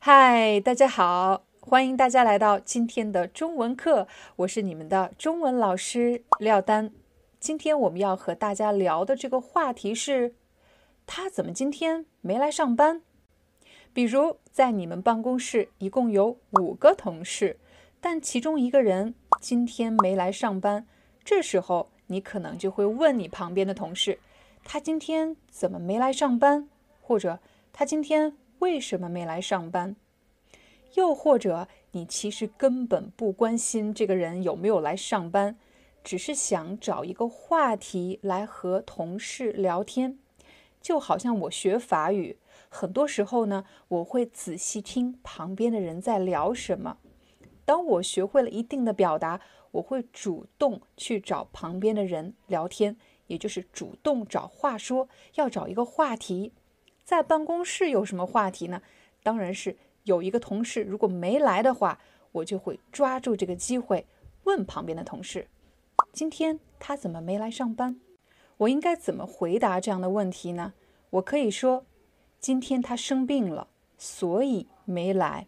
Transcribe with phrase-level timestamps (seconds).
[0.00, 6.92] 嗨，大家好，欢迎大家来到今天的中文课，我是你们的中文老师廖丹。
[7.40, 10.34] 今天我们要和大家聊的这个话题是，
[11.04, 13.02] 他怎么今天没来上班？
[13.92, 17.58] 比如在你们办公室一共有五个同事，
[18.00, 20.86] 但其中一个人今天没来上班，
[21.24, 24.20] 这时候你可能就会问你旁边的同事，
[24.62, 26.68] 他今天怎么没来上班？
[27.02, 27.40] 或者
[27.72, 28.36] 他今天？
[28.60, 29.96] 为什么没来上班？
[30.94, 35.56] 又或者你其实根本不关心这个人有没有来上班，
[36.02, 40.18] 只是想找一个话题来和同事聊天。
[40.80, 46.98] 就好像我学法语，很多时候呢，我会仔细听旁边的人在聊什么。
[47.64, 49.40] 当我学会了一定的表达，
[49.72, 56.52] 我会主动去找旁边的人聊天，也就是主动找话说，要找一个话题。
[57.08, 58.82] 在办公室有什么话题呢？
[59.22, 61.98] 当然是有一个同事如果没来的话，
[62.32, 64.04] 我就会抓住这个机会
[64.44, 65.48] 问旁边的同事
[66.12, 67.98] ：“今天他怎么没来上班？”
[68.58, 70.74] 我应该怎么回答这样的问题呢？
[71.08, 71.86] 我可以说
[72.38, 75.46] ：“今天他生病了，所以没来。”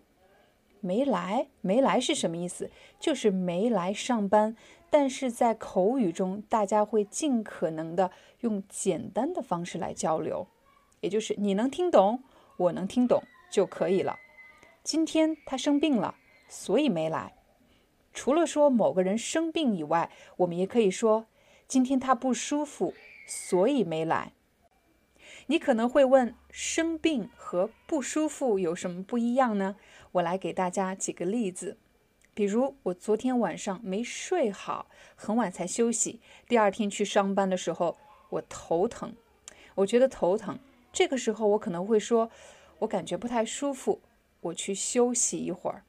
[0.81, 2.71] 没来，没来是什么意思？
[2.99, 4.57] 就是没来上班。
[4.89, 10.49] 但是在口语中，大家会尽可能的用简单的方式来交流。
[11.01, 12.23] 也就是你能听懂，
[12.57, 14.19] 我能听懂就可以了。
[14.83, 16.15] 今天他生病了，
[16.49, 17.35] 所以没来。
[18.13, 21.27] 除了说某个人生病以外，我们也可以说
[21.69, 22.95] 今天他不舒服，
[23.27, 24.33] 所以没来。
[25.47, 29.77] 你可能会问，生病和不舒服有什么不一样呢？
[30.13, 31.77] 我来给大家几个例子。
[32.35, 37.97] 比如我昨天晚上没睡好，很晚才休息，第二天去上班的时候，
[38.31, 39.15] 我头疼，
[39.75, 40.59] 我觉得头疼。
[40.93, 42.31] 这个时候，我可能会说
[42.81, 44.01] ：“我感觉不太舒服，
[44.41, 45.85] 我去休息一会儿。”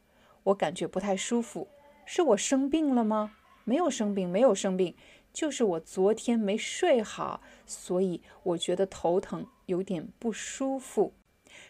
[0.45, 1.67] 我感觉不太舒服，
[2.03, 3.33] 是我生病了吗？
[3.63, 4.95] 没有生病，没有生病，
[5.31, 11.13] 就是我昨天没睡好，所以我觉得头疼，有点不舒服。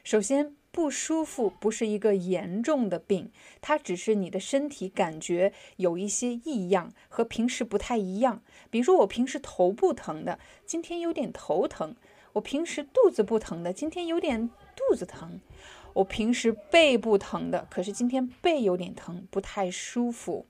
[0.05, 8.41] 首先，不舒服不是一个严重的病，它只是你的身体感觉有一些异样，和平时不太一样。
[8.69, 11.93] 比如说，我平时头不疼的，今天有点头疼。
[12.33, 15.39] 我平时肚子不疼的，今天有点肚子疼；
[15.93, 20.45] 我平时背不疼的，可是今天背有点疼，不太舒服。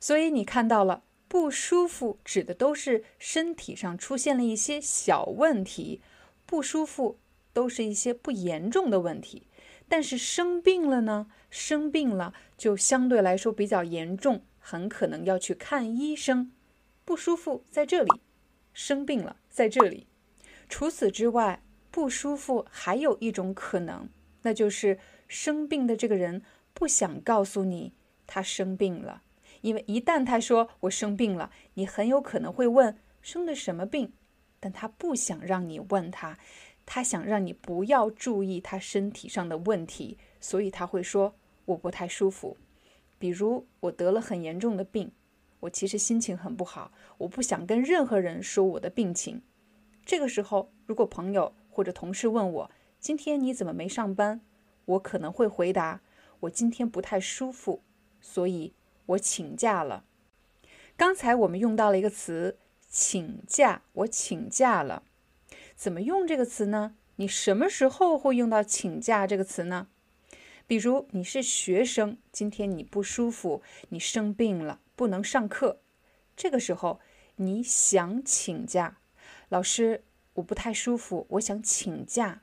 [0.00, 6.00] 所以你看到了，不舒服指的都是身体上出现了一些小问题，
[6.46, 7.18] 不舒服
[7.52, 9.46] 都是一些不严重的问题。
[9.88, 11.26] 但是生病了呢？
[11.50, 16.50] 生病了就相对来说比较严重，很可能要去看医生。
[17.04, 18.20] 不舒服在这里，
[18.72, 20.06] 生病了在这里。
[20.72, 24.08] 除此之外，不舒服还有一种可能，
[24.40, 27.92] 那就是生病的这个人不想告诉你
[28.26, 29.22] 他生病了，
[29.60, 34.14] 因为一旦他说我生病了，你很有可能会问生的什么病，
[34.58, 36.38] 但他不想让你问他，
[36.86, 41.34] 他想让你不要注意他身体上的问题，所以他会说
[41.66, 42.56] 我不太舒服，
[43.18, 45.12] 比如我得了很严重的病，
[45.60, 49.42] 我其实心情很不好，我不想跟任何人说我的病情。
[50.04, 54.40] 这个时候，如果朋友或者同事问我今天你怎么没上班，
[54.84, 56.00] 我可能会回答
[56.40, 57.82] 我今天不太舒服，
[58.20, 58.74] 所以
[59.06, 60.04] 我请假了。
[60.96, 62.58] 刚才我们用到了一个词
[62.88, 65.04] “请假”，我请假了。
[65.74, 66.96] 怎么用这个词呢？
[67.16, 69.88] 你什么时候会用到“请假”这个词呢？
[70.66, 75.80] 比如你是学生，今天你不舒服，你生病了，不能上课，
[76.36, 77.00] 这个时候
[77.36, 78.98] 你想请假。
[79.52, 80.02] 老师，
[80.32, 82.40] 我不太舒服，我想请假。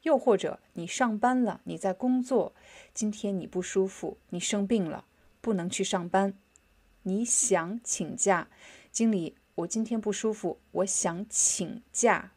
[0.00, 2.54] 又或者你上班了，你在工作，
[2.94, 5.04] 今天你不舒服，你生病了，
[5.42, 6.32] 不能去上班，
[7.02, 8.48] 你想请假。
[8.90, 12.32] 经理，我今天不舒服，我想请假。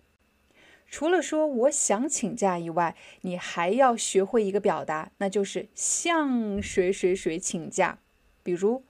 [0.87, 7.99] 除了说我想请假以外，你还要学会一个表达，那就是向谁谁谁请假。
[8.43, 8.83] 比如，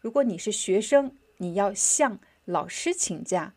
[0.00, 3.54] 如果你是学生，你要向老师请假。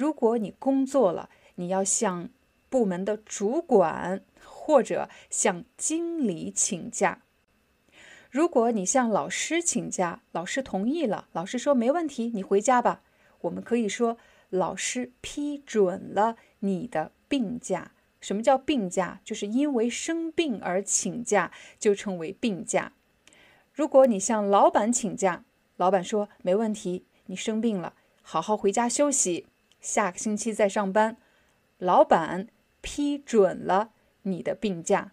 [0.00, 2.30] 如果你工作了，你要向
[2.70, 7.20] 部门的主管或者向经理请假。
[8.30, 13.02] 如果你向老师请假，老师同意了，老师说没问题，你回家吧。
[13.42, 14.16] 我们可以说
[14.48, 17.92] 老师批准了你的病假。
[18.22, 19.20] 什么叫病假？
[19.22, 22.94] 就是因为生病而请假，就称为病假。
[23.74, 25.44] 如果你向老板请假，
[25.76, 27.92] 老板说没问题，你生病了，
[28.22, 29.46] 好好回家休息，
[29.80, 31.16] 下个星期再上班。
[31.78, 32.48] 老板
[32.80, 33.92] 批准了
[34.22, 35.12] 你的病假。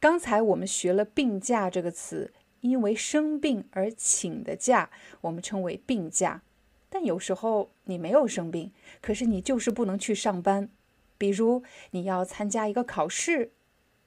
[0.00, 4.90] 刚才我们学了“病假”这个词，因为生病而请的假，
[5.22, 6.42] 我们称为病假。
[6.88, 10.68] 但有时候你没有生病，可是你就是不能去上班。
[11.16, 11.62] 比如
[11.92, 13.52] 你要参加一个考试，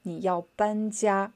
[0.02, 1.32] 你要搬家，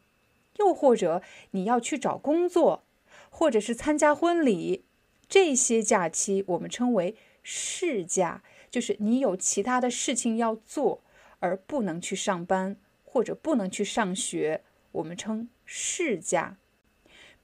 [0.59, 1.23] 又或者
[1.53, 2.85] 你要去找工作，
[3.31, 4.85] 或者是参加婚礼，
[5.29, 11.03] 这些假期我们称为事假，就是你有其他的事情要做
[11.39, 12.77] 而不能去上班。
[13.13, 16.59] 或者不能去上学，我们称事假。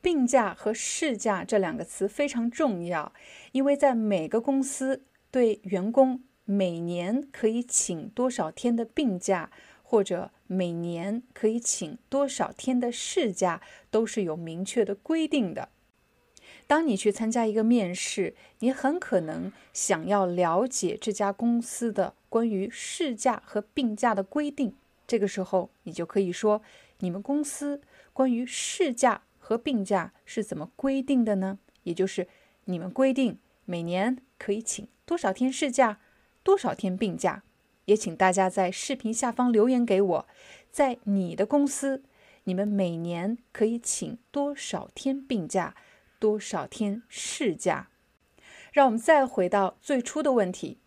[0.01, 3.13] 病假和事假这两个词非常重要，
[3.51, 5.03] 因为在每个公司
[5.33, 9.51] 对员工每年可以请多少天的病假，
[9.83, 13.61] 或者每年可以请多少天的事假，
[13.91, 15.71] 都是有明确的规定的。
[16.67, 24.75] 当你去参加一个面试，你很可能想要了解这家公司的关于事假和病假的规定。
[25.07, 26.63] 这个时候，你就可以说，
[26.99, 27.81] 你们公司
[28.13, 31.59] 关于事假和病假是怎么规定的呢？
[31.85, 32.27] 也就是
[32.65, 36.01] 你们规定每年可以请多少天事假，
[36.43, 37.45] 多少天病假。
[37.85, 40.27] 也请大家在视频下方留言给我，
[40.73, 42.03] 在你的公司，
[42.43, 45.77] 你们每年可以请多少天病假，
[46.19, 47.89] 多少天事假。
[48.73, 50.79] 让我们再回到最初的问题，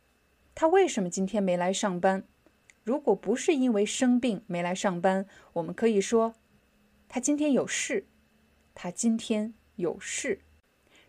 [0.54, 2.24] 他为什么今天没来上班？
[2.84, 6.36] 如果不是因为生病没来上班，我们可以说
[7.08, 8.06] 他今天有事。
[8.76, 10.42] 他今天有事。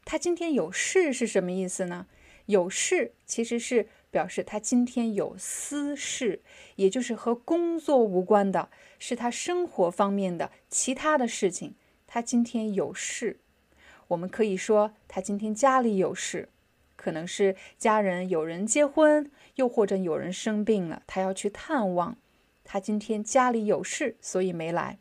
[0.04, 2.06] 他今天有事是什么意思呢？
[2.46, 6.42] 有事其实是表示他今天有私事，
[6.76, 11.76] 也就是和工作无关的，是他生活方面的其他的事情。
[12.06, 13.38] 他今天有事，
[14.10, 16.48] 我们可以说他今天家里有事。
[16.96, 22.18] 可能是家人有人结婚，又或者有人生病了，他要去探望。
[22.62, 24.98] 他今天家里有事，所以没来。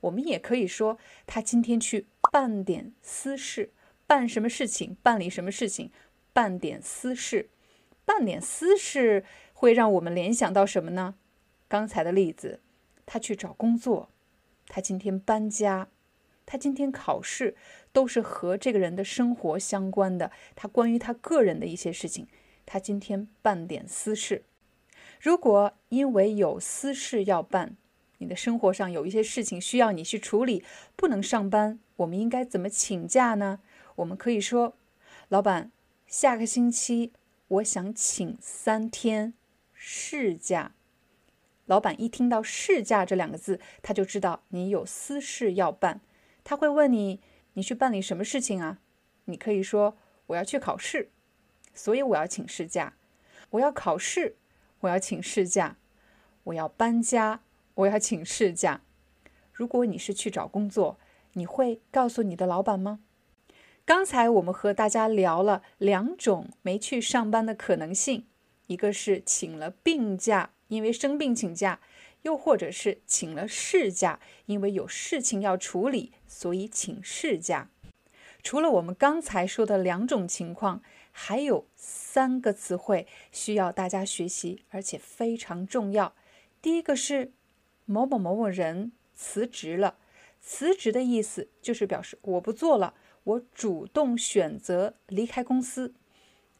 [0.00, 3.70] 我们也可以说他今天去办点私事，
[4.08, 4.96] 办什么事情？
[5.04, 5.92] 办理什么事情？
[6.32, 7.48] 办点私事，
[8.04, 11.14] 办点私事会让我们联想到什么呢？
[11.68, 12.58] 刚才的例子，
[13.06, 14.08] 他去找工作，
[14.66, 15.86] 他今天搬家。
[16.50, 17.54] 他今天考试
[17.92, 22.26] 都是和这个人的生活相关的，他关于他个人的一些事情，
[22.66, 24.42] 他今天办点私事。
[25.20, 27.76] 如果因为有私事要办，
[28.18, 30.64] 你的生活上有一些事情需要你去处理，
[30.96, 33.60] 不能上班，我们应该怎么请假呢？
[33.94, 34.74] 我们可以说，
[35.28, 35.70] 老板，
[36.08, 37.12] 下个星期
[37.46, 39.34] 我想请三天
[39.72, 40.74] 事假。
[41.66, 46.00] 老板一听到事假这两个字，他就知道你有私事要办。
[46.50, 47.20] 他会问你
[47.54, 48.80] ：“你去办理什么事情啊？”
[49.26, 51.08] 你可以说：“我要去考试，
[51.74, 52.94] 所以我要请事假。
[53.50, 54.34] 我要考试，
[54.80, 55.76] 我要请事假。
[56.42, 57.42] 我要搬家，
[57.74, 58.80] 我要请事假。”
[59.54, 60.98] 如果你是去找工作，
[61.34, 62.98] 你会告诉你的老板吗？
[63.84, 68.26] 刚才我们和大家聊了两种没去上班的可能性，
[68.66, 71.78] 一个是请了病假，因为生病请假。
[72.22, 77.68] 又或者是请了事假，因为有事情要处理，所以请事假。
[78.42, 86.14] 除了我们刚才说的两种情况，还有三个词汇需要大家学习，而且非常重要。
[86.62, 87.32] 第一个是
[87.84, 89.96] 某某某某人辞职了，
[90.40, 95.94] 辞职的意思就是表示我不做了，我主动选择离开公司。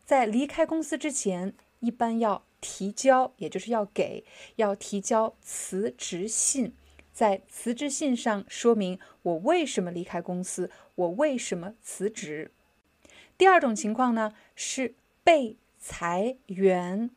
[0.04, 2.44] 在离开公司之前，一般要。
[2.60, 4.24] 提交，也就是要给，
[4.56, 6.74] 要提交辞职信，
[7.12, 12.50] 在辞职信上说明我为什么离开公司，我为什么辞职。
[13.36, 17.10] 第二种情况呢是被裁员，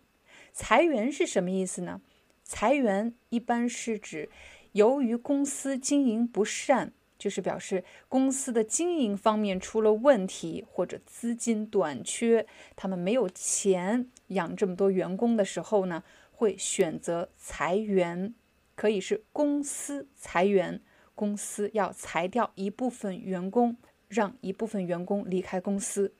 [0.52, 2.02] 裁员是什么意思呢？
[2.44, 4.30] 裁员一般是指
[4.74, 6.94] 由于公司经营不善。
[7.24, 16.04] 就是表示公司的经营方面出了问题，或者资金短缺，他们没有钱养这么多员工的时候呢，
[16.34, 18.36] 会选择裁员，
[18.76, 20.82] 可以是公司裁员，
[21.16, 23.78] 公司要裁掉一部分员工，
[24.10, 26.14] 让一部分员工离开公司。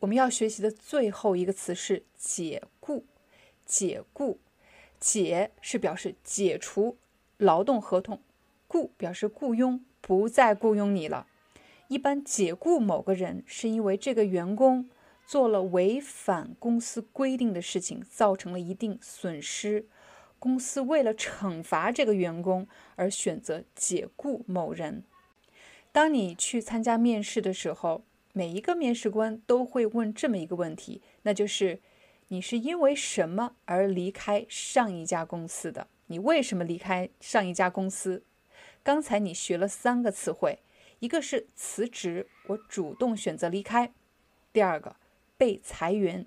[0.00, 3.04] 我们要学习的最后一个词是解雇。
[3.64, 4.40] 解雇，
[4.98, 6.96] 解是表示解除
[7.36, 8.20] 劳动合同，
[8.66, 11.26] 雇表示雇佣，不再雇佣你了。
[11.88, 14.90] 一般解雇某个人，是因为这个员工
[15.26, 19.86] 做了违反公司规定的事情，造成了一定损失。
[20.38, 25.02] 公司为了惩罚这个员工而选择解雇某人。
[25.90, 31.80] 当你去参加面试的时候，每一个面试官都会问这么一个问题，那就是
[32.28, 35.88] 你是因为什么而离开上一家公司的？
[36.06, 38.22] 你为什么离开上一家公司？
[38.82, 40.60] 刚才你学了三个词汇，
[41.00, 43.88] 一个是辞职，我主动选择离开；
[44.52, 44.96] 第二个
[45.36, 46.26] 被裁员，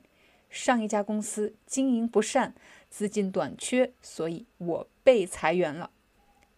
[0.49, 2.53] 上一家公司经营不善。
[2.89, 5.91] 资金短缺，所以我被裁员了。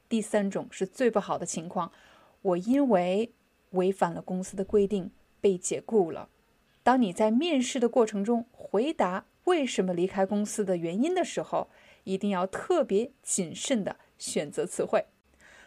[0.09, 1.91] 第三种是最不好的情况，
[2.41, 3.31] 我因为
[3.69, 6.29] 违反了公司的规定被解雇了。
[6.81, 11.69] 当你在面试的过程中回答为什么离开公司的原因的时候，
[12.03, 15.05] 一定要特别谨慎的选择词汇。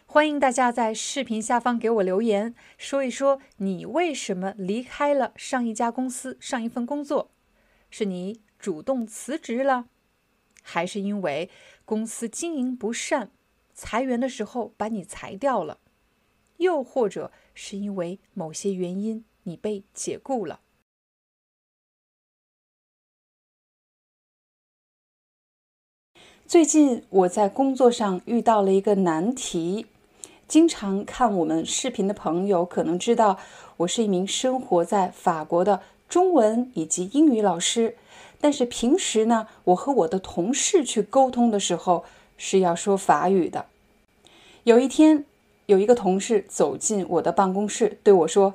[0.09, 7.29] 欢迎大家在视频下方给我留言，说一说你为什么离开了上一家公司上一份工作，
[7.89, 9.89] 是你主动辞职了？
[10.63, 11.49] 还是因为
[11.83, 13.31] 公司经营不善，
[13.73, 15.79] 裁员的时候把你裁掉了，
[16.55, 20.61] 又或者是因为某些原因你被解雇了。
[26.47, 29.85] 最近我在工作上遇到了一个难题，
[30.47, 33.37] 经常看我们视频的朋友可能知道，
[33.77, 37.97] 我是一名生活在法国的中文以及英语老师。
[38.39, 42.05] 但是平时呢，我和我的同事去沟通的时候
[42.37, 43.65] 是要说法语的。
[44.63, 45.25] 有一天，
[45.65, 48.53] 有一个同事走进我的办公室，对我说：“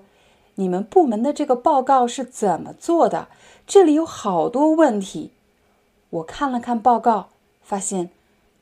[0.56, 3.28] 你们部门的这个报告是怎么做的？
[3.66, 5.32] 这里有好多问题。”
[6.08, 7.28] 我看了看报告，
[7.60, 8.10] 发现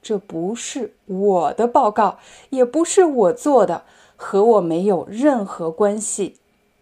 [0.03, 2.19] 这不是我的报告，
[2.51, 3.85] 也不是我做的，
[4.17, 6.37] 和我没有任何关系。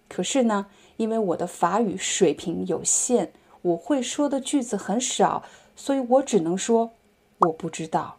[0.09, 3.33] 可是呢，因为我的法语水平有限。
[3.63, 5.43] 我会说的句子很少，
[5.75, 6.93] 所以我只能说
[7.39, 8.17] 我不知道。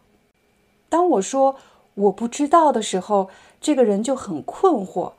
[0.90, 1.56] 当我说
[1.94, 5.12] 我不知道的时候，这个人就很困惑，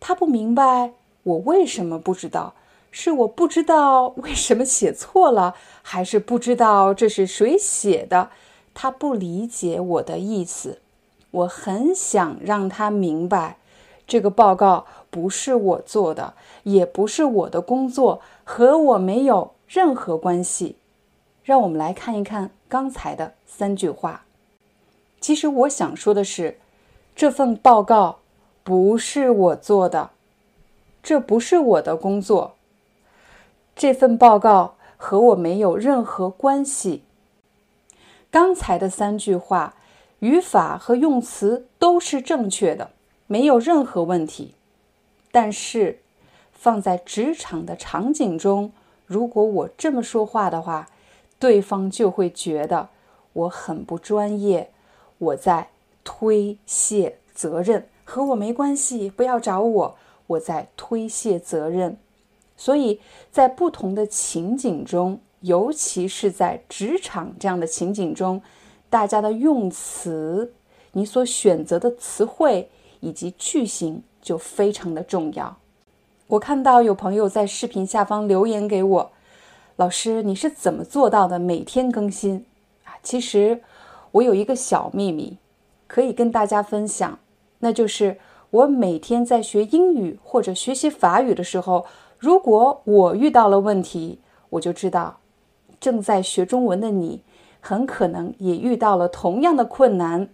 [0.00, 0.92] 他不明白
[1.24, 2.54] 我为什么不知道，
[2.90, 8.30] 是我不知道为什么写错了，还是不知道这是谁写的？
[8.78, 10.80] 他不理解我的意思。
[11.30, 13.56] 我很想让他明白，
[14.06, 19.56] 这个报告不是我做的，也不是我的工作，和我没有。
[19.68, 20.76] 任何关系，
[21.42, 24.24] 让我们来看一看刚才的三句话。
[25.20, 26.56] 其实我想说的是，
[27.16, 28.18] 这份报告
[28.62, 30.10] 不是我做的，
[31.02, 32.54] 这不是我的工作。
[33.74, 37.02] 这份报告和我没有任何关系。
[38.36, 39.76] 刚才的三句话，
[40.18, 42.90] 语法和用词都是正确的，
[43.26, 44.52] 没有任何问题。
[45.32, 46.00] 但是，
[46.52, 48.72] 放在职场的场景中。
[49.06, 50.90] 如果我这么说话的话，
[51.38, 52.90] 对方就会觉得
[53.32, 54.70] 我很不专业，
[55.16, 55.70] 我在
[56.04, 61.96] 推卸责任，和我没关系，不要找我，我在推卸责任。
[62.58, 63.00] 所以
[63.32, 68.40] 在不同的情景中，尤其是在职场这样的情景中，
[68.88, 70.52] 大家的用词，
[70.92, 75.56] 你所选择的词汇以及句型就非常的重要。
[76.28, 79.10] 我看到有朋友在视频下方留言给我，
[79.76, 82.44] 老师，你是怎么做到的每天更新
[82.84, 82.96] 啊？
[83.02, 83.60] 其实
[84.10, 85.36] 我有一个小秘密，
[85.86, 87.18] 可以跟大家分享，
[87.60, 88.18] 那就是
[88.50, 91.86] 我每天在学英语或者学习法语的时候，
[92.18, 94.18] 如果我遇到了问题，
[94.50, 95.18] 我就知道
[95.80, 97.22] 正在学中文的你
[97.60, 100.28] 很可能也遇到了同样的困难。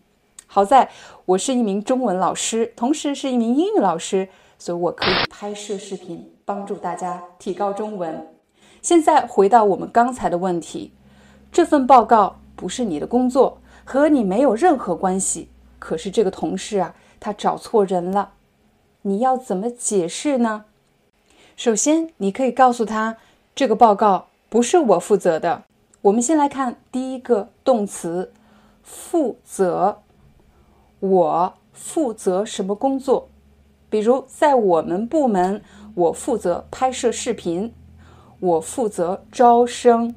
[0.46, 0.90] 好在
[1.24, 4.28] 我是一名中文老师，同时是一名英语老师。
[4.58, 8.28] 所以我可以拍摄视频，帮助大家提高中文。
[8.80, 10.92] 现在回到我们刚才的问题，
[11.50, 15.48] 这份报告不是你的工作，和你没有任何关系。
[15.80, 18.34] 可是这个同事啊，他找错人了，
[19.02, 20.66] 你要怎么解释呢？
[21.56, 23.16] 首先，你可以告诉他，
[23.56, 25.62] 这个报告不是我负责的。
[26.02, 28.34] 我们先来看第一个动词
[28.84, 30.02] “负责”，
[31.00, 33.30] 我负责什么工作？
[33.88, 35.62] 比如，在我们部门，
[35.94, 37.72] 我负责拍摄视频，
[38.40, 40.14] 我负责招生，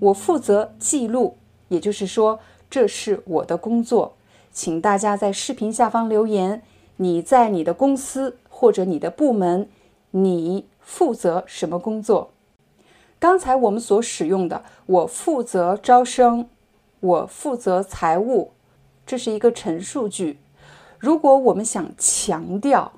[0.00, 1.36] 我负责记录，
[1.68, 4.14] 也就是说，这是我的工作。
[4.50, 6.62] 请大家在视频下方留言，
[6.96, 9.68] 你在你的公司或者你的部门，
[10.12, 12.30] 你负责什么工作？
[13.20, 16.48] 刚才我们所使用的“我负责招生
[17.00, 18.52] ”“我负责财务”，
[19.04, 20.38] 这是一个陈述句。
[20.98, 22.92] 如果我们想强调，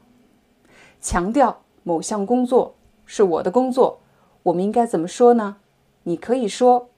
[1.01, 2.75] 强调某项工作
[3.07, 4.01] 是我的工作，
[4.43, 5.57] 我们应该怎么说呢？
[6.03, 6.89] 你可以说：“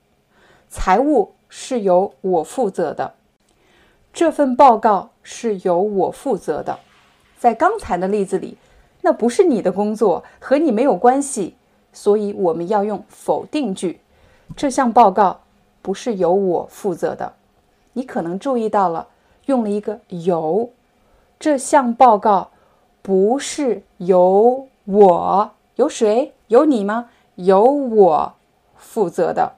[0.68, 3.14] 财务是由我负责的，
[4.12, 6.80] 这份报告是由我负责的。”
[7.38, 8.56] 在刚才的例子里，
[9.02, 11.56] 那不是你的工作，和你没有关系，
[11.92, 14.00] 所以我们要用否定句。
[14.56, 15.40] 这项报告
[15.80, 17.34] 不是由我负责的。
[17.94, 19.08] 你可能注意到了，
[19.46, 20.70] 用了一个由。
[21.38, 22.50] 这项报告
[23.02, 26.32] 不是由我，由谁？
[26.48, 27.10] 由你吗？
[27.36, 28.34] 由我
[28.76, 29.52] 负责的。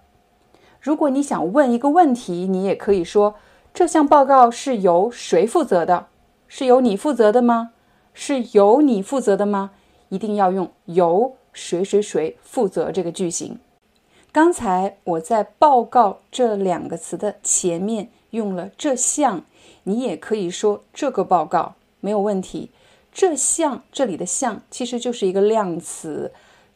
[0.81, 3.35] 如果你想问一个问题，你也可以说：
[3.73, 6.07] 这项报告是由谁负责的？
[6.47, 7.71] 是由你负责的吗？
[8.13, 9.73] 是由你负责的吗？
[10.09, 13.59] 一定要用由谁谁谁负责这个句型。
[14.31, 19.45] 刚才我在“报告”这两个词的前面用了这项。
[19.87, 22.71] 你也可以说这个报告没有问题。
[23.13, 26.33] 这项这里的“项”其实就是一个量词，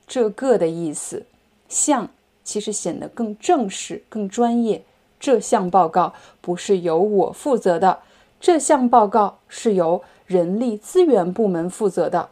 [0.07, 1.25] 这个的意思。
[1.71, 2.11] 项
[2.45, 4.83] 其实显得更正式、更专业。
[5.19, 8.01] 这项报告不是由我负责的，
[8.39, 12.29] 这项报告是由人力资源部门负责的。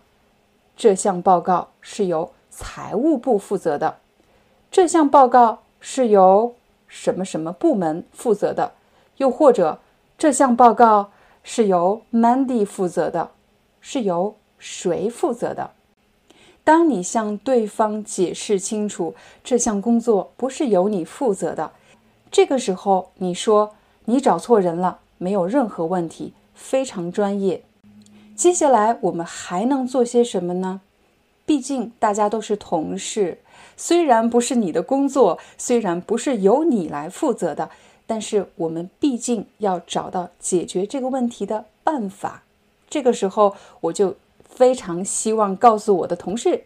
[0.77, 3.99] 这项报告是由财务部负责的。
[4.71, 6.55] 这项报告是由
[6.89, 8.73] 什么什么部门负责的？
[9.19, 9.79] 又或者？
[10.17, 11.11] 这项报告
[11.43, 13.33] 是由 Mandy 负责的，
[13.83, 15.73] 是由谁负责的？
[16.65, 21.73] 当你向对方解释清楚这项工作不是由你负责的，
[22.31, 23.75] 这个时候你说
[24.07, 27.63] 你找错人了，没有任何问题，非常专业。
[28.35, 30.81] 接下来我们还能做些什么呢？
[31.47, 33.39] 毕竟大家都是同事，
[33.77, 37.71] 虽然不是你的工作，虽然不是由你来负责的。
[38.09, 42.45] 但是我们毕竟要找到解决这个问题的办法。
[42.89, 46.63] 这个时候，我就非常希望告诉我的同事，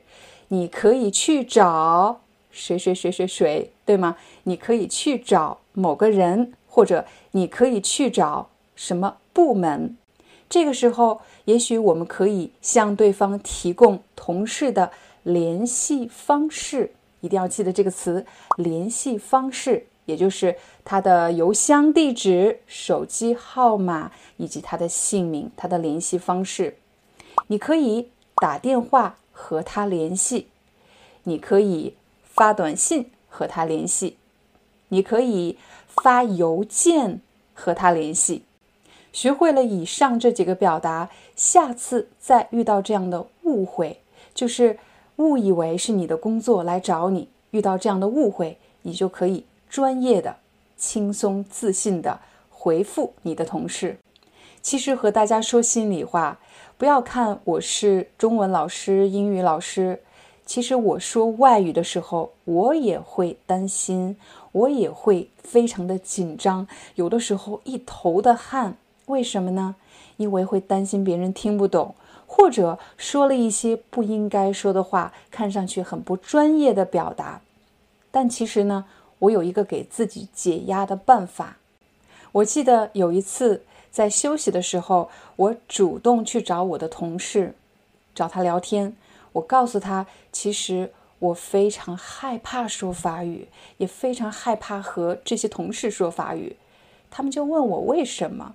[0.48, 4.18] 你可以去找谁谁谁谁谁，对吗？
[4.42, 9.96] 你可以去找某个人，或者你可以去找什么部门。
[10.50, 14.90] 这个时候，也许我们可以向对方提供同事的
[15.22, 18.26] 联系方式，一定要记得这个词
[18.58, 19.86] “联系方式”。
[20.06, 26.78] 也就是他的邮箱地址、手机号码以及他的姓名、他的联系方式。
[27.46, 30.48] 你可以打电话和他联系，
[31.22, 34.16] 你可以发短信和他联系，
[34.88, 37.20] 你可以发邮件
[37.54, 38.42] 和他联系。
[39.12, 44.00] 学会了以上这几个表达，下次再遇到这样的误会，
[44.34, 44.78] 就是
[45.16, 49.44] 误以为是你的工作来找你，遇到这样的误会，你就可以。
[49.68, 50.34] 专业的、
[50.76, 52.18] 轻松自信的
[52.50, 53.96] 回复你的同事。
[54.60, 56.40] 其实和大家说心里话，
[56.76, 60.00] 不要看我是中文老师、英语老师，
[60.44, 64.16] 其实我说外语的时候，我也会担心，
[64.50, 68.76] 我也会非常的紧张，有的时候一头的汗。
[69.10, 69.74] 为什么呢？
[70.16, 71.94] 因为会担心别人听不懂，
[72.26, 77.42] 或者说了一些不应该说的话，看上去很不专业的表达。
[78.10, 78.86] 但其实呢？
[79.20, 81.58] 我有一个给自己解压的办法。
[82.32, 87.54] 我记得有一次在休息的时候，我主动去找我的同事，
[88.14, 88.96] 找他聊天。
[89.32, 96.56] 我告诉他，其实我非常害怕说法语，也非常害怕和这些同事说法语。
[97.10, 98.54] 他们就问我为什么。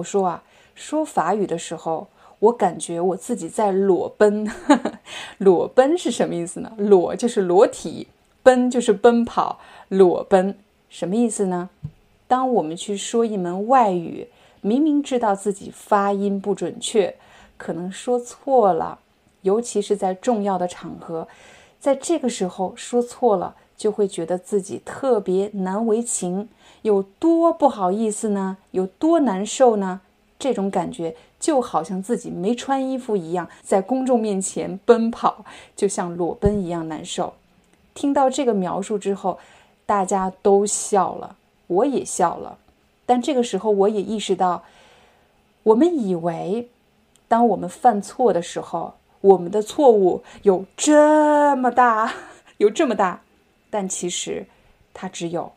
[0.00, 0.42] 我说啊，
[0.74, 2.08] 说法语的时候，
[2.40, 4.50] 我感觉我自己在裸奔。
[5.38, 6.72] 裸奔是什么意思呢？
[6.76, 8.08] 裸就是裸体。
[8.42, 10.56] 奔就是奔跑，裸奔
[10.88, 11.68] 什么意思呢？
[12.26, 14.28] 当我们去说一门外语，
[14.62, 17.14] 明明知道自己发音不准确，
[17.58, 18.98] 可能说错了，
[19.42, 21.28] 尤其是在重要的场合，
[21.78, 26.50] 在这个时候说错了，就会觉得自己特别难为情，
[26.82, 28.58] 有多不好意思呢？
[28.72, 30.02] 有多难受呢？
[30.38, 37.32] 这种感觉就好像自己没穿衣服一样，在公众面前奔跑，就像裸奔一样难受。
[37.94, 39.38] 听到这个描述之后，
[39.86, 42.58] 大家都笑了，我也笑了。
[43.06, 44.62] 但这个时候，我也意识到，
[45.62, 46.68] 我们以为，
[47.28, 52.12] 当我们犯错的时候，我们的错误有这么大，
[52.58, 53.22] 有这么大，
[53.70, 54.44] 但其实
[54.92, 55.52] 它只有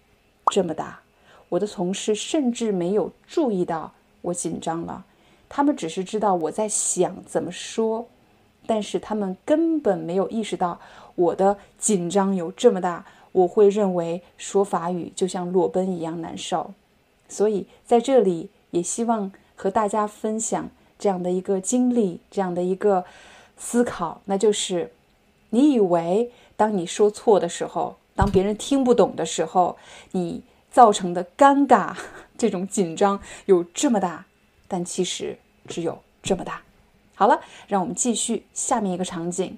[0.48, 1.02] 这么大。
[1.50, 5.04] 我的同事甚至没有注意到我紧张了，
[5.50, 8.08] 他们只是知道我在想怎么说。
[8.66, 10.80] 但是他们根本没有意识到
[11.16, 16.74] 我的紧张有这么大，我会认为说法语就像裸奔一样难受。
[17.28, 23.04] 所以在这里也希望和大家分享这样的一个经历，这样的一个
[23.58, 24.94] 思考，那就是
[25.50, 29.78] 你以为当你说错的时候，当别人听不懂的时候，
[30.12, 31.96] 你造成的尴尬、
[32.38, 34.26] 这种紧张有这么大，
[34.68, 36.62] 但其实只有这么大。
[37.16, 39.58] 好了，让我们继续下面一个场景。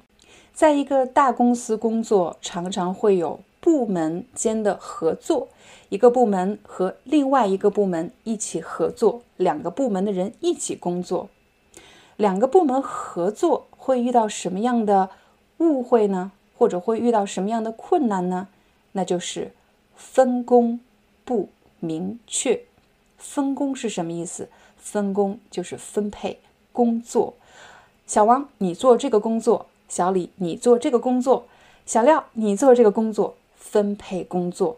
[0.54, 5.50] 在一个大公司工作，常常会有部门间的合作，
[5.90, 11.30] 一个部门和另外一个部门一起合作，两个部门的人一起工作。
[12.16, 15.10] 两个部门合作会遇到什么样的
[15.58, 16.32] 误会呢？
[16.58, 18.48] 或者会遇到什么样的困难呢？
[18.94, 19.52] 那就是
[19.96, 20.80] 分工
[21.24, 22.62] 不明确。
[23.18, 24.50] 分工是什么意思？
[24.78, 26.40] 分工就是分配
[26.72, 27.34] 工作。
[28.06, 31.48] 小王，你做这个工作；小李，你做这个工作；
[31.86, 33.36] 小廖，你做这个工作。
[33.58, 34.78] 分配工作。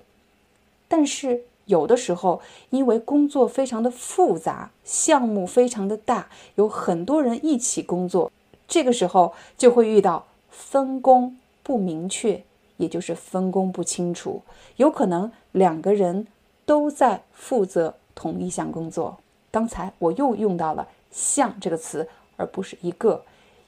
[0.87, 8.31] 但是有的时候，因为工作非常的复杂，项目非常的大，有很多人一起工作，
[8.65, 11.37] 这个时候就会遇到分工
[11.67, 12.41] 不明确，
[12.77, 14.41] 也就是分工不清楚。
[14.77, 16.25] 有可能两个人
[16.65, 19.17] 都在负责同一项工作。
[19.51, 22.07] 刚才我又用到了“项”这个词。
[22.39, 23.23] 而不是一个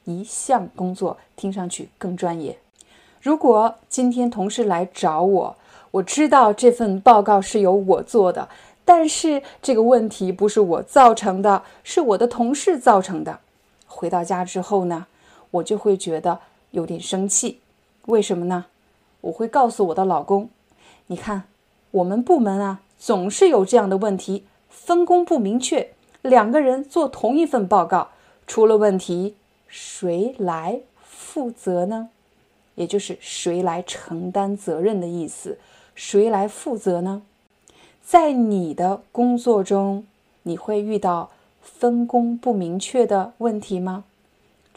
[0.05, 2.55] 一项工作，听上去更专业。
[3.19, 5.55] 如果今天同事来找我，
[5.89, 8.47] 我知道这份报告是由我做的，
[8.85, 13.39] 但是这个问题不是我造成的，是我的同事造成的。
[13.87, 15.07] 回到家之后呢，
[15.49, 17.59] 我就会觉得有点生气。
[18.05, 18.65] 为什么呢？
[19.21, 20.49] 我会告诉我的老公
[21.07, 21.43] ：“你看，
[21.91, 28.09] 我们部门啊，总是有这样的问题，分工不明确，两个人做同一份报告。”
[28.47, 29.35] 出了问题，
[29.67, 32.09] 谁来负责呢？
[32.73, 35.59] 也就是谁来承担责任的意思。
[35.93, 37.21] 谁来负责呢？
[38.01, 40.07] 在你的工作中，
[40.41, 41.29] 你会遇到
[41.61, 44.05] 分工不明确的问题吗？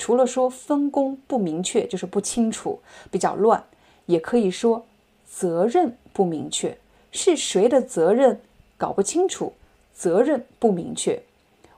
[0.03, 3.63] 除了说分工不明确，就是不清楚、比较乱，
[4.07, 4.85] 也可以说
[5.31, 6.77] 责任不明确，
[7.13, 8.41] 是谁的责任
[8.77, 9.53] 搞不清楚，
[9.95, 11.23] 责任不明确。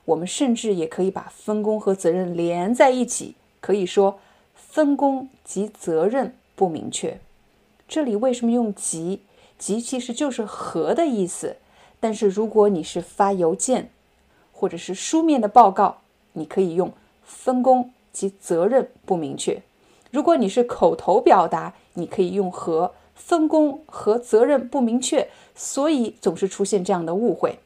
[0.05, 4.19] 我们甚至也可以把分工和责任连在一起，可以说
[4.55, 7.19] 分工及责任不明确。
[7.87, 9.21] 这里为什么用“及
[9.59, 11.57] ”？“及”其实就是和的意思。
[11.99, 13.91] 但是如果你是发邮件
[14.51, 15.97] 或者是书面的报告，
[16.33, 16.91] 你可以用
[17.23, 19.61] 分工及责任不明确。
[20.11, 27.59] 如果你是口头表达，你可以用和分工和责任不明确，所以总是出现这样的误会。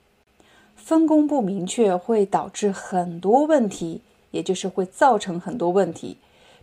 [0.76, 6.18] 分工不明确会导致很多问题，也就是会造成很多问题。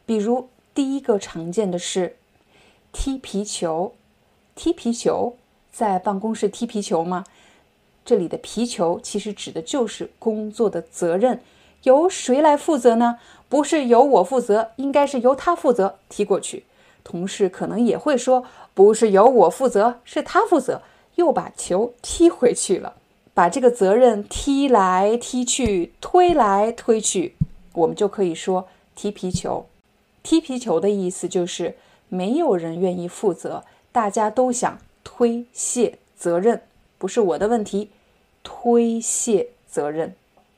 [0.05, 2.17] 比如第一个常见的是
[2.93, 3.93] 踢皮球，
[4.57, 5.37] 踢皮球
[5.71, 7.25] 在办公室踢皮球吗？
[8.05, 11.41] 这里的皮球其实指的就是工作的责任，
[11.87, 13.19] 由谁来负责呢？
[13.49, 16.65] 不是由我负责，应该是由他负责踢过去。
[17.05, 18.45] 同事可能也会说，
[18.75, 20.83] 不是由我负责，是他负责，
[21.15, 22.95] 又把球踢回去了。
[23.33, 27.37] 把这个责任踢来踢去、推来推去，
[27.75, 29.67] 我们就可以说踢皮球。
[30.25, 31.77] 踢皮球的意思就是
[32.09, 36.63] 没有人愿意负责，大家都想推卸责任，
[36.99, 37.91] 不是我的问题，
[38.43, 40.17] 推卸责任。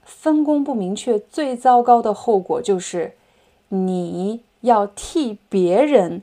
[0.09, 3.13] 分工不明确，最糟糕的后果就是
[3.69, 6.23] 你要替别人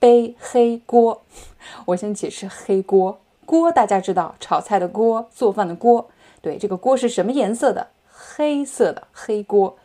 [0.00, 1.22] 背黑锅。
[1.86, 3.20] 我先解释黑锅。
[3.46, 6.10] 锅大家知道，炒菜的锅，做饭的锅。
[6.42, 7.86] 对，这个锅是什么颜色的？
[8.12, 9.76] 黑色的黑锅。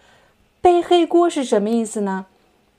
[0.62, 2.26] 背黑锅是什么意思呢？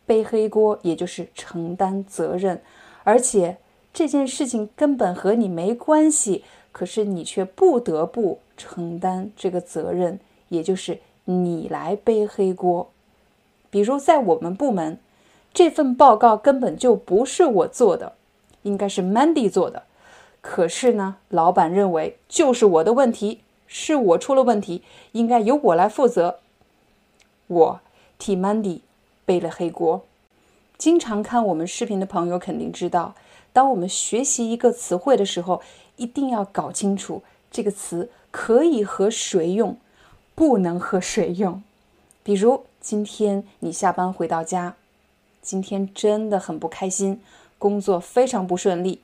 [0.05, 2.61] 背黑锅也就是承担责任，
[3.05, 3.57] 而且
[3.95, 12.89] 这件事情根本和你没关系，可是你却不得不承担这个责任，也就是你来背黑锅。
[13.71, 14.99] 比如在我们部门，
[15.53, 18.15] 这份报告根本就不是我做的，
[18.63, 19.85] 应该是 Mandy 做的。
[20.41, 24.83] 可是呢，老板认为就是我的问题，是我出了问题，
[25.13, 26.39] 应该由我来负责。
[27.49, 27.81] 我
[28.19, 28.81] 替 Mandy
[29.25, 30.05] 背了黑锅。
[30.79, 33.15] 经常看我们视频的朋友肯定知道，
[33.53, 35.61] 当我们学习一个词汇的时候，
[35.97, 39.77] 一定要搞清楚这个词可以和谁用，
[40.37, 41.63] 不能喝水用。
[42.23, 44.77] 比如今天你下班回到家，
[45.41, 47.23] 今天真的很不开心，
[47.59, 49.01] 工作非常不顺利。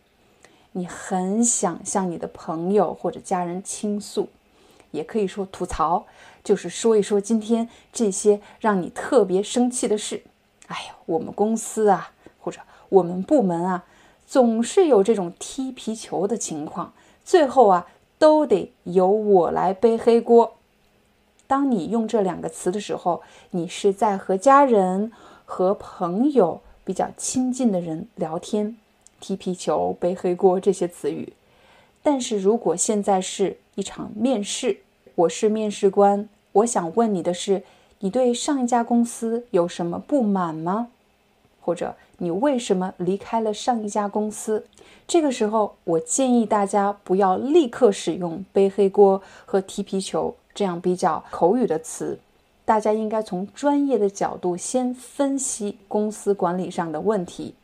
[0.72, 4.28] 你很想向你的朋友或者家人倾诉，
[4.90, 6.04] 也可以说吐槽，
[6.44, 10.22] 就是说一说今天这些让你特别生气的事。
[10.66, 13.84] 哎呀，我们公司啊，或者我们部门啊，
[14.26, 16.92] 总是有这种踢皮球的情况，
[17.24, 17.86] 最后啊，
[18.18, 20.56] 都得由我来背黑锅。
[21.52, 25.12] 当你用这两个词的时候，你是在和家人、
[25.44, 28.74] 和朋友比较亲近的人聊天，
[29.20, 31.34] 踢皮球、背黑锅这些词语。
[32.02, 34.78] 但是如果现在是一场面试，
[35.14, 37.62] 我是面试官，我想问你的是，
[37.98, 40.88] 你对上一家公司有什么不满吗？
[41.60, 44.64] 或者你为什么离开了上一家公司？
[45.06, 52.18] 这个时候，我建议大家不要立刻使用背黑锅和踢皮球这样比较口语的词，
[52.64, 57.54] 大家应该从专业的角度先分析公司管理上的问题。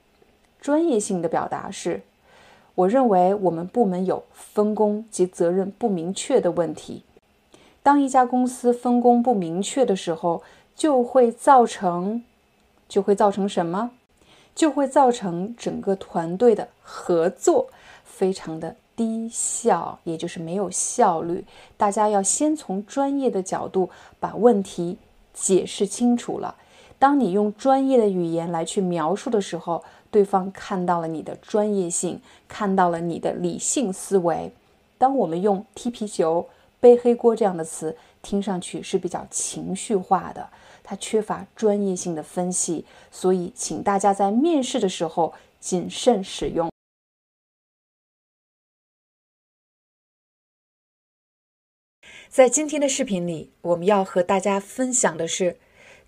[0.60, 2.02] 专业性的表达是：
[2.74, 7.02] 我认为我们部门有分工及责任不明确的问题。
[7.82, 10.42] 当一家公司分工不明确的时候，
[10.74, 12.22] 就会造成。
[12.88, 13.90] 就会造成什么？
[14.54, 17.68] 就会造成整个团队的合作
[18.02, 21.44] 非常的低效，也就是没有效率。
[21.76, 24.98] 大家要先从专业的角度把问题
[25.32, 26.56] 解释清楚了。
[26.98, 34.50] 当你用专业的语言来去描述的时候，对方看到了你的专业性，看到了你的理性思维。
[34.98, 36.48] 当我们用踢皮球、
[36.80, 40.48] 背黑锅这样的词，听上去是比较情绪化的。
[40.82, 46.68] 它缺乏专业性的分析，所以请大家在面试的时候谨慎使用。
[52.30, 55.56] 在今天的视频里，我们要和大家分享的是：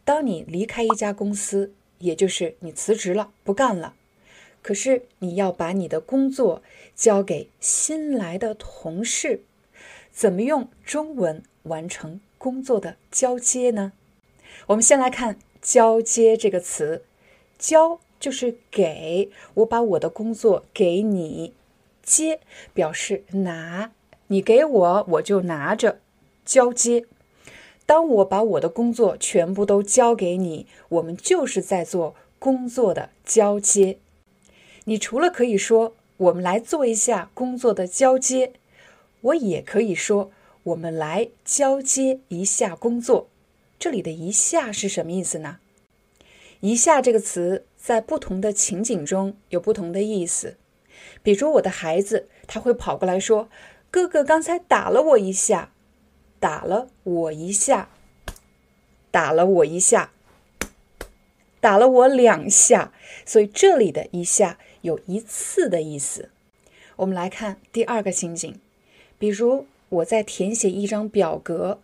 [0.04, 3.94] 当你离开一家公司，也就是你辞职了，不干了，
[4.62, 6.62] 可是你要把你的工作
[6.94, 9.42] 交给新来的同事，
[10.12, 13.92] 怎么用中文完成工作的交接呢？
[14.66, 17.02] 我们先来看“交接”这个词
[17.58, 21.54] ，“交”就是给我把我的工作给你
[22.04, 22.40] ，“接”
[22.74, 23.92] 表示拿，
[24.26, 25.98] 你给我我就拿着，
[26.50, 27.06] 交接。
[27.86, 33.98] 当我把我的工作全部都交给你，我们就是在做工作的交接。
[34.86, 38.54] 你除了可以说“我们来做一下工作的交接”，
[39.22, 40.32] 我也可以说
[40.64, 43.28] “我们来交接一下工作”。
[43.78, 45.58] 这里的一下是什么意思呢？
[46.58, 50.56] 一下这个词在不同的情景中有不同的意思。
[51.22, 53.48] 比如我的孩子，他会跑过来说
[53.88, 55.72] ：“哥哥刚才打了我一下，
[56.40, 57.90] 打了我一下，
[59.12, 60.10] 打了我一下，
[61.60, 62.92] 打了我两下。”
[63.24, 66.30] 所以这里的一下有一次的意思。
[66.96, 68.58] 我们来看第二个情景，
[69.18, 71.80] 比如我在填写一张表格。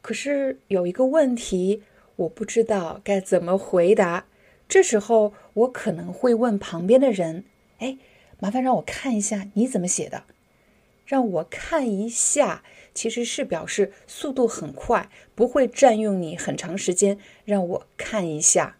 [0.00, 1.82] 可是有一个问题，
[2.16, 4.24] 我不知道该怎么回答。
[4.68, 7.44] 这时候，我可能会问旁边的人
[7.80, 7.98] ：“哎，
[8.38, 10.24] 麻烦让我看一下你怎么写的。”
[11.06, 12.62] 让我看一下，
[12.98, 17.16] 其实是表示速度很快，不会占用你很长时间。
[17.44, 18.78] 让我看一下，“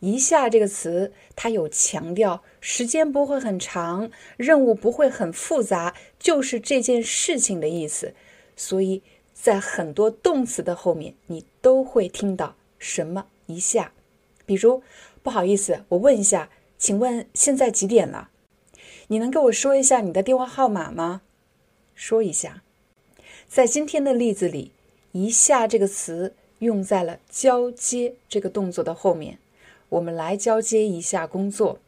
[0.00, 8.14] 一下”这个词，它有强调时间不会很长，任务不会很复杂，就是这件事情的意思。
[8.54, 9.02] 所以。
[9.32, 13.94] 在很多动词的后面，你都会听到什么一下，
[14.44, 14.82] 比如
[15.22, 18.28] 不好意思，我问一下，请问现在几点了？
[19.06, 21.22] 你能给我说一下你的电话号码吗？
[21.94, 22.62] 说一下。
[23.50, 24.70] 在今天的例子里，
[25.10, 29.38] 一下这个词用在了交接这个动作的后面，
[29.88, 31.80] 我们来交接一下工作，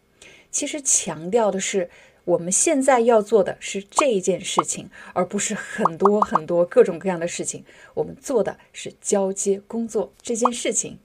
[0.51, 1.88] 其实强调的是。
[2.25, 7.64] 我们现在要做的是这件事情，而不是很多很多各种各样的事情。
[7.94, 11.01] 我们做的是交接工作这件事情。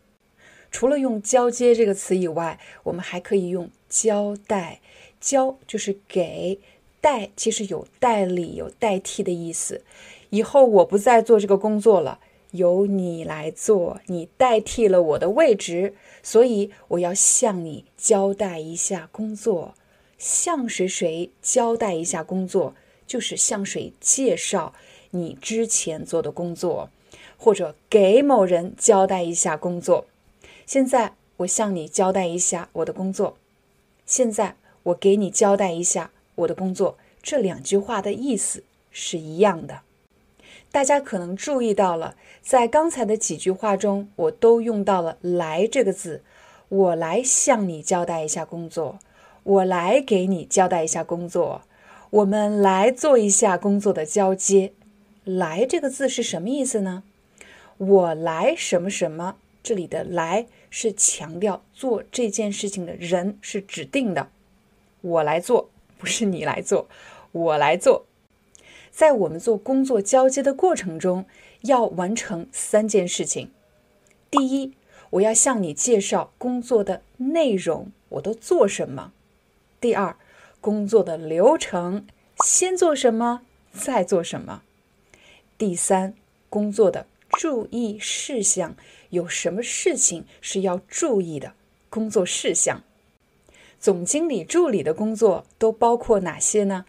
[0.70, 4.80] 除了用“交接”这个词以外，我们还可以用“交代”。
[5.20, 6.60] 交就是给，
[7.02, 9.82] 代其实有代理、有代替的意思。
[10.30, 12.20] 以后我不再做这个工作了，
[12.52, 19.76] 由你来做，你代替了我的位置，所以我要向你交代一下工作。
[20.18, 22.74] 向谁谁交代一下工作，
[23.06, 24.74] 就是向谁介绍
[25.12, 26.90] 你之前做的工作，
[27.38, 30.08] 或者给某人交代一下工作。
[30.66, 33.38] 现在我向你交代一下我的工作。
[34.06, 36.98] 现在我给你交代一下我的工作。
[37.22, 39.82] 这两句话的意思是一样的。
[40.78, 46.22] 大家可能注意到了，在刚才的几句话中，我都用到了“来”这个字。
[46.70, 49.00] 我来向你交代一下工作。
[49.42, 51.64] 我来给你交代一下工作，
[52.12, 54.72] 我们来做一下工作的交接。
[55.24, 57.02] 来这个字是什么意思呢？
[57.80, 64.30] 我来什么什么，这里的“来”是强调做这件事情的人是指定的，
[65.02, 66.88] 我来做，不是你来做，
[67.32, 68.06] 我来做。
[68.98, 71.26] 在我们做工作交接的过程中，
[71.62, 73.52] 要完成三件事情：
[74.32, 74.74] 第一，
[75.12, 79.12] 我要向你介绍工作的内容，我都做什么；
[79.80, 80.16] 第二，
[80.60, 82.08] 工作的流程，
[82.44, 84.64] 先做什么，再做什么；
[85.60, 86.16] 第三，
[86.50, 88.76] 工作的注意事项。
[89.12, 91.54] 有什么事情是要注意的
[91.92, 92.82] 工作事项？
[93.80, 96.86] 总经理助理的工作都包括哪些呢？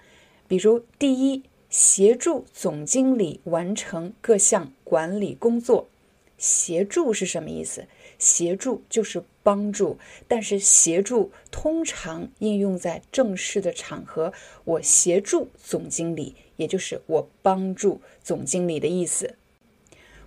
[0.48, 5.88] 比如，第一，协助总经理完成各项管理工作。
[6.36, 7.86] 协助是什么意思？
[8.18, 14.32] 协助就是帮助，但是协助通常应用在正式的场合。
[14.64, 19.34] 我协助总经理，也就是我帮助总经理的意思。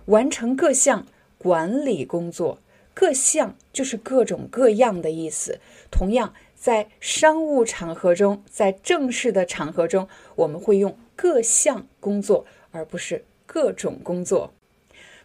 [0.06, 1.06] 完成各项。
[1.38, 2.60] 管理工作
[2.94, 5.58] 各项就是各种各样的意思。
[5.90, 14.52] 同样，在商务场合中，在正式的场合中，我们会用各项工作，而不是各种工作。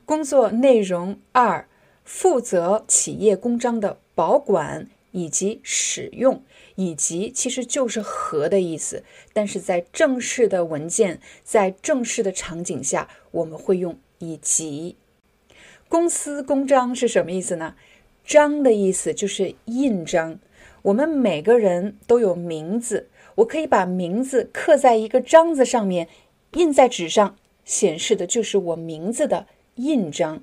[0.06, 1.68] 工作内容二：
[2.06, 6.44] 负责企业公章的保管以及使用，
[6.76, 9.04] 以及其实就是和的意思。
[9.34, 14.96] 但是在正式的文件，在正式的场景下，我们会用以及。
[15.90, 17.76] 公司公章是什么意思呢？
[18.24, 20.40] 章的意思就是印章。
[20.84, 26.08] 我们每个人都有名字，我可以把名字刻在一个章子上面，
[26.54, 29.46] 印在纸上，显示的就是我名字的
[29.76, 30.42] 印章。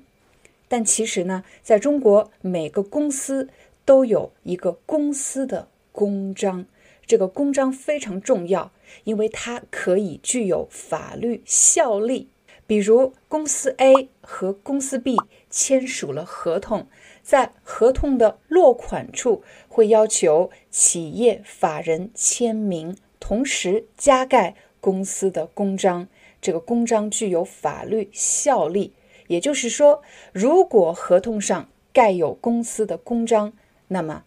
[0.69, 3.49] 但其实呢，在中国，每个公司
[3.83, 6.65] 都有一个公司的公章，
[7.05, 8.71] 这个公章非常重要，
[9.03, 12.29] 因为它可以具有法律效力。
[12.65, 15.17] 比如，公司 A 和公司 B
[15.49, 16.87] 签署了合同，
[17.25, 26.07] 在合同的落款处会要求企业法人签名，同时加盖公司的公章。
[26.39, 28.93] 这个公章具有法律效力。
[29.25, 33.53] 也就是说，如果合同上盖有公司的公章，
[33.87, 34.23] 那么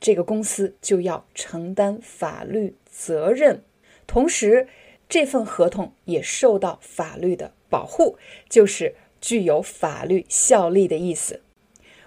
[0.00, 3.62] 这个公司就要承担法律责任，
[4.08, 4.66] 同时
[5.08, 7.52] 这份合同也受到法律的。
[7.68, 8.16] 保护
[8.48, 11.42] 就是具有法律效力的意思。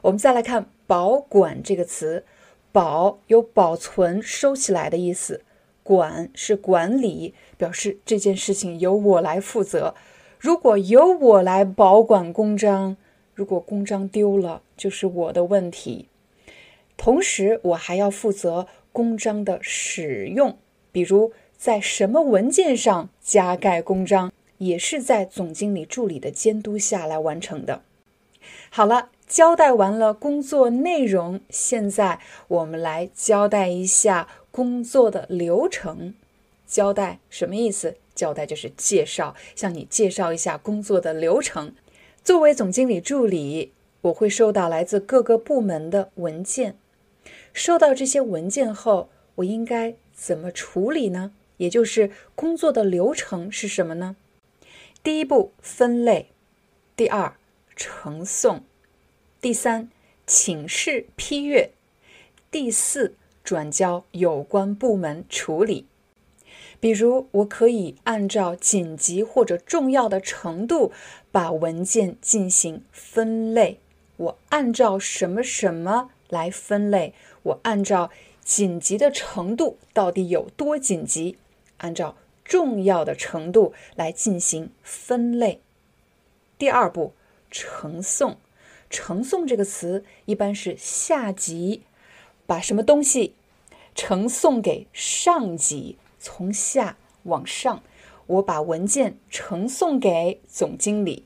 [0.04, 2.24] 我们再来看“保管”这个词
[2.72, 5.44] ，“保”有保存、收起来的意思
[5.84, 9.96] ，“管”是管理，表示这件事情由我来负责。
[10.38, 12.96] 如果由我来保管公章，
[13.34, 16.08] 如果公章丢了，就是我的问题。
[16.96, 20.58] 同时，我还要负责公章的使用，
[20.92, 24.32] 比如在什么文件上加盖公章。
[24.60, 27.82] 也是在总经理助理的监督下来完成的。
[28.70, 36.14] 好了，交代完了工作内容，现在我们来交代一下工作的流程。
[36.68, 37.96] 交代什么意思？
[38.14, 41.74] 交代就是介绍，向你介绍一下工作的流程。
[42.24, 46.76] 作为总经理助理，我会收到来自各个部门的文件。
[47.52, 51.32] 收到这些文件后，我应该怎么处理呢？
[51.58, 54.16] 也就是工作的流程是什么呢？
[55.02, 56.28] 第一步分类，
[56.96, 57.34] 第二
[57.76, 58.62] 呈送，
[59.44, 59.90] 第三
[60.26, 61.72] 请示批阅，
[62.50, 65.86] 第四转交有关部门处理。
[66.80, 70.94] 比如，我可以按照紧急或者重要的程度
[71.30, 73.82] 把文件进行分类。
[74.16, 77.14] 我按照什么什么来分类？
[77.42, 78.10] 我按照
[78.42, 81.38] 紧急的程度到底有多紧急？
[81.80, 82.16] 按照。
[82.46, 85.62] 重要的程度来进行分类。
[86.58, 87.14] 第二步，
[87.50, 88.38] 呈送。
[88.94, 91.82] 呈送这个词一般是下级
[92.46, 93.34] 把什么东西
[93.96, 97.82] 呈送给上级，从下往上，
[98.28, 101.26] 我把文件呈送给总经理。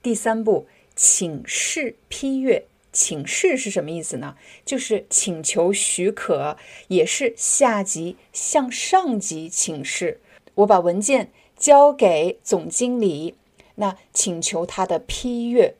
[0.00, 2.66] 第三步，请示批阅。
[2.90, 4.36] 请示是什么意思呢？
[4.64, 6.56] 就是请求许可，
[6.88, 10.20] 也是下级向上级请示。
[10.54, 13.34] 我把文件交给总经理，
[13.76, 15.74] 那请求他的批阅。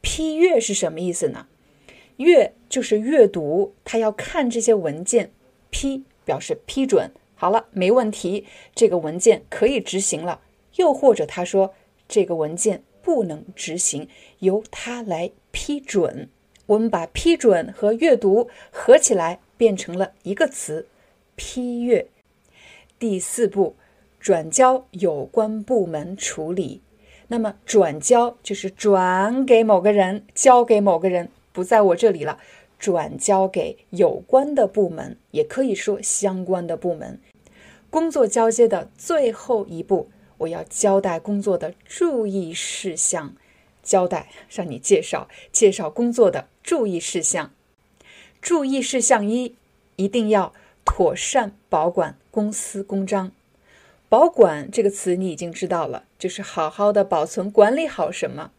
[0.00, 1.46] 批阅是什么意思呢？
[2.16, 5.30] 阅就是阅读，他要看这些文件，
[5.70, 7.10] 批表示批准。
[7.34, 10.40] 好了，没问题，这个文件可以执行了。
[10.76, 11.74] 又或者他说
[12.08, 14.08] 这个文件不能执行，
[14.40, 16.28] 由他来批准。
[16.66, 20.86] 我们把批准和阅读合起来变成了一个词——
[21.36, 22.08] 批阅。
[22.98, 23.76] 第四步，
[24.18, 26.82] 转交有关部门处理。
[27.28, 32.38] 那么，转交就是转给某个人，交给某个人，不在我这里了，
[32.78, 37.20] 转交给有关的部门，也可以说相关的部门。
[37.90, 40.08] 工作交接的最后一步，
[40.38, 43.34] 我要交代工作的注意事项，
[43.82, 47.52] 交代让你介绍介绍工作的注意事项。
[48.40, 49.54] 注意事项一，
[49.96, 50.54] 一定要
[50.84, 53.32] 妥善保管公司公章。
[54.08, 58.52] 保管这个词你已经知道了，就是好好的保存、管理好什么。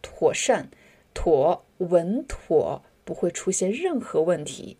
[0.00, 0.68] 妥善，
[1.12, 4.76] 妥，稳妥，不会出现任何问题。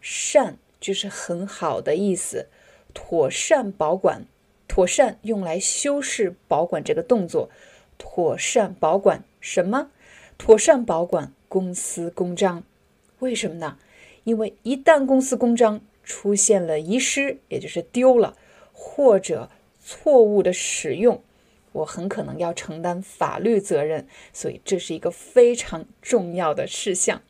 [0.00, 2.48] 善就是很好的意思。
[2.92, 4.26] 妥善保管，
[4.68, 7.48] 妥善用来修饰保管这个动作。
[7.96, 9.90] 妥善保管什么？
[10.36, 12.62] 妥善保管公司公章。
[13.20, 13.78] 为什么呢？
[14.24, 18.36] 因为一旦公司公章出现了遗失，也就是丢了，
[18.78, 19.50] 或者
[19.80, 21.22] 错误的使用，
[21.72, 24.06] 我很可能要承担法律责任。
[24.34, 27.22] 所以这是一个非常重要的事项。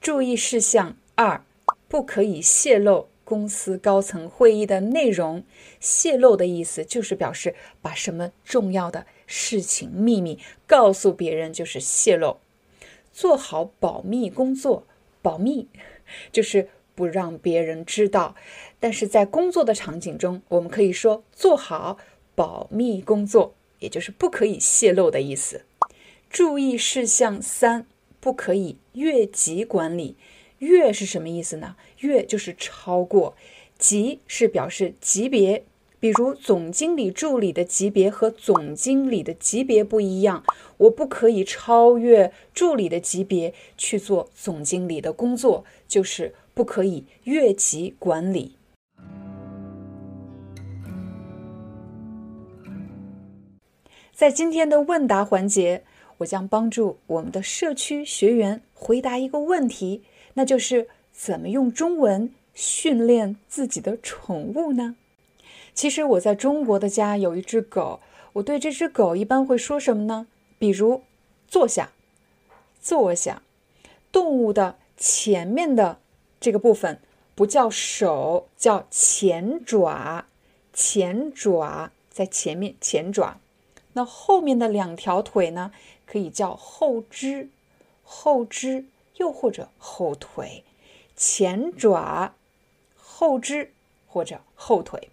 [0.00, 1.44] 注意事项二：
[1.88, 3.08] 不可以泄露。
[3.24, 5.44] 公司高层会议的内容
[5.80, 12.38] 泄露的意思，就是表示把什么重要的事情秘密告诉别人，就是泄露。
[13.10, 14.84] 做好保密工作，
[15.22, 15.68] 保密
[16.30, 18.34] 就是不让别人知道。
[18.80, 21.98] 但是在工作的场景中，我们可以说做好
[22.34, 25.62] 保密工作，也就是不可以泄露的意思。
[26.30, 27.86] 注意事项三：
[28.18, 30.16] 不可以越级管理。
[30.58, 31.76] 越是什么意思呢？
[31.98, 33.34] 越就是超过，
[33.78, 35.64] 级是表示级别，
[35.98, 40.44] 比如总经理助理的级别和总经理的级别不一样，
[40.78, 48.56] 我不可以超越助理的级别去做总经理的工作，就是不可以越级管理。
[54.12, 55.82] 在今天的问答环节，
[56.18, 60.02] 我将帮助我们的社区学员回答一个问题。
[60.34, 64.96] 那就是怎么用中文训练自己的宠物呢？
[65.74, 68.00] 其实我在中国的家有一只狗，
[68.34, 70.26] 我对这只狗一般会说什么呢？
[70.58, 71.02] 比如
[71.48, 71.90] 坐下，
[72.80, 73.42] 坐下。
[74.12, 75.98] 动物的前面的
[76.42, 77.00] 这个部分
[77.34, 80.26] 不叫手，叫前爪，
[80.74, 83.38] 前爪在前面，前爪。
[83.94, 85.72] 那后面的两条腿呢，
[86.04, 87.48] 可以叫后肢，
[88.02, 88.84] 后肢。
[89.18, 90.64] 又或者后腿、
[91.14, 92.34] 前爪、
[92.96, 93.72] 后肢
[94.08, 95.10] 或者后腿。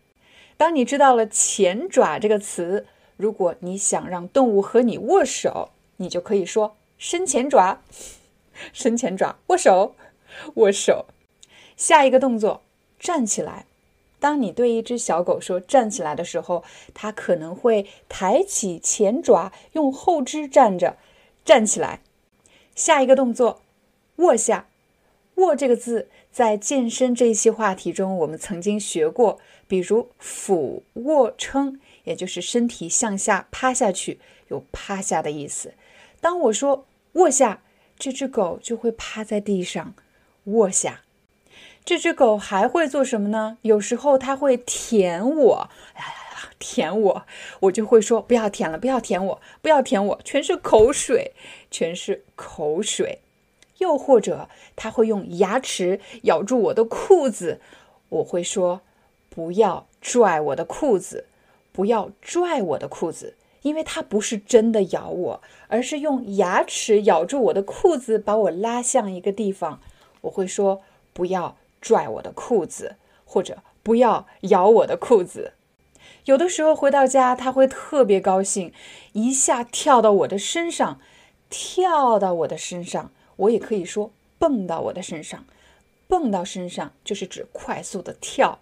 [0.55, 7.81] 当你知道了“前爪”这个词，如果你想让动物和你握手，你就可以说“伸前爪”，
[8.71, 9.95] 伸前爪，握手，
[10.55, 11.05] 握手。
[11.79, 12.61] 下一个动作，
[12.99, 13.65] 站起来。
[14.19, 16.61] 当你对一只小狗说“站起来”的时候，
[16.93, 20.97] 它可能会抬起前爪，用后肢站着，
[21.45, 22.01] 站起来。
[22.75, 23.61] 下一个动作。
[24.17, 24.67] 卧下，
[25.35, 29.39] 卧这个字在健身这一期话题中，我们曾经学过。
[29.65, 34.19] 比如俯卧撑，也就是身体向下趴下去，
[34.49, 35.73] 有趴下的意思。
[36.19, 37.61] 当我说卧下，
[37.97, 39.93] 这只狗就会趴在地上
[40.43, 41.03] 卧下。
[41.89, 43.57] 这只狗还会做什么呢？
[43.63, 45.69] 有时候它会舔我，
[46.59, 47.25] 舔我，
[47.61, 51.33] 我就会说不要舔了，不要舔我，不要舔我，全是口水，
[51.71, 53.21] 全是口水。
[53.79, 57.59] 又或者他会用牙齿咬住我的裤子，
[58.09, 58.81] 我会说
[59.27, 61.25] ：“不要拽我的裤子，
[61.71, 63.33] 不要拽我的裤子。”
[63.63, 69.81] 因为它不是真的咬我，而是用牙齿咬住我的裤子，把我拉向一个地方。
[70.21, 70.83] 我会说
[71.13, 75.53] ：“不要拽我的裤子，或者不要咬我的裤子。”
[76.25, 78.71] 有的时候回到家，他会特别高兴，
[79.13, 80.99] 一下跳到我的身上，
[81.49, 83.11] 跳到我的身上。
[83.37, 85.45] 我也可以说蹦到我的身上，
[86.07, 88.59] 蹦到身上就是指快速的跳，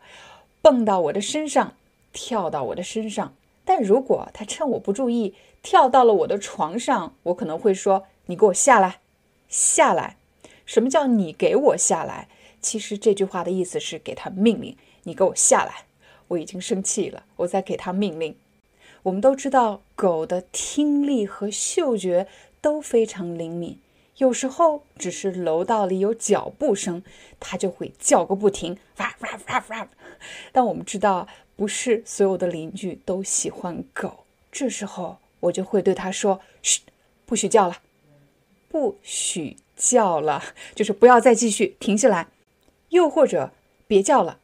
[0.62, 1.74] 蹦到我的身上，
[2.14, 3.34] 跳到我的身上。
[3.66, 9.00] 但如果他趁我不注意跳到了我的床上，我可能会说：“你给我下来，
[9.50, 10.16] 下来。”
[10.66, 12.30] 什么叫你给我下来？
[12.68, 15.86] 其实这句话的意思是给他命令，你给我下来。
[16.28, 18.36] 我已经生气了，我在给他命令。
[19.04, 22.28] 我们都知道，狗的听力和嗅觉
[22.60, 23.80] 都非常灵敏。
[24.18, 27.02] 有时候只是楼道里有脚步声，
[27.40, 29.88] 它就会叫个不停，哇哇哇哇。
[30.52, 34.26] 但我们知道，不是所有的邻居都喜欢狗。
[34.52, 36.82] 这时候我就会对它说：“嘘，
[37.26, 37.78] 不许叫了，
[38.68, 40.44] 不许叫了，
[40.76, 42.28] 就是不要再继续，停下来。
[42.90, 43.52] 又或者
[43.88, 44.40] 别叫了，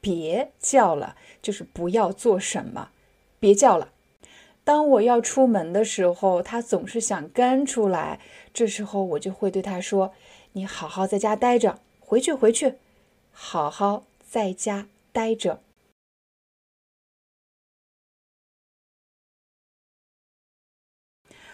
[0.00, 2.90] 别叫了，就是不要做什么，
[3.38, 3.92] 别叫了。”
[4.62, 8.20] 当我要出门的时候，他总是想跟出来。
[8.52, 10.12] 这时候我就会对他说
[10.52, 12.74] ：“你好好在家待着，回去回去，
[13.32, 15.60] 好好在家待着。”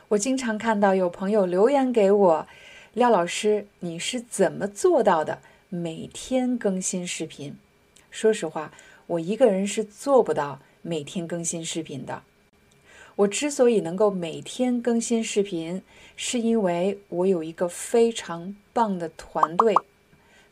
[0.08, 2.46] 我经常看到有朋友留言给我
[2.92, 5.40] ：“廖老师，你是怎么做到的？
[5.68, 7.56] 每天更新视频？”
[8.10, 8.72] 说实话，
[9.06, 12.22] 我一个人是做不到每天更新视频的。
[13.16, 15.82] 我之所以能够每天更新视频，
[16.16, 19.74] 是因为我有一个非常棒的团队。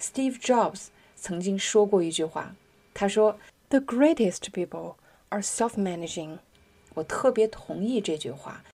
[0.01, 2.55] Steve Jobs 曾经说过一句话，
[2.95, 3.39] 他说
[3.69, 4.95] ：“The greatest people
[5.29, 6.39] are self-managing。”
[6.95, 8.65] 我特别同意这句话。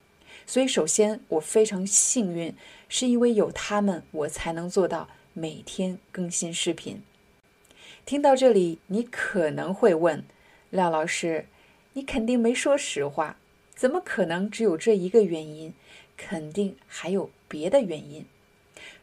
[0.47, 2.55] 所以，首先我非常幸运，
[2.89, 7.03] 是因为有他们，我才能做到每天更新视频。
[8.05, 10.25] 听到这里，你可能会问
[10.71, 11.47] 廖老师
[11.95, 13.37] ：“你肯定没说实话。”
[13.75, 15.73] 怎么可能只有这一个原因？
[16.17, 18.27] 肯定还有别的原因。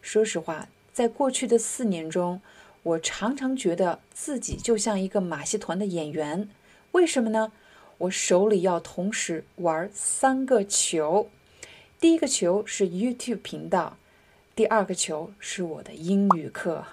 [0.03, 2.41] 说实话，在过去的四年中，
[2.84, 6.47] 我常常觉得自己就像一个马戏团的演员。
[6.91, 7.51] 为什么呢？
[7.97, 11.30] 我手里要同时玩三个球。
[11.99, 13.97] 第一个球是 YouTube 频道，
[14.58, 16.84] 第二个球是我的英语课，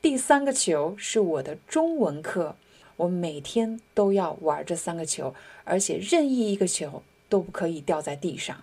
[0.00, 2.56] 第三个球是我的中文课。
[2.96, 5.34] 我每天都要玩这三个球，
[5.64, 7.02] 而且任意一个球。
[7.28, 8.62] 都不可以掉在地上。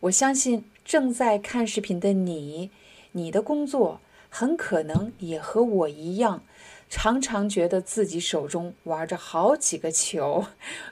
[0.00, 2.70] 我相信正在看视频的你，
[3.12, 6.42] 你的工作很可能也和我一样，
[6.90, 10.46] 常常觉得自己手中玩着好几个球，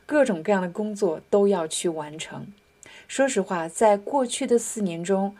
[0.07, 2.47] 各种各样的工作都要去完成。
[3.07, 5.37] 说实话，在过去的四年中，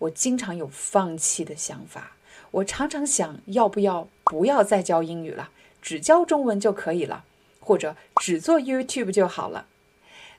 [0.00, 2.16] 我经常有放弃的想法。
[2.50, 7.24] 我常常想要不要不要再教英语了，只教中文就可以了，
[7.60, 9.66] 或者只做 YouTube 就好了。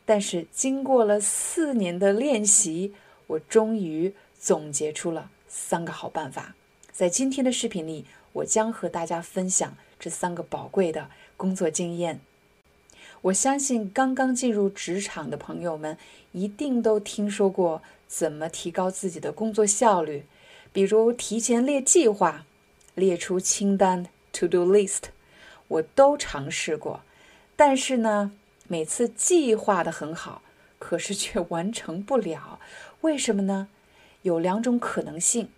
[0.04, 2.94] 但是经过了四年的练习，
[3.28, 6.56] 我终于总结出了三个好办法。
[6.92, 12.20] 在今天的视频里，我将和大家分享这三个宝贵的工作经验。
[13.22, 15.98] 我相信刚刚进入职场的朋友们
[16.32, 17.82] 一定都听说过
[18.12, 20.26] 怎么提高自己的工作效率，
[20.74, 22.46] 比如提前列计划、
[22.94, 25.04] 列出清单 （to do list），
[25.70, 27.04] 我都尝试过。
[27.56, 28.34] 但是呢？
[28.68, 30.42] 每次计划的很好，
[30.78, 32.60] 可是却完成不了，
[33.00, 33.70] 为什么呢？
[34.24, 35.50] 有两种可能性。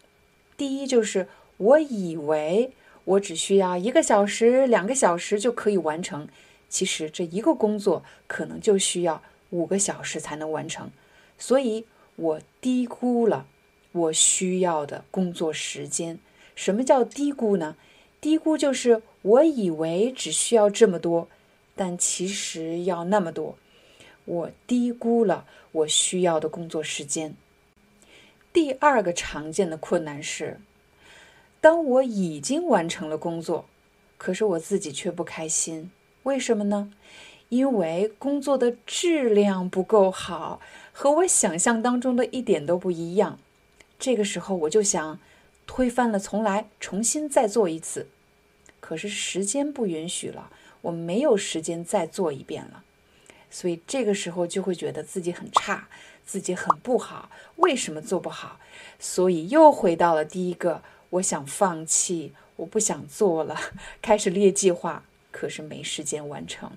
[0.55, 1.27] 第一就是
[1.57, 2.71] 我以为
[3.05, 6.27] 我只需要一个小时、两个小时就可以完成，
[6.69, 10.91] 其实这一个工作可能就需要五个小时才能完成，
[11.39, 11.85] 所以
[12.15, 13.47] 我低估了
[13.91, 16.19] 我需要的工作时间。
[16.55, 17.75] 什么叫低估呢？
[18.21, 21.27] 低估就是我以为只需要这么多。
[21.75, 23.57] 但其实要那么多，
[24.25, 27.35] 我低估了我需要的工作时间。
[28.53, 30.59] 第二个常见的困难是，
[31.59, 33.65] 当我已经完成了工作，
[34.19, 35.89] 可是我自己却不开心。
[36.21, 36.93] 为什么呢？
[37.49, 40.61] 因为工作的质量不够好，
[40.93, 43.37] 和我想象当中的一点都不一样。
[43.99, 45.19] 这个时候我就想
[45.67, 48.07] 推翻了重来，重新再做一次。
[48.79, 50.49] 可是时间不允许了。
[50.83, 52.83] 我没有时间再做一遍了，
[53.49, 55.87] 所以这个时候就会觉得自己很差，
[56.25, 57.29] 自己很不好。
[57.55, 58.59] 为什么做不好？
[58.99, 63.57] 所以又回到了第一个，我想放弃，我不想做了，
[64.01, 66.71] 开始列计划，可是没时间完成。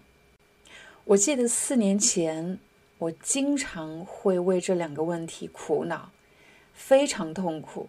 [1.06, 2.60] 我记得四年前，
[2.98, 6.10] 我经常会为这两个问题苦恼，
[6.72, 7.88] 非常痛苦。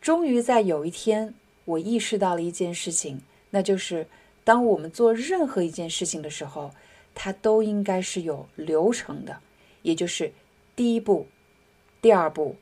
[0.00, 4.06] 终于在有一天，我意识到了一件事情，那就是。
[4.44, 6.74] 当我们做任何一件事情的时候，
[7.14, 9.38] 它都应该是有流程的，
[9.82, 10.32] 也就是
[10.74, 11.28] 第一步、
[12.00, 12.56] 第二步、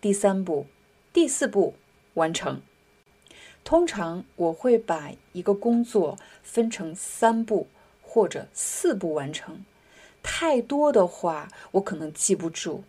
[0.00, 0.66] 第三步、
[1.12, 1.74] 第四步
[2.14, 2.62] 完成。
[3.64, 7.66] 通常我会把一个工作分成三步
[8.00, 9.64] 或者四步完成。
[10.28, 12.82] 太多的话，我可能记不住；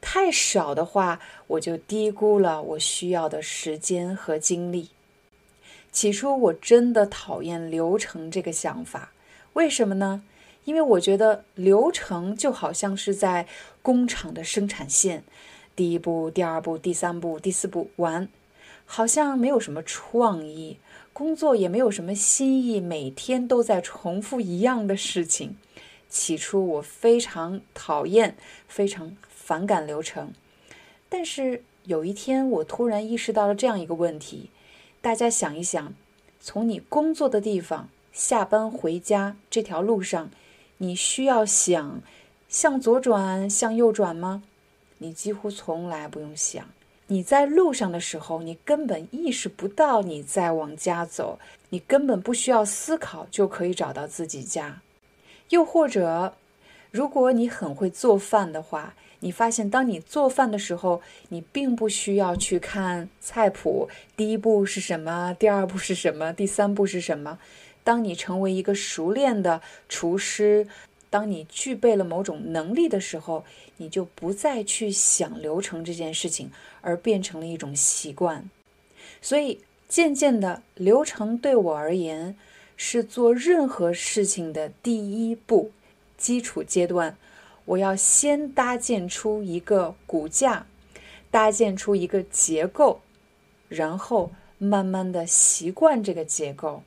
[0.00, 4.88] 太少的话，我就低估了我需要的时间和精力。
[5.92, 9.12] 起初我真的讨厌流程这个想法，
[9.52, 10.24] 为什么呢？
[10.64, 13.46] 因为我觉得流程就好像是在
[13.80, 15.22] 工厂的生产线，
[15.76, 18.28] 第一步、第二步、第三步、第四步完，
[18.84, 20.78] 好像没有什么创意，
[21.12, 25.56] 工作也没有什么新意，每天都在重复一样的事情。
[26.12, 28.36] 起初我非常讨厌、
[28.68, 30.34] 非常反感流程，
[31.08, 34.50] 但是有一天我突然意识到了这样一个问题。
[35.00, 35.94] 大家想一想，
[36.38, 40.30] 从你工作的地方下班回家这条路上，
[40.76, 42.02] 你需要想
[42.46, 44.42] 向左转，向右转吗？
[44.98, 46.62] 你几乎从来不用想。
[47.06, 51.38] 你在路上的时候，你根本意识不到你在往家走，
[51.70, 54.82] 你根本不需要思考就可以找到自己家。
[55.52, 56.34] 又或者，
[56.90, 67.38] 如果你很会做饭的话，你发现当你做饭的时候，你并不需要去看菜谱，第一步是什么，第二步是什么，第三步是什么。
[67.84, 70.66] 当你成为一个熟练的厨师。
[71.12, 73.44] 当你具备了某种能力的时候，
[73.76, 76.50] 你就不再去想流程这件事情，
[76.80, 78.48] 而变成了一种习惯。
[79.20, 82.34] 所以，渐渐的，流程对我而言
[82.84, 85.70] 是做任何事情的第一步，
[86.18, 87.16] 基础阶段。
[87.64, 90.66] 我要先搭建出一个骨架，
[91.30, 93.00] 搭建出一个结构，
[93.68, 96.82] 然后慢慢的习惯这个结构。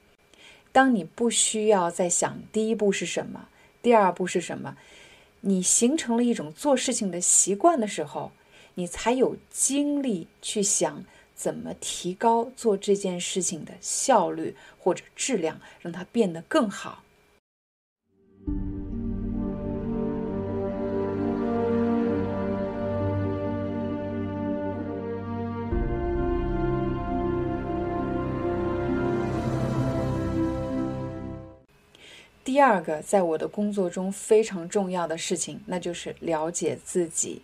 [0.73, 3.47] 当你不需要再想第一步是什么。
[3.81, 4.75] 第二步是什么？
[5.39, 8.33] 你形成了一种做事情的习惯的时候，
[8.73, 11.05] 你才有精力去想
[11.35, 17.03] 怎么提高做这件事情的效率或者质量，让它变得更好。
[32.43, 37.41] 第二个，在我的工作中非常重要的事情，那就是了解自己。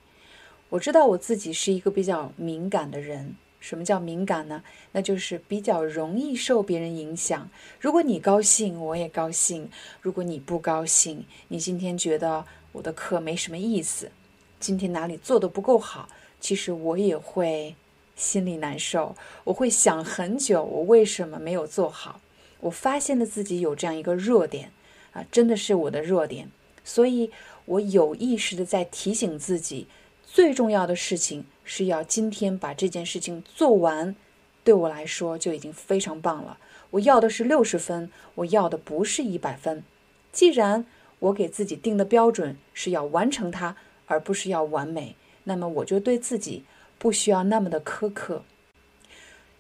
[0.70, 3.36] 我知道我自己是一个比较敏感的人。
[3.62, 4.62] 什么叫敏感呢？
[4.92, 7.50] 那就是比较容易受别人影响。
[7.80, 9.68] 如果你高兴，我也高兴；
[10.02, 14.12] 如果你不高兴，你今天觉得我的课没什么意思，
[14.60, 16.10] 今天哪里做的不够好，
[16.42, 17.74] 其实我也会
[18.18, 19.16] 心里难受。
[19.46, 22.20] 我会想很久，我为什么没有做好？
[22.60, 24.72] 我发现了自己有这样一个弱点。
[25.14, 26.50] 啊，真的是我的弱点，
[26.86, 27.30] 所以
[27.66, 29.88] 我有意识的在提醒自己，
[30.34, 34.16] 最重要的事情是要今天把这件事情做完，
[34.64, 36.58] 对我来说就已经非常棒了。
[36.92, 39.84] 我要的是六十分，我要的不是一百分。
[40.32, 40.86] 既然
[41.20, 43.76] 我给自己定的标准是要完成它，
[44.06, 46.64] 而不是要完美，那么我就对自己
[46.98, 48.46] 不需要那么的苛刻，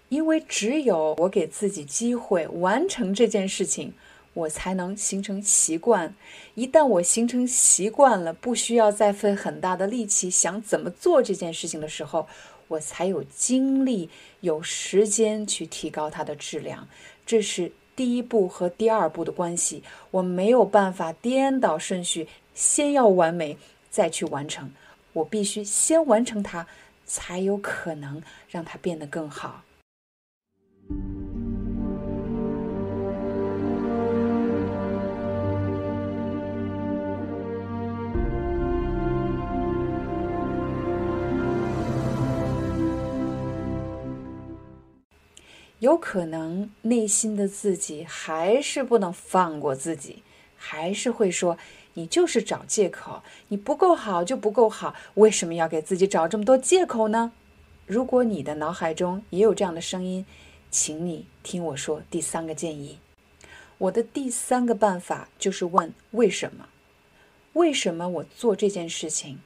[0.08, 3.94] 因为只有我给自己机会完成这件事情。
[4.34, 6.16] 我才能形成习惯。
[6.56, 12.28] 一旦我形成习惯了，不需要再费很大的力气想怎么做这件事情的时候，
[12.68, 14.10] 我才有精力、
[14.40, 16.88] 有时间去提高它的质量。
[17.26, 19.84] 这是第一步和第二步的关系。
[20.12, 23.58] 我没有办法颠倒顺序，先要完美
[23.90, 24.72] 再去完成。
[25.14, 26.66] 我必须先完成它，
[27.06, 29.64] 才有可能让它变得更好。
[45.82, 50.22] 有可能内心的自己还是不能放过自己，
[50.56, 51.58] 还是会说
[51.96, 57.32] 你就是找借口，你不够好就不够好，为什么要给自己找这么多借口呢？
[57.88, 60.24] 如果你的脑海中也有这样的声音，
[60.70, 63.00] 请你听我说第三个建议。
[63.80, 66.68] 我的第三个办法就是问为什么？
[67.54, 69.40] 为什么我做这件事情？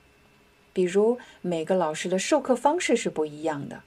[0.74, 3.84] 比如每个老师的授课方式是不一样的。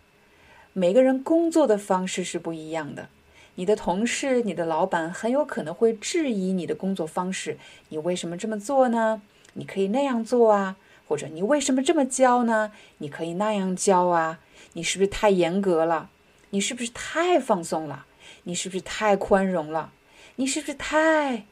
[0.79, 3.09] 每个人工作的方式是不一样的，
[3.57, 7.59] 你的同事、你的老板很有可能会质疑你的工作方式。
[7.89, 9.21] 你为什么这么做呢？
[9.55, 10.77] 你可以那样做啊，
[11.09, 12.71] 或者你为什么这么教呢？
[12.99, 14.39] 你可以那样教啊。
[14.75, 16.11] 你是不是太严格了？
[16.51, 18.07] 你是不是太放松了？
[18.45, 19.91] 你是不是太宽容了？
[20.37, 21.45] 你是不是太……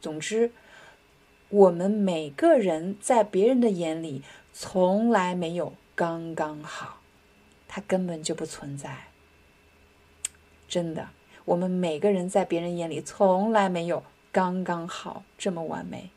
[0.00, 0.50] 总之，
[1.50, 4.22] 我们每个人在别人的眼里
[4.54, 6.95] 从来没有刚刚好。
[7.76, 9.08] 它根本就不存在，
[10.66, 11.10] 真的。
[11.44, 14.02] 我们每个人在别人眼里从来没有
[14.32, 16.08] 刚刚好这么完美，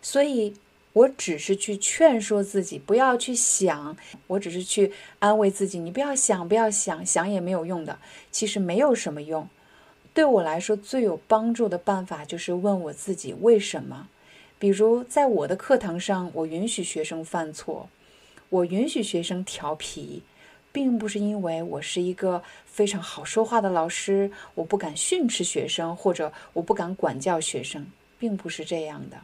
[0.00, 0.54] 所以
[0.92, 3.96] 我只是去劝说自己不要去想，
[4.28, 7.98] 我只是去安慰自己，你不要想，不要想，想也没有用的。
[8.30, 9.48] 其实没有什么用。
[10.14, 14.08] 对我来说，最有帮助的办法就是问我自己为什么。
[14.60, 17.88] 比如在我的课堂上，我允许学生犯错，
[18.50, 20.22] 我允许学生调皮。
[20.72, 27.86] 并不是因为我是一个非常好说话的老师，我不敢训斥学生，或者我不敢管教学生，
[28.18, 29.18] 并不是这样的。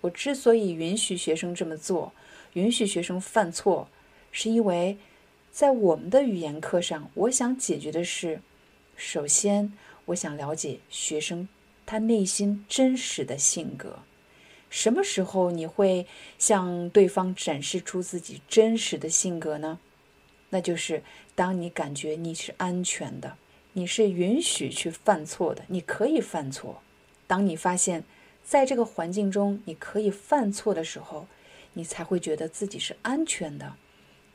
[0.00, 2.12] 我之所以允许学生这么做，
[2.54, 3.88] 允许学生犯错，
[4.30, 4.96] 是因为
[5.50, 8.40] 在我们的语言课上，我想解决的是，
[8.96, 9.72] 首先，
[10.06, 11.48] 我想了解学生
[11.84, 13.98] 他内心真实的性格。
[14.70, 16.06] 什么时候你会
[16.38, 19.78] 向对方展示出自己真实的性格呢？
[20.52, 21.02] 那就是
[21.34, 23.38] 当你感觉你是安全的，
[23.72, 26.82] 你是允许去犯错的，你可以犯错。
[27.26, 28.04] 当你发现，
[28.44, 31.26] 在这个环境中你可以犯错的时候，
[31.72, 33.76] 你才会觉得自己是安全的。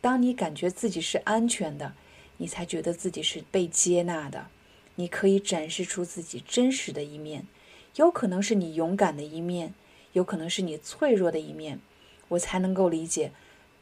[0.01, 1.93] 当你感觉自己是安全的，
[2.37, 4.47] 你才觉得自己是被接纳的。
[4.95, 7.45] 你可以展示出自己真实的一面，
[7.97, 9.75] 有可能是你勇敢的一面。
[10.13, 11.79] 有可能是你脆弱的一面，
[12.29, 13.31] 我才能够理解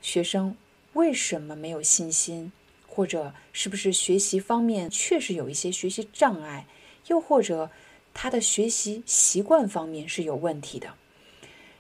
[0.01, 0.57] 学生
[0.95, 2.51] 为什么没有信心，
[2.87, 6.65] 或者是不是学习方面确实有一些学习障碍，
[7.07, 7.69] 又或者
[8.13, 10.93] 他的学习习惯方面是有问题的。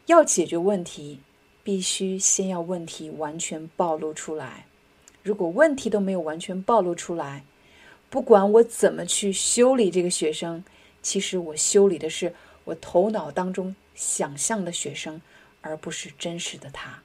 [0.05, 1.21] 要解决问题，
[1.63, 4.67] 必须先要问题完全暴露出来。
[5.23, 7.43] 如果问题都没有完全暴露出来，
[8.09, 10.63] 不管我怎么去修理这个学生，
[11.01, 12.35] 其实我修理的是
[12.65, 13.75] 我头脑当中。
[13.95, 15.21] 想象的学生，
[15.61, 17.01] 而不是真实的他。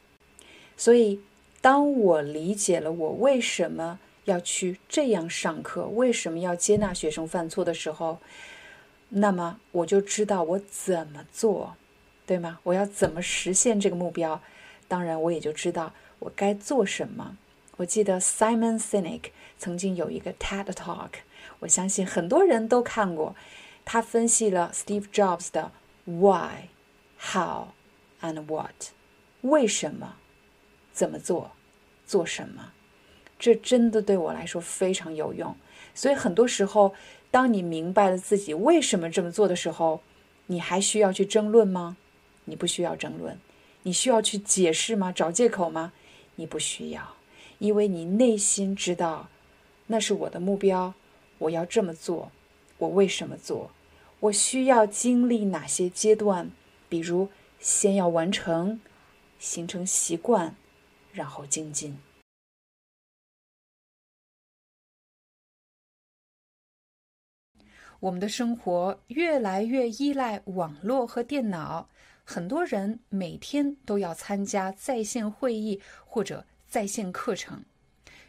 [0.77, 1.21] 所以，
[1.61, 8.19] 当我理解了我为什么要去这样上课，为什么要接纳学生犯错的时候，
[9.11, 11.75] 那么我就知道我怎么做，
[12.27, 12.61] 对吗？
[12.63, 14.41] 我要怎么实现这个目标？
[14.89, 17.37] 当然，我也就知道我该做什么。
[17.77, 21.11] 我记得 Simon Sinek 曾经有一个 TED Talk，
[21.61, 23.35] 我相信很多人都看过。
[23.85, 25.73] 他分析了 Steve Jobs 的
[26.05, 26.69] Why。
[27.19, 27.69] How
[28.23, 28.93] and what？
[29.43, 30.17] 为什么？
[31.01, 31.53] 怎么做？
[32.07, 32.73] 做什么？
[33.39, 35.57] 这真的对我来说非常有用。
[35.95, 36.93] 所以很多时候，
[37.31, 40.03] 当你明白了自己为什么这么做的时候，
[40.49, 41.97] 你还需要去争论吗？
[42.45, 43.39] 你不需要争论。
[43.85, 45.11] 你需要去解释吗？
[45.11, 45.95] 找借口吗？
[46.35, 47.15] 你不需要，
[47.59, 49.31] 因为你内心知道，
[49.87, 50.93] 那是我的目标，
[51.39, 52.31] 我要这么做。
[52.77, 53.71] 我为什么做？
[54.21, 56.51] 我需要经历哪些阶段？
[56.91, 58.83] 比如，先要完成，
[59.39, 60.55] 形成习惯，
[61.13, 61.99] 然后精进。
[68.01, 71.91] 我们的生活越来越依赖网络和电脑，
[72.25, 77.63] 很多人每天都要参加在线会议或者在线课程。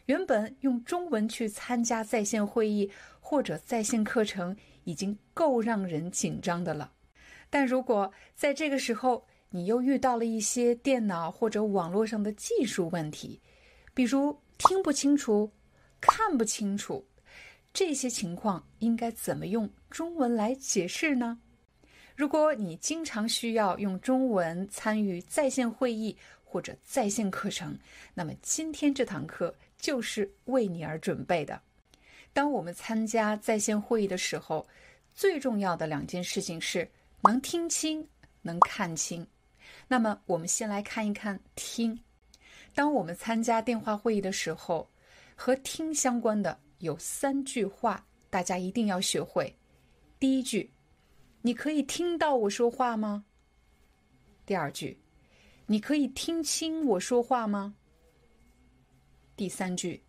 [0.06, 4.54] 原本用中文去参加在线会议或者在线课程，
[4.84, 6.92] 已经够让人紧张的了。
[7.48, 13.38] 但如果在这个时候你又遇到了一些电脑或者网络上的技术问题，
[13.94, 15.52] 比如听不清楚、
[16.00, 17.06] 看不清楚，
[17.72, 21.38] 这些情况应该怎么用中文来解释呢？
[22.16, 27.78] 如果你经常需要用中文参与在线会议或者在线课程，
[28.14, 31.60] 那么今天这堂课就是为你而准备的。
[32.32, 34.66] 当我们参加在线会议的时候，
[35.14, 36.90] 最重要的两件事情是。
[37.24, 38.04] 能听清，
[38.42, 39.24] 能看清。
[39.92, 42.00] 那么，我们先来看一看听。
[42.74, 44.90] 当我们参加电话会议的时候，
[45.36, 49.54] 和听相关的有三句话，大家一定要学会。
[50.18, 50.72] 第一句，
[51.42, 53.26] 你可以听到我说话吗？
[54.46, 54.98] 第二句，
[55.66, 57.74] 你可以听清我说话吗？
[59.36, 60.02] 第三句，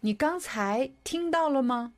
[0.00, 1.92] 你刚才听到了吗？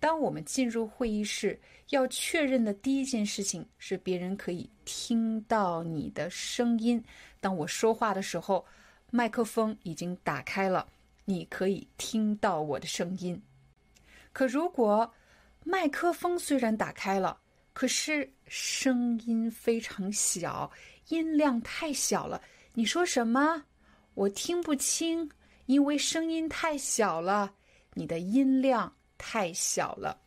[0.00, 7.02] 当我们进入会议室，要确认的第一件事情是别人可以听到你的声音。
[7.38, 8.64] 当我说话的时候，
[9.10, 10.88] 麦克风已经打开了，
[11.26, 13.40] 你可以听到我的声音。
[14.32, 15.12] 可如果
[15.64, 17.38] 麦克风虽然打开了，
[17.74, 20.70] 可是声音非常小，
[21.08, 22.40] 音量太小了，
[22.72, 23.62] 你说什么
[24.14, 25.30] 我听不清，
[25.66, 27.52] 因为声音太小了，
[27.92, 28.90] 你的音量。
[29.22, 30.18] 太小了，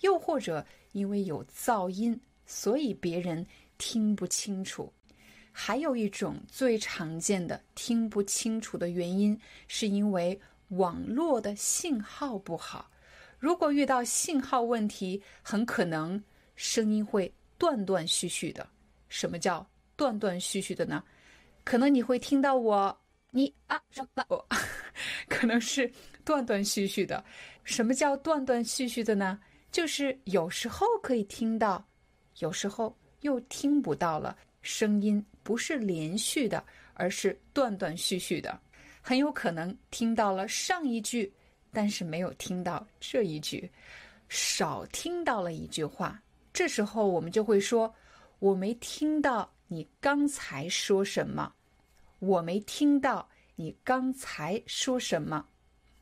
[0.00, 4.90] 又或者因为有噪音，所以别人听不清楚。
[5.52, 9.38] 还有一种最常见的听不清楚的原因，
[9.68, 12.90] 是因为网络的信号不好。
[13.38, 16.22] 如果遇到信号问题，很可能
[16.56, 18.66] 声音会断断续续的。
[19.10, 21.04] 什么叫断断续续的呢？
[21.62, 22.96] 可能你会听到我，
[23.30, 24.24] 你啊什么？
[24.28, 24.46] 我
[25.28, 25.90] 可能是
[26.24, 27.22] 断断续续的。
[27.64, 29.40] 什么叫断断续续的呢？
[29.70, 31.86] 就是有时候可以听到，
[32.38, 34.36] 有时候又听不到了。
[34.62, 36.62] 声音不是连续的，
[36.94, 38.60] 而是断断续续的。
[39.00, 41.32] 很有可能听到了上一句，
[41.72, 43.70] 但是没有听到这一句，
[44.28, 46.20] 少听到了一句话。
[46.52, 47.94] 这时候我们就会说
[48.38, 51.52] ：“我没听到你刚才说什么。”
[52.18, 55.46] 我没听到你刚才说什么。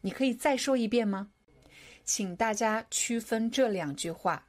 [0.01, 1.31] 你可以再说一遍吗？
[2.09, 4.47] 请大家区分这两句话。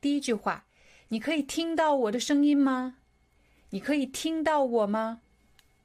[0.00, 0.66] 第一句话，
[1.10, 2.96] 你可以听到我的声音吗？
[3.70, 5.20] 你可以听到我吗？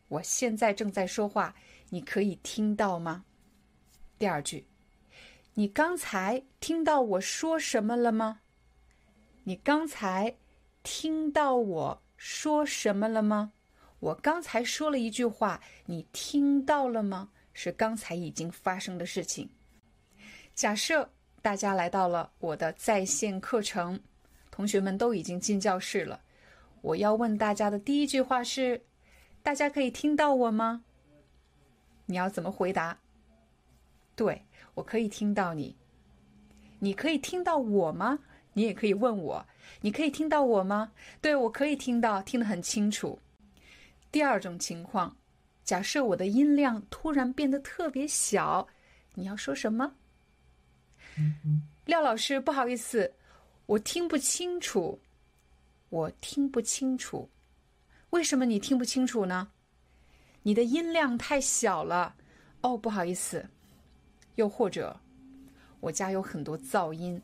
[0.08, 1.54] 我现在正在说话，
[1.90, 3.26] 你可以听到吗？
[4.18, 4.66] 第二句，
[5.54, 8.40] 你刚才听到我说什么了吗？
[9.44, 10.38] 你刚才
[10.82, 13.54] 听到我说什么了吗？
[14.00, 17.30] 我刚才说了一句话，你听到了吗？
[17.54, 19.52] 是刚才已经发生的事情。
[20.56, 21.10] 假设
[21.42, 24.00] 大家来到了我的在线课程，
[24.52, 26.22] 同学们都已经进教室了。
[26.82, 28.82] 我要问大家的第一句话是：
[29.42, 30.84] 大家可以听到我吗？
[32.06, 33.00] 你要怎么回答？
[34.16, 34.46] 对，
[34.76, 35.76] 我可以听到你。
[36.80, 38.20] 你可以听到我吗？
[38.54, 39.44] 你也可以问我，
[39.82, 40.92] 你可以听到我吗？
[41.20, 43.18] 对，我可以听到，听得很清楚。
[44.12, 45.18] 第二种情况，
[45.64, 48.68] 假设我的音量突然变得特别小，
[49.16, 49.96] 你要说什么？
[51.86, 53.14] 廖老师，不好意思，
[53.66, 55.00] 我听不清楚。
[55.90, 57.30] 我听不清楚，
[58.10, 59.52] 为什么你听不清楚呢？
[60.42, 62.16] 你的音量太小了。
[62.62, 63.48] 哦，不好意思。
[64.36, 65.00] 又或者，
[65.82, 67.22] 我家有很多噪音。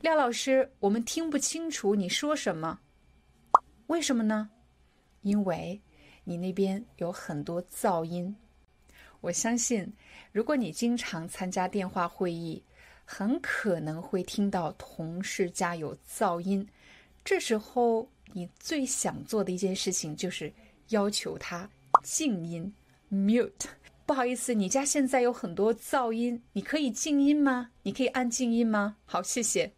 [0.00, 2.80] 廖老师，我们听不清楚你说什么。
[3.88, 4.48] 为什么呢？
[5.20, 5.78] 因为
[6.24, 8.34] 你那边有很多噪音。
[9.20, 9.92] 我相信，
[10.32, 12.62] 如果你经常参加电话会议，
[13.10, 16.68] 很可能会听到同事家有噪音。
[17.24, 20.52] 这时候，你最想做的一件事情就是
[20.90, 21.68] 要求他
[22.02, 22.70] 静音
[23.10, 23.64] （mute）。
[24.04, 27.70] 不好意思，你家现在有很多噪音，你可以静音吗？
[27.82, 28.98] 你可以按静音吗？
[29.06, 29.72] 好，谢谢，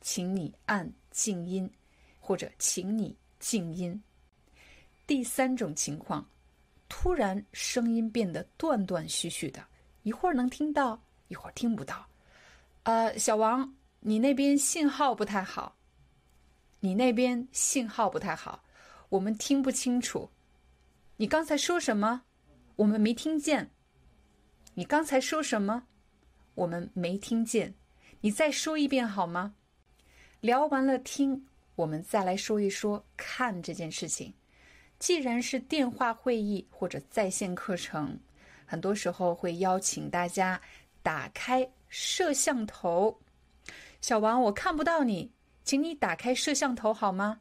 [0.00, 1.68] 请你按静音，
[2.20, 4.00] 或者请你静音。
[5.04, 6.24] 第三种情况，
[6.88, 9.60] 突然声音变得断断续续的，
[10.04, 12.06] 一会儿能听到，一会儿听不到。
[12.86, 15.76] 呃，小王，你那边信号不太好。
[16.78, 18.62] 你那边信号不太好，
[19.08, 20.30] 我们听不清楚。
[21.16, 22.22] 你刚才说什么？
[22.76, 23.72] 我们没听见。
[24.74, 25.88] 你刚才说什么？
[26.54, 27.74] 我们没听见。
[28.20, 29.56] 你再说一遍好吗？
[30.40, 34.32] 聊完了听，我们再来说一说看这件事情。
[35.00, 38.20] 既然是电话会议或者在线课程，
[38.64, 40.60] 很多时候会邀请大家
[41.02, 43.20] 打开摄像头。
[44.00, 45.32] 小王，我看不到你。
[45.64, 47.40] 请你打开摄像头好吗？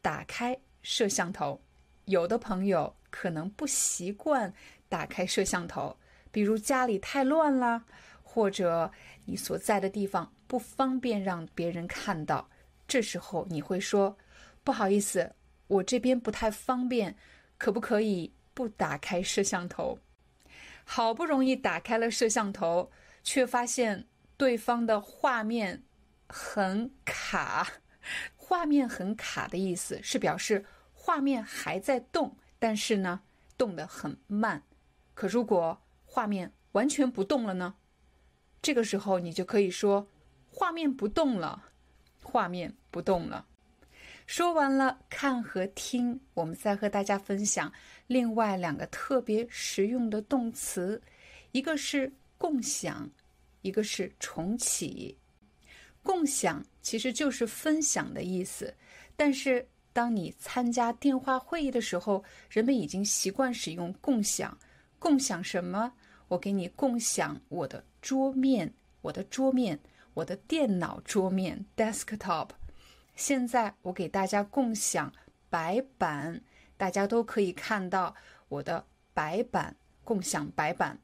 [0.00, 1.60] 打开摄像头。
[2.06, 4.52] 有的朋友可能不习惯
[4.88, 5.94] 打开摄像头，
[6.30, 7.84] 比如家里太乱了，
[8.22, 8.90] 或者
[9.26, 12.48] 你所在的地方不方便让别人看到。
[12.88, 14.16] 这时候你会说
[14.64, 15.30] ：“不好意思，
[15.66, 17.14] 我这边不太方便，
[17.58, 19.98] 可不可以不打开摄像头？”
[20.84, 22.90] 好不容易打开了摄像头，
[23.22, 24.06] 却发现
[24.36, 25.82] 对方的画面。
[26.34, 27.68] 很卡，
[28.36, 30.64] 画面很卡的意思是表示
[30.94, 33.20] 画面还在动，但是呢，
[33.58, 34.62] 动得很慢。
[35.12, 37.74] 可如果画面完全不动了呢？
[38.62, 40.08] 这个时候你就可以说
[40.50, 41.64] 画面不动了，
[42.22, 43.46] 画面不动了。
[44.26, 47.70] 说完了看和听，我们再和大家分享
[48.06, 51.02] 另外两个特别实用的动词，
[51.50, 52.10] 一个是
[52.42, 53.08] 共享，
[53.60, 55.16] 一个是重启。
[56.02, 58.74] 共享其实就是分享的意思，
[59.14, 64.58] 但是当你参加电话会议的时候，人们已经习惯使用共享。
[64.98, 65.92] 共享什么？
[66.26, 69.78] 我给你共享我的桌面，我的桌面，
[70.12, 72.48] 我的电脑桌面 （desktop）。
[73.14, 75.12] 现在我给大家共享
[75.48, 76.42] 白板，
[76.76, 78.12] 大家都可以看到
[78.48, 78.84] 我的
[79.14, 80.98] 白板，共享白板。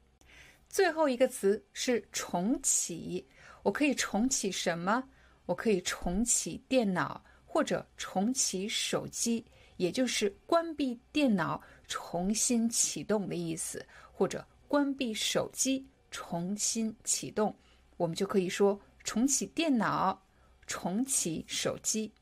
[0.68, 3.26] 最后一个词是重启。
[3.62, 5.02] 我可以重启什么？
[5.46, 9.44] 我可以重启电脑或者重启手机，
[9.76, 17.54] 也就是关闭电脑重新启动的意思，或者关闭手机重新启动，
[17.96, 20.22] 我们就可以说重启电脑、
[20.66, 22.12] 重启手机。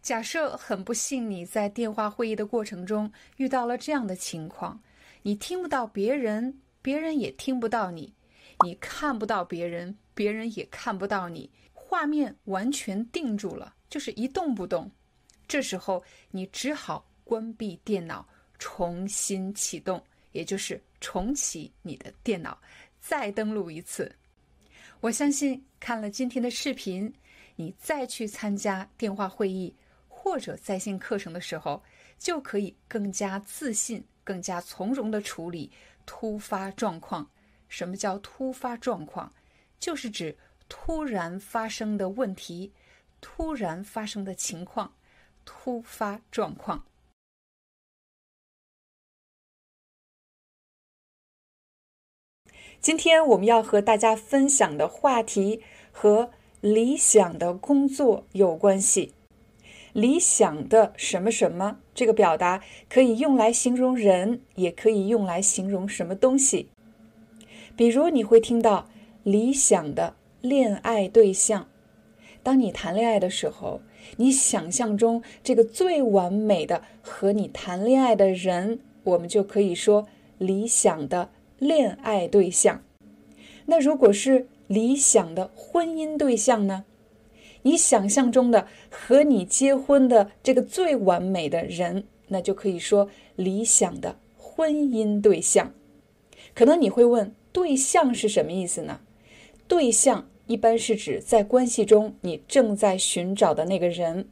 [0.00, 4.80] 假设很不幸你在电话会议的过程中遇到了这样的情况，
[5.22, 8.12] 你听不到别人，别人也听不到你。
[8.62, 14.90] 你看不到别人，别人也看不到你，画面完全定住了，就是一动不动。
[15.48, 18.28] 这时候你只好关闭电脑，
[18.58, 22.60] 重新启动，也就是重启你的电脑，
[23.00, 24.14] 再登录一次。
[25.00, 27.10] 我相信看了今天的视频，
[27.56, 29.74] 你再去参加电话会议
[30.06, 31.82] 或者在线课程的时候，
[32.18, 35.70] 就可以更加自信、更加从容的处理
[36.06, 37.30] 突发状况。
[37.68, 39.32] 什么叫突发状况？
[39.80, 40.38] 就是指
[40.68, 42.72] 突然发生的问题、
[43.20, 44.94] 突然发生的情况、
[45.44, 46.86] 突发状况。
[52.80, 56.30] 今天我们要和大家分享的话题和
[56.60, 59.14] 理想的工作有关系。
[59.94, 66.68] 理想的什么什么这个表达可以用来形容人，也可以用来形容什么东西。
[67.74, 68.90] 比如你会听到
[69.22, 71.66] 理想的恋爱对象。
[72.42, 73.80] 当你谈恋爱的时候，
[74.18, 81.30] 你想象中这个最完美的和你谈恋爱的人，我们就可以说理想的。
[81.56, 82.82] 恋爱对象，
[83.66, 86.84] 那如果是理想的婚姻对象呢？
[87.64, 95.74] 你想象中的和你结婚的这个最完美的人，那就可以说理想的婚姻对象。
[96.54, 99.00] 可能你会问，对象是什么意思呢？
[99.66, 104.28] 对象一般是指在关系中你正在寻找的那个人。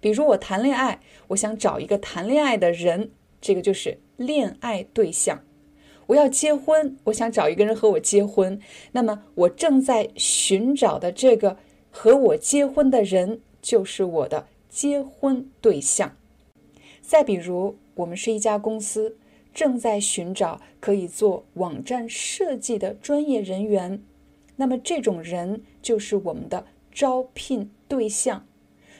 [0.00, 5.44] 比如我谈恋爱，我想找一个谈恋爱的人，这个就是恋爱对象。
[6.08, 8.60] 我要结婚，我想找一个人和我结婚。
[8.90, 11.56] 那么，我正在寻找的这个
[11.92, 16.16] 和我结婚的人，就是我的结婚对象。
[17.00, 19.16] 再比如，我们是一家公司，
[19.52, 24.02] 正在寻找可以做网站设计的专业人员，
[24.56, 28.46] 那么这种人就是我们的招聘对象。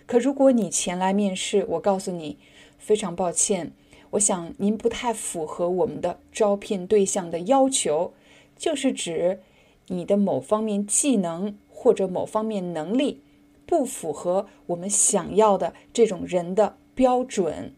[0.05, 2.37] 可如果你前来面试，我告诉你，
[2.77, 3.73] 非常抱歉。
[4.11, 8.13] 我想您不太符合我们的招聘对象的要求，
[8.55, 9.41] 就是指
[9.87, 13.25] 你的某方面技能或者某方面能力
[13.67, 17.75] 不符合我们想要的这种人的标准。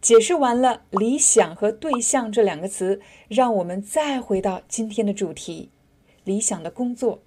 [0.00, 5.70] 解释完了“理想”和“对象”这两个词，让我们再回到今天的主题：
[6.24, 7.22] 理想的工作。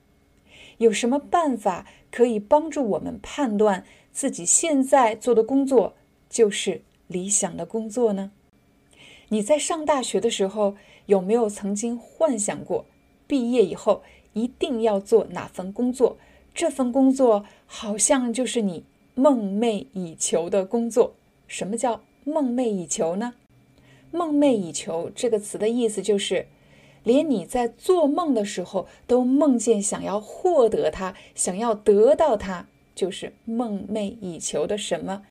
[0.80, 5.96] 有什么办法可以帮助我们判断自己现在做的工作
[6.30, 6.82] 就是？
[7.08, 8.32] 理想的工作呢？
[9.30, 10.76] 你在上大学的时候
[11.06, 12.86] 有没有曾经幻想过，
[13.28, 14.04] 毕业以后
[14.34, 16.18] 一定要做哪份工作？
[16.54, 18.84] 这份工作好像就是你
[19.16, 21.14] 梦寐以求的工作。
[21.48, 23.34] 什么叫梦寐以求呢？
[24.12, 26.48] 梦寐以求这个词的意思就是，
[27.04, 35.24] 连你在做梦的时候都梦见想要获得它，想要得到它，就是梦寐以求的什么？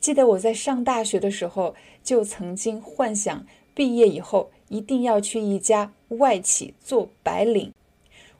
[0.00, 7.72] 记得我在上大学的时候，就曾经幻想毕业以后一定要去一家外企做白领。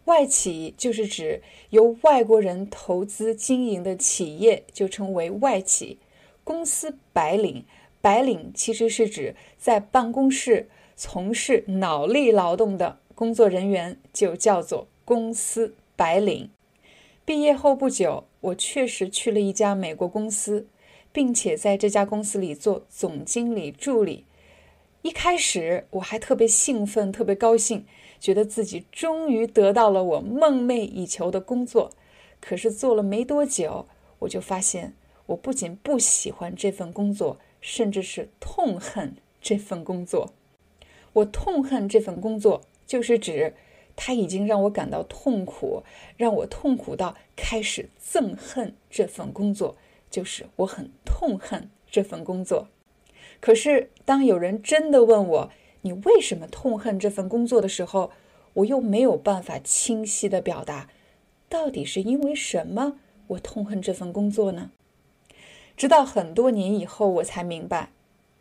[0.07, 1.41] 外企就是指
[1.71, 5.99] 由外国人投资经营的企业，就称为外企。
[6.43, 7.65] 公司白领，
[8.01, 16.51] 白领其实是指在办公室从事脑力劳动的工作人员，就叫做公司白领。
[17.25, 20.67] 毕业后不久，我确实去了一家美国公司。
[21.13, 24.27] 并且在这家公司里做总经理助理，
[25.01, 27.87] 一开始我还特别兴奋，特别高兴，
[28.19, 31.93] 觉得自己终于得到了我梦寐以求的工作。
[32.41, 33.87] 可是做了没多久，
[34.21, 34.95] 我就发现，
[35.27, 40.33] 我不仅不喜欢这份工作，甚至是痛恨这份工作。
[41.14, 43.55] 我痛恨这份工作，就是指
[43.97, 45.83] 它已经让我感到痛苦，
[46.17, 49.77] 让我痛苦到开始憎恨这份工作。
[50.09, 52.69] 就是我很痛恨这份工作，
[53.41, 55.51] 可是当有人真的问我
[55.87, 58.11] 你为什么痛恨这份工作的时候，
[58.55, 60.91] 我又没有办法清晰的表达，
[61.49, 64.72] 到底是因为什么我痛恨这份工作呢？
[65.76, 67.91] 直到很多年以后，我才明白，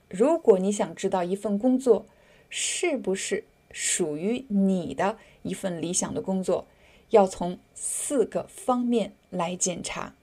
[0.10, 2.08] 如果你想知道一份工作
[2.50, 6.66] 是不是属于你的一份理想的工作，
[7.12, 10.16] 要从四个方面来检查。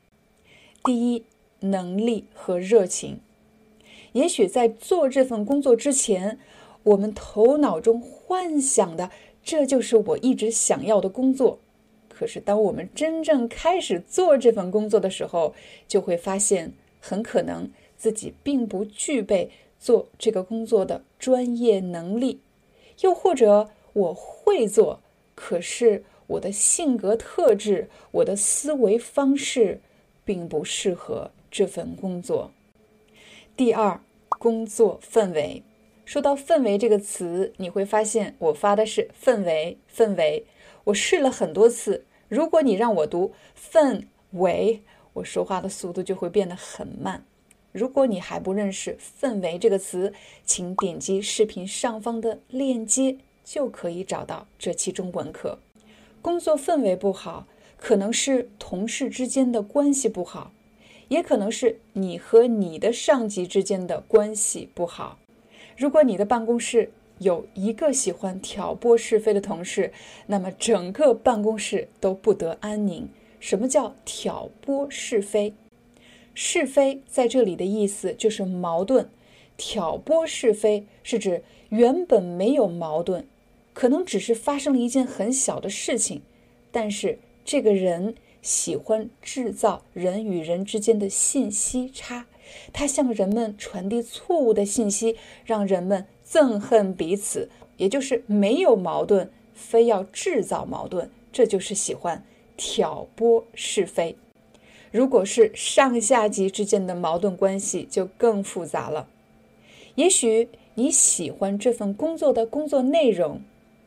[0.83, 1.25] 第一。
[1.65, 3.21] 能力和热情，
[4.15, 6.41] 也许在做这份工作之前，
[6.85, 9.11] 我们头脑中幻想的
[9.43, 11.59] 这就是我一直想要的工作。
[12.09, 15.55] 可是，当我们真正开始做这份工作的时候，
[15.89, 22.41] 就会发现，很可能自己并不具备做这个工作的专业能力，
[23.01, 25.01] 又或者我会做，
[25.35, 29.81] 可是我的性格特质、我的思维方式
[30.25, 31.31] 并不适合。
[31.55, 32.51] 这份工作，
[33.55, 35.63] 第二，工作氛围。
[36.05, 40.45] 说到氛围这个词，你会发现我发的是氛围，氛围。
[40.85, 44.83] 我试了很多次，如果你让我读氛围，
[45.15, 47.25] 我说话的速度就会变得很慢。
[47.71, 50.13] 如果你还不认识氛围这个词，
[50.45, 55.59] 请点击视频上方的链接，就可以找到这期中文课。
[56.21, 57.47] 工作氛围不好，
[57.79, 60.53] 可能是同事之间的关系不好。
[61.09, 65.19] 也可能是你和你的上级之间的关系不好。
[65.77, 69.93] 如果你的办公室有一个喜欢挑拨是非的同事，
[70.27, 73.09] 那么整个办公室都不得安宁。
[73.41, 75.55] 什么叫挑拨是非？
[76.35, 79.09] 是非在这里的意思就是矛盾。
[79.57, 83.25] 挑拨是非是指原本没有矛盾，
[83.73, 86.23] 可能只是发生了一件很小的事情，
[86.71, 92.27] 但是这个人喜欢制造人与人之间的信息差，
[92.73, 102.25] 他向人们传递错误的信息，让人们憎恨彼此，也就是没有矛盾，非要制造矛盾，这就是喜欢
[102.57, 104.17] 挑拨是非。
[104.91, 109.09] 如果是上下级之间的矛盾关系，就更复杂了。
[109.95, 113.43] 也许你喜欢这份工作的工作内容，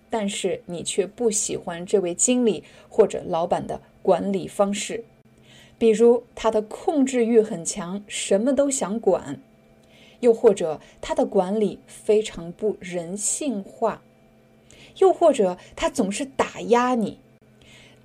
[0.09, 5.03] 但是你却不喜欢这位经理或者老板的管理方式。
[5.78, 9.36] 比如，他的控制欲很强，什么都想管；
[10.21, 13.99] 又或者他的管理非常不人性化；
[14.99, 17.19] 又或者他总是打压你。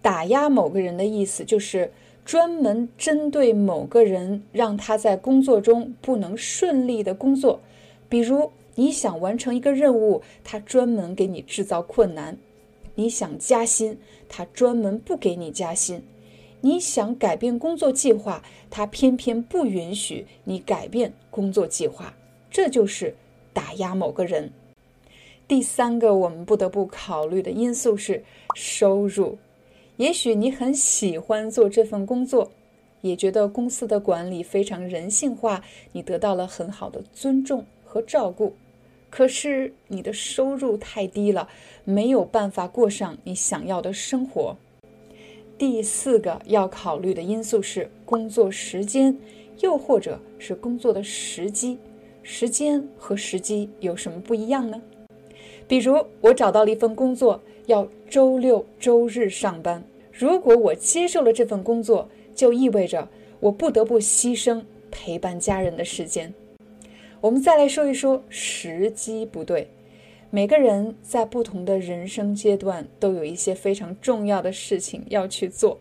[0.03, 1.93] 打压某个人的意思就是
[2.25, 7.61] 专门针对某个人，让他在工作中不能顺利的工作。
[8.09, 12.35] 比如你想完成一个任务，他专门给你制造困难；
[12.95, 13.99] 你想加薪，
[14.29, 16.01] 他专门不给你加薪；
[16.61, 22.15] 你想改变工作计划，他偏偏不允许你改变工作计划。
[22.51, 23.15] 这就是
[23.53, 24.51] 打压某个人。
[25.47, 28.23] 第三个我们不得不考虑的因素是
[28.55, 29.39] 收入。
[29.97, 32.51] 也许你很喜欢做这份工作，
[33.01, 37.65] 也觉得公司的管理非常人性化，你得到了很好的尊重。
[37.85, 38.55] 和照顾，
[39.11, 41.49] 可是你的收入太低了，
[41.83, 44.57] 没有办法过上你想要的生活。
[45.61, 49.15] 第四个要考虑的因素是工作时间，
[49.61, 51.77] 又或者是工作的时机。
[52.23, 54.81] 时间和时机有什么不一样呢？
[55.69, 59.85] 比如我找到了一份工作，要周六周日上班。
[60.11, 63.07] 如果我接受了这份工作，就意味着
[63.39, 66.33] 我不得不牺牲陪伴家人的时间。
[67.21, 69.69] 我们再来说一说时机不对。
[70.33, 75.81] 每个人在不同的人生阶段都有一些非常重要的事情要去做。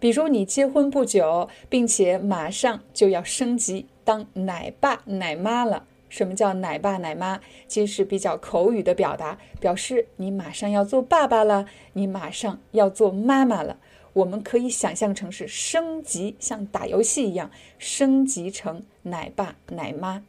[0.00, 5.84] 比如你结婚不久，并且马上就要升级当奶爸奶妈了。
[6.08, 7.38] 什么叫奶爸奶妈？
[7.68, 13.78] 其实比较口语的表达，表示你马上要做爸爸了，你马上要做妈妈了。
[14.14, 20.24] 我们可以想象成是升级，像打游戏一样升级成奶爸奶妈。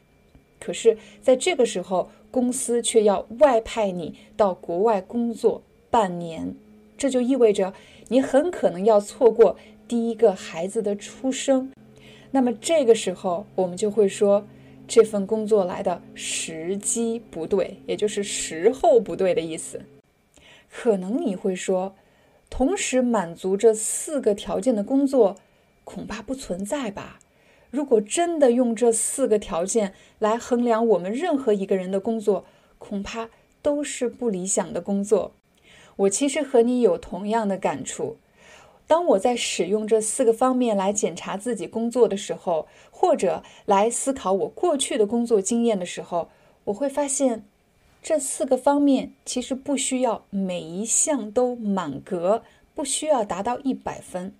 [0.59, 6.53] 可是，在这个时候，公司却要外派你到国外工作半年，
[6.95, 7.73] 这就意味着
[8.09, 9.57] 你很可能要错过
[9.87, 11.71] 第一个孩子的出生。
[12.29, 14.45] 那么，这个时候我们就会说，
[14.87, 19.81] 这份工作来的时机不对，也就是时候不对的意思。
[20.69, 21.95] 可能你会说，
[22.51, 25.35] 同时满足这四个条件的工作，
[25.83, 27.17] 恐怕不存在吧？
[27.69, 32.45] 如果真的用这四个条件来衡量我们任何一个人的工作，
[32.77, 33.29] 恐怕
[33.61, 35.33] 都是不理想的工作。
[35.97, 38.17] 我其实和你有同样的感触。
[38.87, 46.29] 当我在使用这四个方面来检查自己工作的时候，或者来思考我过去的工作经验的时候，
[46.63, 47.43] 我会发现，
[48.01, 54.33] 这四个方面其实不需要每一项都满格，不需要达到一百分，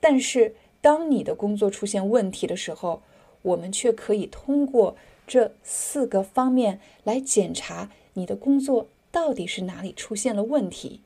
[0.00, 0.54] 但是。
[0.84, 3.00] 当你的工作出现问题的时候，
[3.40, 4.96] 我们却可以通过
[5.26, 11.00] 这四个方面来检查你的工作到底是哪里出现了问题。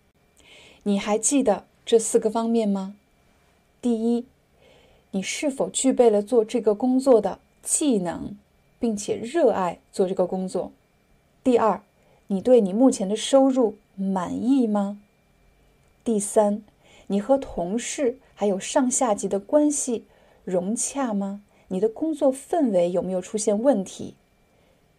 [0.83, 2.97] 你还记得这四个方面吗？
[3.81, 4.25] 第一，
[5.13, 8.37] 你是否具备了做这个工作的技能，
[8.81, 10.73] 并且热爱做这个工作？
[11.45, 11.83] 第二，
[12.27, 15.01] 你对你目前的收入满意吗？
[16.03, 16.65] 第三，
[17.07, 18.19] 你和同事。
[18.41, 20.05] 还有上下级的关系
[20.45, 21.43] 融洽吗？
[21.67, 24.15] 你的工作氛围有没有出现问题？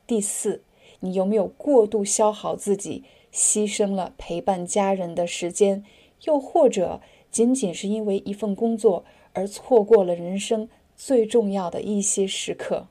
[0.05, 0.61] 第四，
[0.99, 5.85] 你有没有过度消耗自己，牺牲了陪伴家人的时间，
[6.25, 6.99] 又或者
[7.31, 10.67] 仅仅是因为一份工作而错过了人生
[10.97, 12.87] 最重要的一些时刻？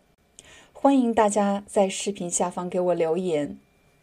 [0.72, 3.58] 欢迎大家在视频下方给我留言，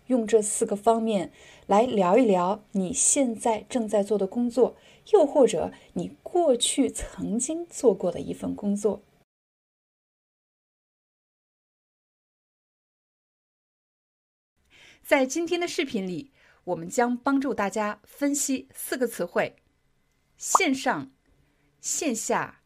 [0.06, 1.32] 用这四个方面
[1.66, 4.76] 来聊一聊你现在正在做的工作。
[5.11, 9.03] 又或者你过去曾经做过的一份工作，
[15.03, 16.32] 在今天的视频里，
[16.64, 19.56] 我们将帮助大家分析四个词汇：
[20.38, 21.11] 线上、
[21.80, 22.64] 线下、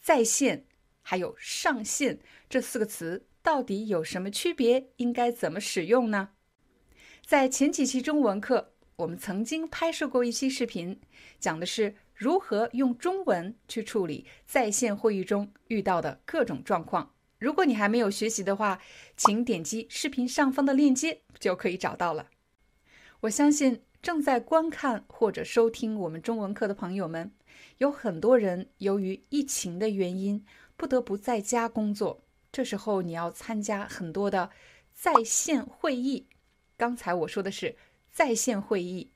[0.00, 0.66] 在线
[1.00, 2.18] 还有上线
[2.48, 4.88] 这四个词到底有什么区别？
[4.96, 6.30] 应该怎么使用呢？
[7.24, 8.71] 在前几期中文课，
[9.02, 11.00] 我们曾经拍摄过一期视频，
[11.40, 17.12] 讲的是如何用中文去处理在线会议中遇到的各种状况。
[17.40, 18.80] 如果你还没有学习的话，
[19.16, 22.28] 请点击视频上方的链接就可以找到了。
[23.18, 27.32] 我相信正在观看或者收听我们中文课的朋友们，
[27.78, 30.46] 有很多人由于疫情的原因
[30.76, 32.22] 不得不在家工作，
[32.52, 34.48] 这时候你要参加很多的
[34.92, 36.28] 在线会议。
[36.76, 37.74] 刚才我说的是
[38.12, 39.10] 在线会议，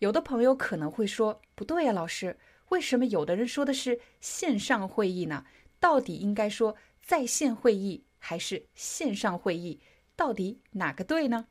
[0.00, 2.38] 有的朋友可能会说不对呀，老师，
[2.68, 5.46] 为什么有的人说的是线上会议呢？
[5.80, 9.80] 到底应该说在线会议还是线上会议？
[10.14, 11.48] 到底哪个对呢？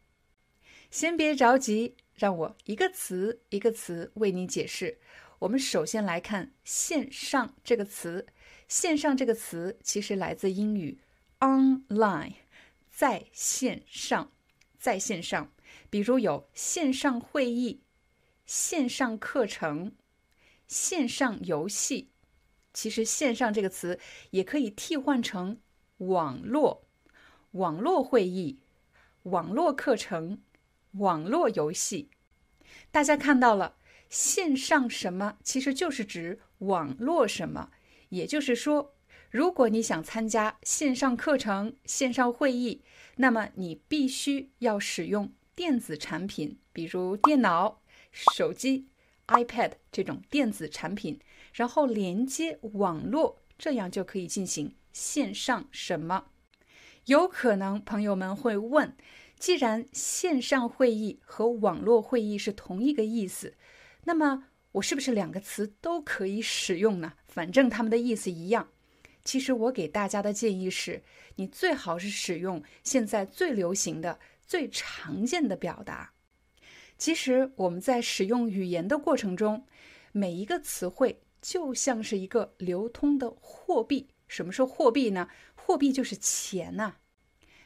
[0.91, 4.99] 先别着急，让我一个词一个词为你解释。
[5.39, 8.27] 我们首先来看“线上”这个词
[8.69, 10.99] ，“线上”这个词其实来自英语
[11.39, 12.33] “online”，
[12.91, 14.31] 在线上，
[14.77, 15.51] 在线上。
[15.91, 17.81] 比如有线上会议、
[18.45, 19.91] 线上课程、
[20.67, 22.09] 线上游戏。
[22.73, 23.99] 其实“线上”这个词
[24.29, 25.59] 也可以替换成
[25.97, 26.85] 网络、
[27.51, 28.59] 网络会议、
[29.23, 30.41] 网络课程、
[30.93, 32.09] 网络游戏。
[32.89, 33.75] 大家看到了，
[34.09, 37.71] 线上什么其实就是指网络什么。
[38.07, 38.95] 也就是说，
[39.29, 42.81] 如果你想参加线上课程、线上会议，
[43.17, 45.33] 那么你必须要使用。
[45.55, 48.87] 电子产品，比如电脑、手机、
[49.27, 51.19] iPad 这种电子产品，
[51.53, 56.27] 然后连接网络，这样就可以进行线上什么？
[57.05, 58.95] 有可能朋友们会问：
[59.37, 63.55] 既然线上会议和网络会议是同一个意思，
[64.05, 67.13] 那么我是不是两个词都可以使用呢？
[67.27, 68.69] 反正它们的意思一样。
[69.23, 71.03] 其实我给大家的建议是，
[71.35, 74.19] 你最好是使用现在最流行的。
[74.51, 76.11] 最常见的表达，
[76.97, 79.65] 其实我们在使用语言的过程中，
[80.11, 84.09] 每一个词汇就像是一个流通的货币。
[84.27, 85.29] 什么是货币呢？
[85.55, 86.97] 货币就是钱呐。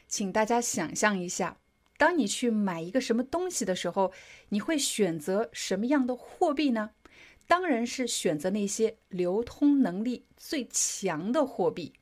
[0.06, 1.58] 请大家想象一下，
[1.96, 4.12] 当你去买一个什么东西的时候，
[4.50, 6.92] 你会选择什么样的货币呢？
[7.48, 11.94] 当然是选择那些流通能力最强的货币。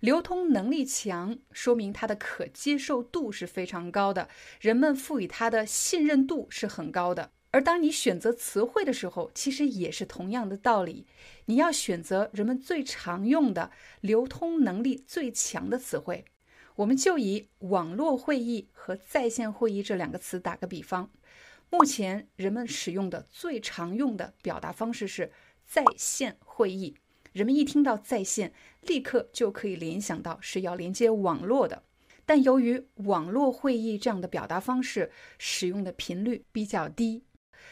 [0.00, 4.28] 流通能力强，说明它的可接受度是非常高的，
[4.60, 7.30] 人们赋予它的信任度是很高的。
[7.52, 11.06] 而当你选择词汇的时候，其实也是同样的道理，
[11.46, 16.24] 你要选择人们最常用的、流通能力最强的词汇。
[16.76, 21.10] 我们就以网络会议和在线会议这两个词打个比方，
[21.68, 25.30] 目前人们使用的最常用的表达方式是
[25.66, 26.96] 在线会议。
[27.40, 28.52] 人们一听到在线，
[28.82, 31.84] 立刻就可以联想到是要连接网络的。
[32.26, 37.24] 但由于网络会议这样的表达方式使用的频率比较低，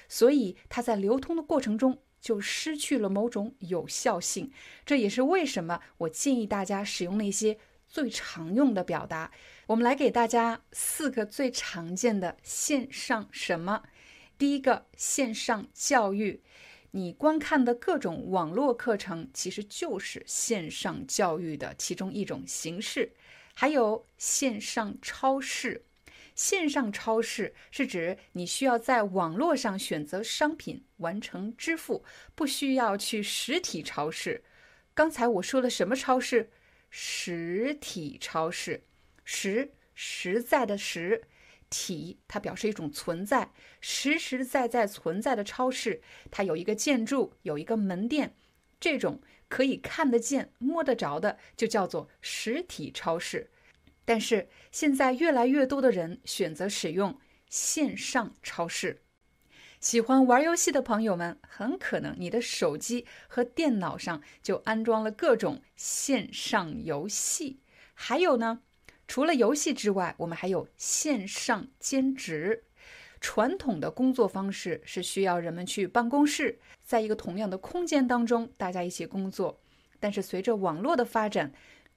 [0.08, 4.50] 所以它在流通的过程中就失去了某种有效性。
[4.86, 9.30] 这也是为什么我建议大家使用那些最常用的表达。
[9.66, 13.82] 我们来给大家四个最常见的线上什么。
[14.38, 16.40] 第一个，线上教育。
[16.92, 23.12] 你观看的各种网络课程，其实就是线上教育的其中一种形式。
[23.54, 25.82] 还有线上超市，
[26.34, 32.04] 线上超市是指你需要在网络上选择商品完成支付，
[32.34, 34.42] 不需要去实体超市。
[34.94, 36.50] 刚才我说的什么超市？
[36.90, 38.82] 实体超市，
[39.24, 41.22] 实实在的实。
[41.70, 48.34] 体它表示一种存在，实实在在存在的超市，它有一个建筑，有一个门店，
[48.80, 53.50] 这种可以看得见、摸得着的，就叫做实体超市。
[54.04, 57.18] 但是现在越来越多的人选择使用
[57.50, 59.02] 线上超市。
[59.80, 67.60] 喜欢玩游戏的朋友们，很可能你的手机和电脑上就安装了各种线上游戏。
[67.94, 68.62] 还有呢？
[69.08, 72.64] 除了游戏之外，我们还有线上兼职。
[73.20, 79.58] 传统的工作方式是需要人们去办公室，在一个同样的空间当中，大家一起工作。
[79.98, 81.52] 但是随着网络的发展，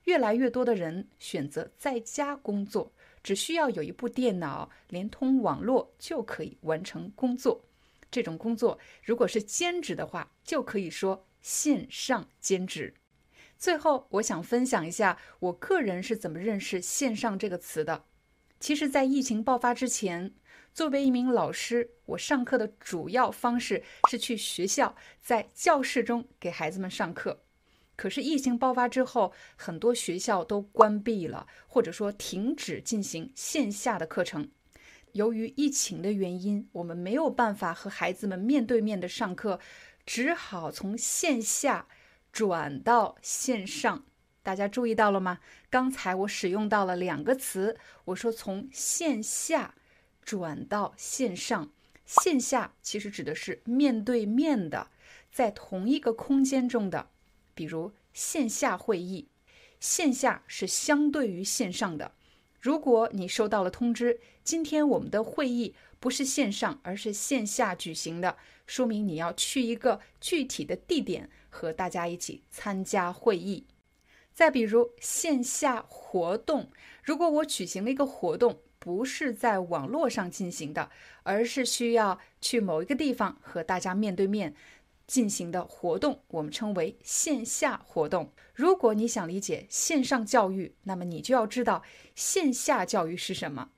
[0.06, 7.64] 越来越多的人选择在家工作，只需要有一部电脑连通网络就可以完成工作。
[8.10, 12.96] 这种工作如果是兼职的话，就可以说线上兼职。
[13.62, 18.06] 最后，我想分享一下我个人是怎么认识“线上”这个词的。
[18.60, 20.34] 其实，在疫情爆发之前，
[20.74, 27.44] 作为一名老师，我上课的主要方式是去学校，在教室中给孩子们上课。
[27.96, 34.50] 可是疫情爆发之后，很多学校都关闭了，或者说停止进行线下的课程。
[35.12, 39.60] 由于疫情的原因，我们没有办法和孩子们面对面的上课，
[40.04, 41.88] 只好从线下
[42.32, 44.04] 转到线上。
[44.44, 45.40] 大家注意到了吗？
[45.70, 49.76] 刚才我使用到了两个词，我说从线下
[50.24, 51.72] 转到线上。
[52.06, 54.90] 线下其实指的是面对面的，
[55.32, 57.10] 在同一个空间中的，
[57.54, 59.28] 比如线下会议。
[59.80, 62.12] 线下是相对于线上的。
[62.60, 68.38] 如果你收到了通知，今天我们的会议不是线上，而是线下举行的，
[68.68, 73.68] 说明你要去一个具体的地点和大家一起参加会议。
[74.34, 76.72] 再比如线下活动，
[77.04, 80.90] 如果我举行了一个活动，不是在网络上进行的，
[81.22, 84.56] 而是需要去某一个地方和大家面对面。
[85.08, 88.32] 进行的活动，我们称为线下活动。
[88.54, 91.84] 如果你想理解线上教育，那么你就要知道
[92.16, 93.72] 线下教育是什么。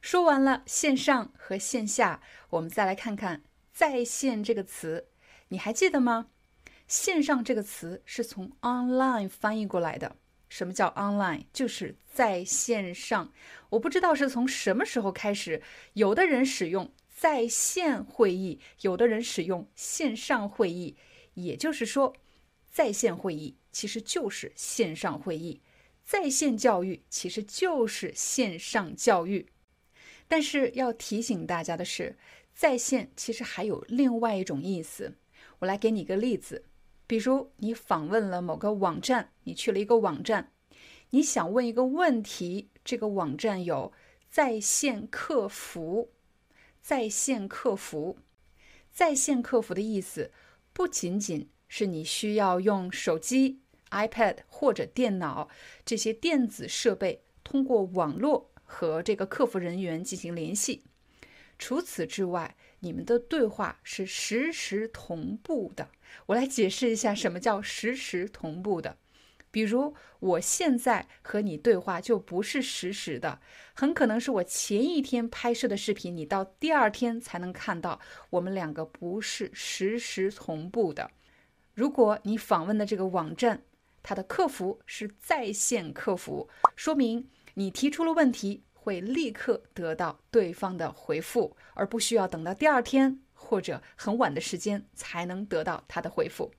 [0.00, 2.20] 说完了线上和线下，
[2.50, 5.06] 我们再来看看“在线”这个词，
[5.50, 6.26] 你还记得吗？
[6.88, 10.16] 线上这个词是从 online 翻译过来的。
[10.48, 11.44] 什么叫 online？
[11.52, 13.32] 就是在线上。
[13.68, 15.62] 我不知道是从什么时候开始，
[15.92, 16.90] 有的人使用。
[17.14, 20.96] 在线会议，有的人使用线上会议，
[21.34, 22.14] 也就是说，
[22.70, 25.60] 在线会议其实就是线上会议，
[26.04, 29.48] 在线教育其实就是线上教育。
[30.28, 32.16] 但是要提醒大家的是，
[32.54, 35.16] 在线其实还有另外一种意思。
[35.58, 36.66] 我来给你个例子，
[37.08, 40.52] 比如你访问了某个网站，你去了一个网站，
[41.10, 43.92] 你想问一个问题，这个网站有
[44.30, 46.12] 在线客服。
[46.80, 48.18] 在线客服，
[48.90, 50.32] 在线客服的意思
[50.72, 53.60] 不仅仅是你需要用手机、
[53.90, 55.50] iPad 或者电脑
[55.84, 60.84] 这些电子设备通过网络和这个客服人员进行联系。
[61.58, 65.88] 除此之外，你们的对话是实时同步的。
[66.26, 68.96] 我来解释一下什么叫实时同步的。
[69.50, 73.40] 比如，我现在和你对话就不是实时的，
[73.72, 77.98] 很可能是我前一天拍摄的视频，你到第二天才能看到。
[78.28, 81.10] 我们两个不是实时同步的。
[81.74, 83.62] 如果你访问的这个网站，
[84.02, 96.50] 它的客服是在线客服，说明你提出了问题，会立刻得到对方的回复，而不需要等到第二天或者很晚的时间才能得到他的回复。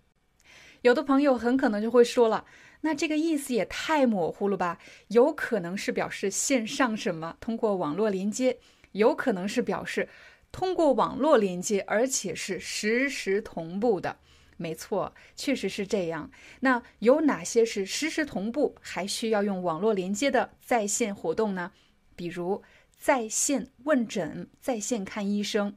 [0.81, 2.45] 有的朋友很可能就会说了。
[2.81, 4.77] 那这个意思也太模糊了吧？
[5.07, 8.59] 有可能是表示线上什么通过网络连接，
[8.91, 10.07] 有可能是表示
[10.51, 14.19] 通过网络连接，而且是实时同步的。
[14.55, 16.29] 没错，确实是这样。
[16.59, 21.71] 那有哪些是实时同步还需要用网络连接的在线活动呢？
[22.19, 22.61] 比如
[22.97, 25.73] 在线问诊、在线看医生。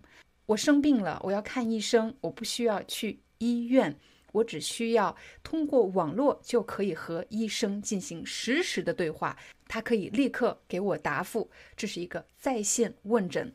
[0.47, 3.97] 我生病了，我要看医生，我不需要去医院。
[4.33, 9.39] 我只需要通过网络就可以和医生进行实时的对话，
[9.69, 11.49] 他可以立刻给我答复。
[11.77, 13.55] 这是一个在线问诊。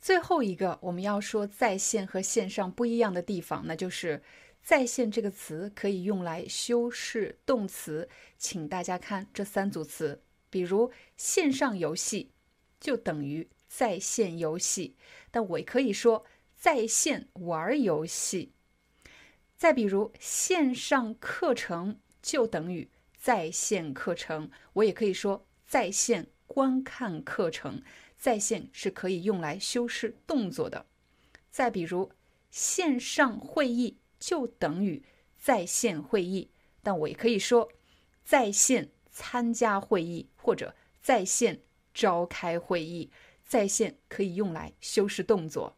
[0.00, 4.22] 最后一个我们要说在线和线上不一样的地方，那就是
[4.62, 8.08] 在线这个词可以用来修饰动词。
[8.38, 10.22] 请大家看这三组词，
[10.54, 12.30] 比如线上游戏
[12.78, 14.94] 就等于在线游戏，
[15.32, 16.24] 但我也可以说
[16.56, 18.52] 在线玩游戏。
[19.56, 27.82] 再比如，线上课程就等于在线课程，我也可以说在线观看课程。
[28.16, 30.86] 在线是可以用来修饰动作的。
[31.50, 32.12] 再比如，
[32.52, 35.02] 线上会议就等于
[35.36, 36.48] 在线会议，
[36.80, 37.68] 但我也可以说
[38.24, 41.62] 在线参加会议或者在线
[41.94, 43.10] 召开会议。
[43.46, 45.76] 在线可以用来修饰动作。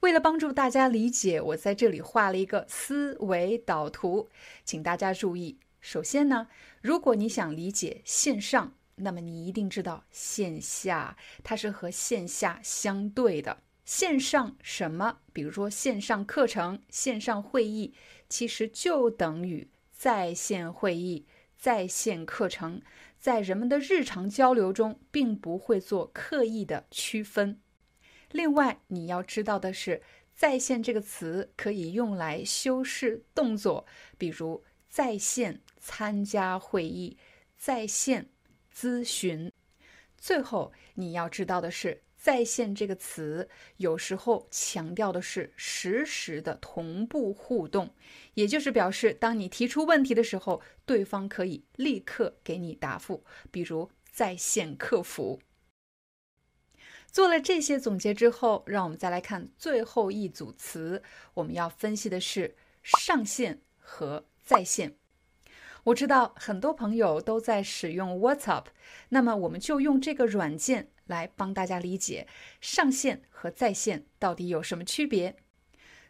[0.00, 4.28] 为了帮助大家理解，我在这里画了一个思维导图，
[4.66, 5.58] 请大家注意。
[5.80, 6.48] 首先呢，
[6.82, 13.62] 如果你想理解线上，那么你一定知道线下，它是和线下相对的。
[13.86, 15.20] 线上什么？
[15.32, 17.94] 比如说线上课程、线上会议，
[18.28, 21.24] 其实就等于在线会议、
[21.64, 22.82] 在线课程，
[23.18, 27.58] 在人们的日常交流中，并不会做刻意的区分。
[28.32, 30.02] 另外，你要知道的是，
[30.34, 33.86] 在线这个词可以用来修饰动作，
[34.18, 37.16] 比如在线参加会议、
[37.56, 38.28] 在线
[38.70, 39.50] 咨询。
[40.18, 47.94] 最后你要知道的是，在线这个词有时候强调的是实时的同步互动，
[48.32, 55.38] 也就是表示当你提出问题的时候，对方可以立刻给你答复，比如在线客服。
[57.12, 61.02] 做了这些总结之后，让我们再来看最后一组词。
[61.34, 64.96] 我们要分析的是上线和在线。
[65.84, 68.64] 我知道很多朋友都在使用 WhatsApp，
[69.10, 72.26] 那么我们就用这个软件来帮大家理解
[72.60, 75.36] 上线和在线到底有什么区别。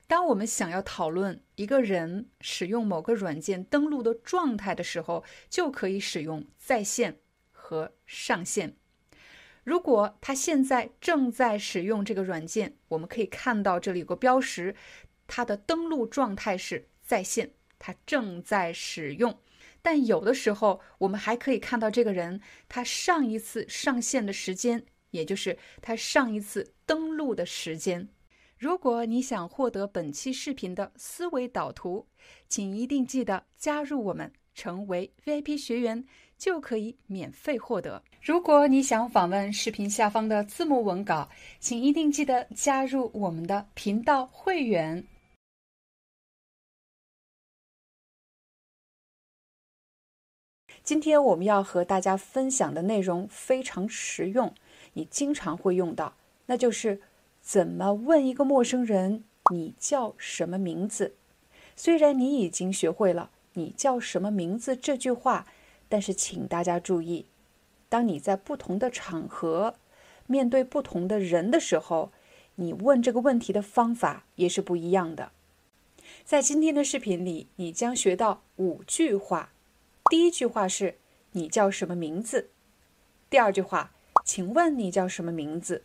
[0.06, 7.16] 当我们想要讨论一个人使用某个软件登录的状态的时候，就可以使用在线
[7.52, 8.76] 和上线。
[9.62, 14.76] 如果他现在正在使用这个软件，我们可以看到这里有个标识，
[15.26, 19.38] 它的登录状态是在线，它正在使用。
[19.84, 22.40] 但有的时候，我们还可以看到这个人
[22.70, 28.08] 他上一次上线的时间，也就是他上一次登录的时间。
[28.56, 32.06] 如果你想获得本期视频的思维导图，
[32.48, 36.02] 请一定记得加入我们，成为 VIP 学员。
[36.36, 38.02] 就可以免费获得。
[38.20, 41.26] 如果你想访问视频下方的字幕文稿，
[41.60, 45.02] 请一定记得加入我们的频道会员。
[50.84, 54.54] 今天我们要和大家分享的内容非常实用，
[54.92, 57.00] 你经常会用到，那就是
[57.40, 61.14] 怎么问一个陌生人“你叫什么名字”。
[61.74, 65.46] 虽然你已经学会了“你叫什么名字”这句话。
[65.88, 67.26] 但是，请大家注意，
[67.88, 69.76] 当你在不同的场合
[70.26, 72.10] 面对不同的人的时候，
[72.56, 75.30] 你问这个问题的方法也是不一样的。
[76.24, 79.53] 在今天的视频里，你将学到五句话。
[80.14, 80.98] 第一句话是
[81.34, 82.50] “你叫什么名字”，
[83.28, 83.92] 第二句话
[84.24, 85.82] “请问你叫什么名字”，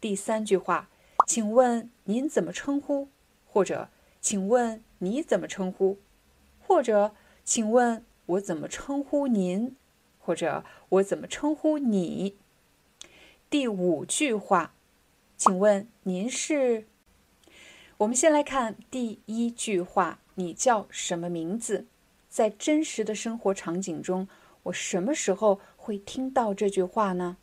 [0.00, 0.88] 第三句话
[1.28, 3.10] “请问您怎么称呼”，
[3.44, 5.98] 或者“请问你怎么称呼”，
[6.58, 7.14] 或者
[7.44, 8.02] “请问”。
[8.24, 9.76] 我怎么称呼您，
[10.18, 12.38] 或者我怎么称呼你？
[13.50, 14.74] 第五句话，
[15.36, 16.86] 请问您是？
[17.98, 21.86] 我们先来看第一句话，你叫什么名字？
[22.34, 24.26] 在真实的生活场景中，
[24.64, 27.36] 我什么时候会听到这句话呢？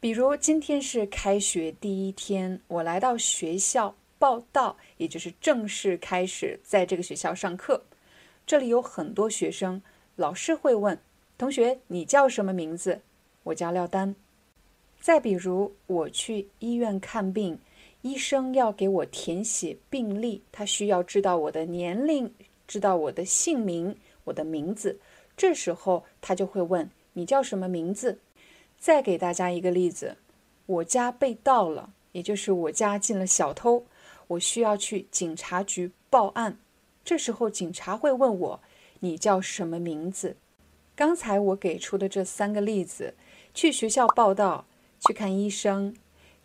[0.00, 7.84] 比如今天是开学第一天，我来到学校报到，也就是正式开始在这个学校上课。
[8.44, 9.80] 这里有很多学生。
[10.16, 10.98] 老师会问
[11.38, 13.02] 同学：“你叫什么名字？”
[13.44, 14.16] 我叫廖丹。
[15.00, 17.56] 再比如，我去医院看病，
[18.02, 22.34] 医生要给我填写病历，他需要知道我的年龄，
[22.70, 25.00] 知道我的姓名、我的名字。
[25.36, 28.20] 这时候他就会问：“你叫什么名字？”
[28.78, 30.18] 再给大家一个例子：
[30.66, 33.86] 我家被盗了，也就是我家进了小偷，
[34.28, 36.60] 我需要去警察局报案。
[37.04, 38.60] 这时候警察会问我。
[39.00, 40.36] 你叫什么名字？
[40.94, 43.14] 刚才我给出的这三个例子：
[43.52, 44.66] 去学校报道、
[45.08, 45.96] 去看医生、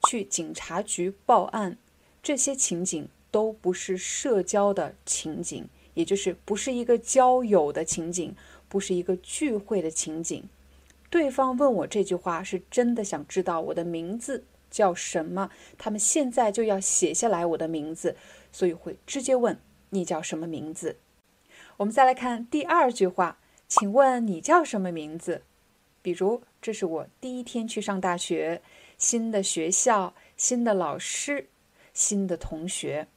[0.08, 1.78] 去警察局报案，
[2.24, 8.36] 这些情景都不是社交的情景，也就是不是一个交友的情景，
[8.70, 10.48] 不是一个聚会的情景。
[11.10, 18.16] 对方问我这句话，是真的想知道我的名字叫什么，他们现在就要写下来我的名字，
[18.52, 19.58] 所以会直接问
[19.90, 20.98] 你叫什么名字。
[21.78, 25.44] 我们再来看第二句话，请问你叫什么名字？
[26.02, 28.62] 比如，这是我第一天去上大学，
[28.98, 31.48] 新的学校，新的老师，
[31.94, 33.08] 新的同学。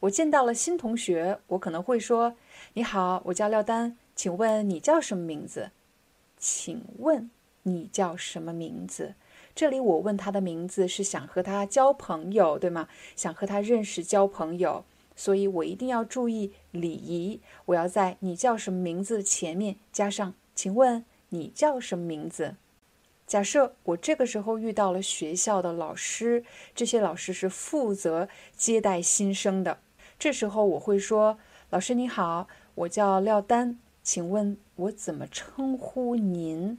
[0.00, 2.34] 我见到了新同学，我可能会说
[2.72, 5.70] ：“你好，我叫廖丹，请问你叫什么名字？”
[6.38, 7.30] 请问
[7.64, 9.14] 你叫什么名字？
[9.54, 12.88] 这里我问他的名字是想和他交朋友，对吗？
[13.14, 14.84] 想和他认识、交朋友。
[15.14, 22.56] 所以我一定要注意礼仪，我要在“你叫什么名字”前面加上“请问你叫什么名字”。
[23.26, 26.42] 假设我这个时候遇到了学校的老师，
[26.74, 29.78] 这些老师是负责接待新生的，
[30.20, 31.38] 这时候我会说
[31.70, 36.78] ：“老师你好，我叫廖丹，请问我怎么称呼您？”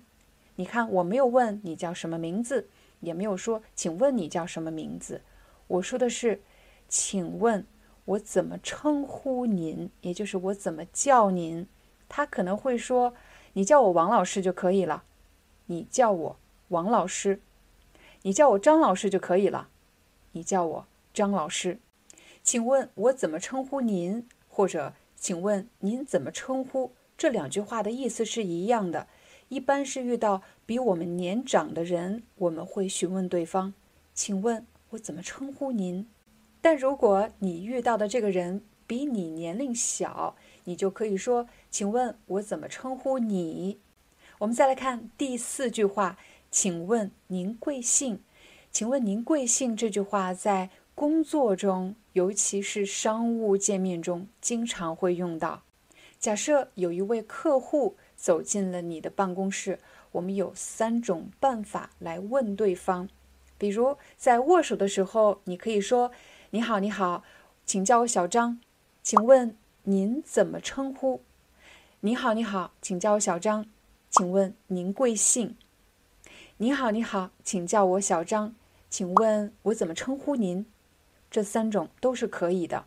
[0.58, 2.70] 你看，我没有问你叫什么名字，
[3.00, 5.24] 也没有说“请问你叫什么名字”，
[5.66, 6.44] 我说的是
[6.88, 7.66] ：“请问。”
[8.06, 9.90] 我怎么称呼您？
[10.02, 11.68] 也就是我怎么叫您？
[12.10, 13.14] 他可能会说
[13.54, 15.04] ：“你叫我王老师就可以了。”
[15.68, 16.38] 你叫我
[16.70, 17.40] 王老师，
[18.22, 19.70] 你叫我张老师就可以了。
[20.34, 21.80] 你叫我张老师，
[22.52, 24.28] 请问我怎么称呼您？
[24.50, 26.92] 或者请问您怎么称呼？
[27.18, 29.08] 这两句话的意思是一样的，
[29.48, 33.74] 一般是遇到比我们年长的人，我们会询问对方
[34.14, 36.06] ：“请问我怎么称呼您？”
[36.62, 43.80] 但如果你遇到的这个人比你年龄小，你就可以说：“请问我怎么称呼你？”
[44.40, 46.18] 我们再来看第四句话
[46.52, 48.20] ：“请问您贵姓
[48.70, 50.70] ？”“请问您贵姓？”这句话在
[51.02, 55.64] 工作中，尤其是商务见面中，经常会用到。
[56.20, 57.98] 假设有一位客户。
[58.16, 59.80] 走进了你的办公室，
[60.12, 63.10] 我们有三种办法来问对方。
[63.58, 66.12] 比如在握手的时候，你可以说
[66.52, 67.24] ：“你好，你好，
[67.66, 68.60] 请叫我小张，
[69.02, 71.24] 请问您怎么称呼
[72.02, 73.66] ？”“你好，你好，请叫我小张，
[74.12, 75.58] 请问您贵姓
[76.58, 78.54] ？”“你好，你好，请叫我小张，
[78.88, 80.64] 请问我怎么称呼您？”
[81.32, 82.86] 这三种都是可以的。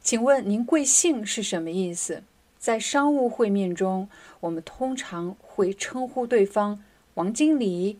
[0.00, 2.22] 请问您贵姓是什么意思？
[2.58, 4.08] 在商务会面中，
[4.40, 6.84] 我们通常会称呼对方
[7.14, 7.98] 王经理、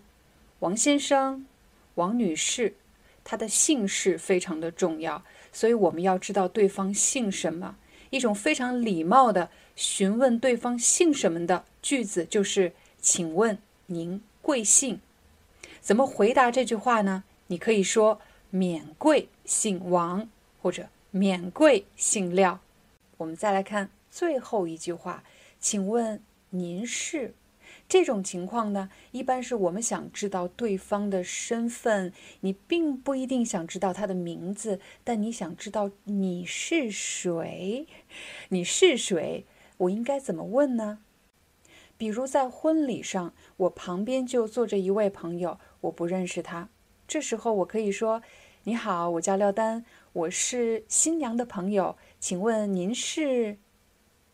[0.60, 1.46] 王先生、
[1.94, 2.74] 王女士，
[3.24, 7.76] 他的姓氏非常的重要，所以我们要知道对方姓什么。
[8.10, 15.00] 一种非常礼貌的询问对方姓什么的句子就是：“请问您贵姓？”
[15.80, 17.24] 怎么回答这句话呢？
[17.48, 18.20] 你可以说
[18.50, 20.28] ：“免贵姓王”
[20.62, 22.60] 或者“免贵姓廖”。
[23.18, 23.90] 我们再来看。
[24.10, 25.22] 最后一句话，
[25.60, 26.20] 请问
[26.50, 27.34] 您是？
[27.86, 37.86] 这种情况呢，一般是我们想知道对方的身份，你并不一定想知道他的名字，但你想知道你是谁？
[38.48, 39.44] 你是谁？
[39.76, 41.00] 我应该怎么问呢？
[41.96, 46.70] 比如在婚礼上，我旁边就坐着一位朋友，我不认识他，
[47.08, 48.22] 这时候我可以说
[48.64, 49.82] ：“你好，我叫廖丹，
[50.12, 53.56] 我是新娘的朋友，请问您是？”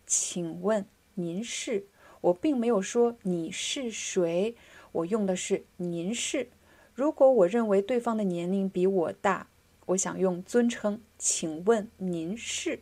[0.05, 0.85] 请问
[1.15, 1.87] 您是？
[2.21, 4.57] 我并没有说你是谁，
[4.91, 6.49] 我用的是您是。
[6.95, 9.47] 如果我认为对方的年龄比我大，
[9.87, 12.81] 我想用尊称，请问您是？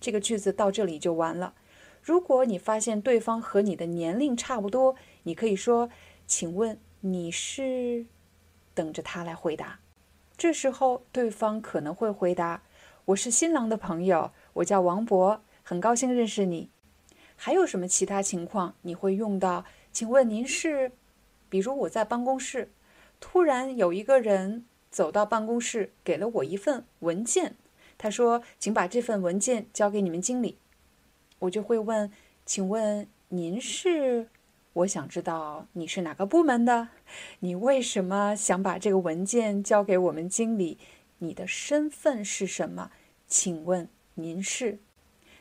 [0.00, 1.54] 这个句子到这里就完了。
[2.02, 5.90] 如果你发现对方和你的年龄差不多，你可以说，
[6.26, 8.06] 请问你是？
[8.74, 9.78] 等着他来回答。
[10.36, 12.62] 这时候对方可能会回答：
[13.06, 15.42] 我是新郎的朋友，我叫王博。
[15.62, 16.68] 很高兴认识你。
[17.36, 19.64] 还有什么其他情况你会用到？
[19.92, 20.92] 请问您是？
[21.48, 22.70] 比如我在办公室，
[23.20, 27.54] 突然有一个人走到办公室，给了我一份文件。
[27.96, 30.58] 他说：“请把这份文件交给你们经理。”
[31.38, 32.10] 我就会问
[32.44, 34.28] ：“请问您是？”
[34.74, 36.88] 我想知道你是哪个部门的？
[37.38, 40.78] 你为什么想把这个文件交给我们经理？
[41.18, 42.90] 你的身份是什么？
[43.28, 44.80] 请问您是？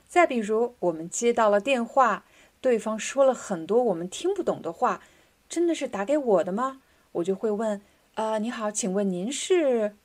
[0.07, 2.25] 再比如，我们接到了电话，
[2.61, 5.01] 对方说了很多我们听不懂的话，
[5.49, 6.81] 真的是打给我的吗？
[7.13, 7.81] 我就会问：
[8.13, 9.95] 啊，你好，请问您是？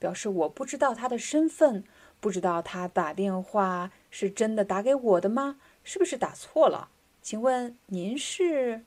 [0.00, 1.84] 表示我不知道他的身份，
[2.18, 5.60] 不知道他打电话是真的打给我的吗？
[5.84, 6.88] 是不是打错了？
[7.26, 8.84] 请问您是？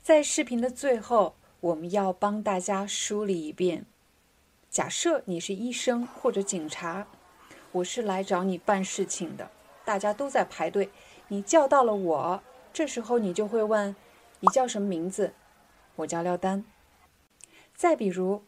[0.00, 3.84] 在视频的最后，我们要帮大家梳理一遍：
[4.70, 7.08] 假设你是医生或者警察，
[7.72, 9.50] 我是来找你办事情的。
[9.84, 10.90] 大家都在排队，
[11.26, 13.96] 你叫到了我，这时候你就会问
[14.38, 15.32] ：“你叫什么名字？”
[15.96, 16.64] 我叫廖丹。
[17.74, 18.44] 再比如，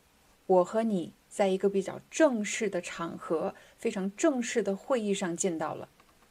[0.47, 5.89] 我和你在一个比较正式的场合、非常正式的会议上见到了，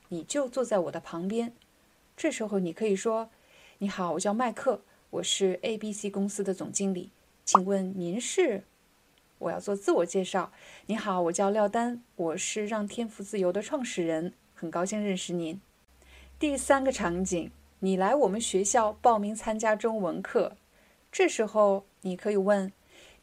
[0.07, 1.51] 你就坐在我的旁边，
[2.19, 3.29] 这时候你可以说
[3.79, 7.11] ：“你好，我叫麦克，我是 A B C 公司的总经理，
[7.45, 8.65] 请问您是？”
[9.39, 10.51] 我要做自我介绍
[10.87, 15.61] ：“你好，我叫廖丹，我是让天赋自由的创始人。”很高兴认识您。
[16.37, 20.57] 第三个场景，你来我们学校报名参加中文课，
[21.09, 22.73] 这时候你可以问：“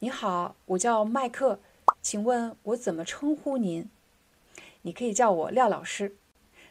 [0.01, 1.61] 你好，我叫麦克，
[2.01, 3.91] 请问我怎么称呼您？”
[4.81, 6.17] 你可以叫我廖老师。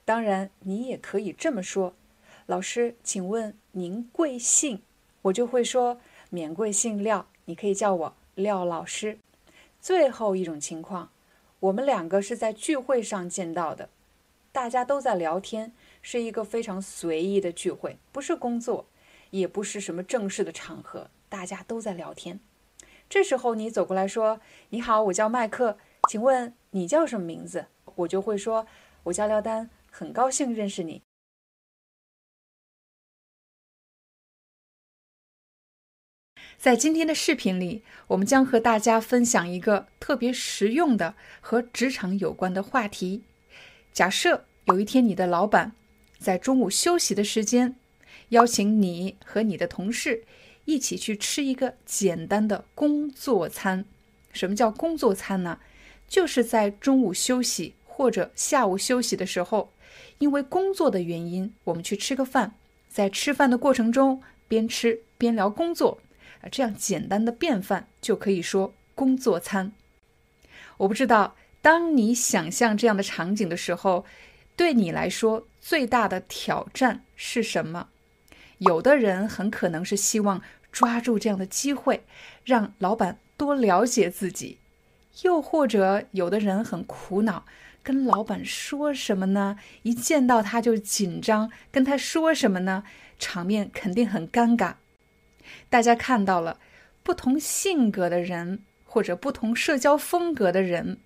[0.03, 1.93] 当然，你也可以这么说
[2.45, 4.81] ：“老师，请问您贵姓？”
[5.23, 5.99] 我就会说
[6.29, 9.17] ：“免贵姓廖，你可以叫我廖老师。”
[9.81, 11.09] 最后一种情况，
[11.59, 13.89] 我们两个是在聚会上见到的。
[14.51, 18.85] 大家都在聊天，是一个非常随意的聚会，不是工作，
[19.31, 22.39] 也不是什么正式的场合，大家都在聊天。
[23.09, 24.39] 这时候你走过来说
[24.69, 25.77] ：“你好，我叫麦克，
[26.09, 27.65] 请问你叫什么名字？”
[27.95, 28.65] 我就会说
[29.05, 31.01] ：“我叫廖丹，很高兴认识你。”
[36.65, 43.21] 在今天的视频里，我们将和大家分享一个特别实用的和职场有关的话题。
[43.93, 45.73] 假设有一天，你的老板
[46.17, 47.75] 在中午休息的时间，
[48.29, 50.23] 邀请你和你的同事
[50.65, 53.85] 一起去吃一个简单的工作餐。
[54.33, 55.59] 什么叫工作餐呢？
[56.07, 59.71] 就是在中午休息或者下午休息的时候，
[60.17, 62.55] 因为工作的原因，我们去吃个饭，
[62.89, 65.99] 在吃饭的过程中边吃边聊工作，
[66.51, 69.71] 这样简单的便饭就可以说工作餐。
[70.77, 74.05] 我不知道，当你想象这样的场景的时候，
[74.55, 77.89] 对你来说最大的挑战是什么？
[78.59, 80.41] 有的人很可能是希望
[80.71, 82.05] 抓住这样的机会，
[82.43, 84.57] 让老板多了解自己；
[85.23, 87.45] 又或者有的人很苦恼，
[87.83, 89.57] 跟老板说什么呢？
[89.83, 92.83] 一见到他就紧张，跟他说什么呢？
[93.19, 94.75] 场面肯定很尴尬。
[95.69, 96.59] 大家看到了，
[97.03, 100.97] 不同性格的人或者不同社交风格的人，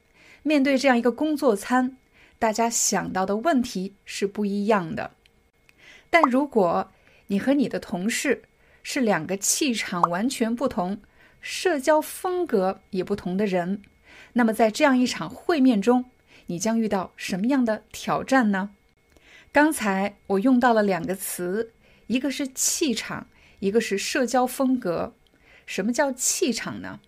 [0.44, 1.98] 面对这样一个工作餐。
[2.38, 5.12] 大家想到的问题是不一样的，
[6.10, 6.92] 但如果
[7.28, 8.44] 你和你的同事
[8.82, 11.02] 是两个气场完全不同、
[11.42, 13.82] 社交风格也不同的人，
[14.34, 16.06] 那么在这样一场会面中，
[16.46, 18.70] 你将遇到什么样的挑战呢？
[19.52, 21.74] 刚才我用到了两个词，
[22.08, 23.28] 一个是气场，
[23.60, 25.14] 一个是社交风格。
[25.66, 27.00] 什么叫气场呢？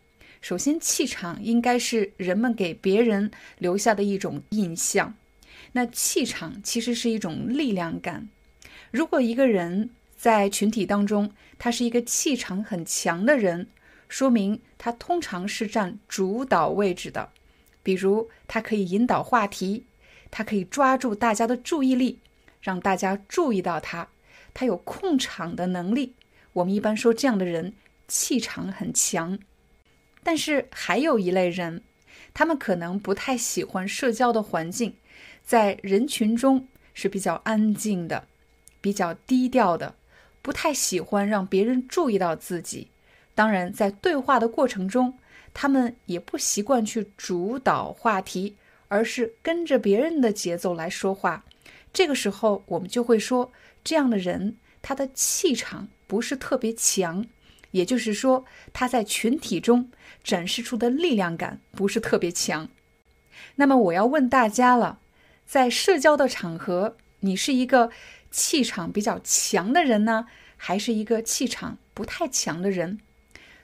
[0.42, 5.16] 首先，气场应该是人们给别人留下的一种印象。
[5.74, 8.28] 那气场其实是一种力量感。
[8.90, 13.68] 如果一个人在群体当中，他是一个气场很强的人，
[14.10, 17.30] 说明他通常是占主导位置的。
[17.84, 19.86] 比如，他可以引导话题，
[20.30, 22.20] 他可以抓住大家的注意力，
[22.62, 24.10] 让大家注意到他，
[24.54, 26.16] 他有控场的能力。
[26.54, 27.74] 我们一般说这样的人
[28.08, 29.38] 气场很强。
[30.24, 31.82] 但是还有一类人，
[32.34, 34.96] 他们可能不太喜欢社交的环境。
[35.44, 38.28] 在人群中是比较安静的，
[38.80, 39.96] 比较低调的，
[40.42, 42.90] 不太喜欢让别人注意到自己。
[43.34, 45.18] 当然，在对话的过程中，
[45.54, 48.56] 他们也不习惯去主导话题，
[48.88, 51.44] 而是跟着别人的节奏来说话。
[51.92, 53.52] 这个时候，我们就会说，
[53.84, 57.26] 这样的人他的气场不是特别强，
[57.72, 58.44] 也就是说，
[58.74, 59.90] 他在群体中
[60.22, 62.68] 展示出的力量感不是特别强。
[63.56, 65.00] 那么，我要问大家了。
[65.46, 67.92] 在社交的场合，你是一个
[68.30, 70.28] 气场比较强的人呢，
[70.58, 73.00] 还是一个气场不太强的人？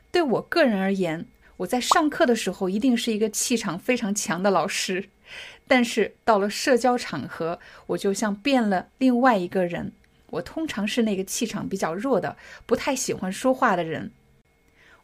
[0.10, 1.26] 对我个人而言，
[1.58, 5.10] 我在上课的时候一定是一个气场非常强的老师，
[5.68, 9.92] 但是到了社交场合，我就像变了另外一个人。
[10.30, 14.12] 我通常是那个气场比较弱的，不太喜欢说话的人。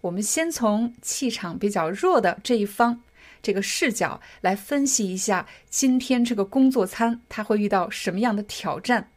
[0.01, 3.01] 我们先从气场比较弱的这一方。
[3.41, 9.09] 这个视角来分析一下今天这个工作餐，他会遇到什么样的挑战？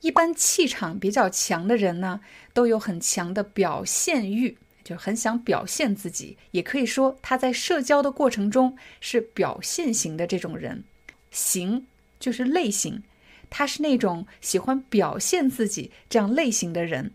[0.00, 2.20] 一般气场比较强的人呢，
[2.52, 6.36] 都有很强的表现欲，就很想表现自己。
[6.52, 10.84] 也可以说他在社交的过程中是表现型的这种人，
[11.30, 11.86] 型
[12.20, 13.02] 就是类型，
[13.54, 17.12] 他是那种喜欢表现自己这样类型的人。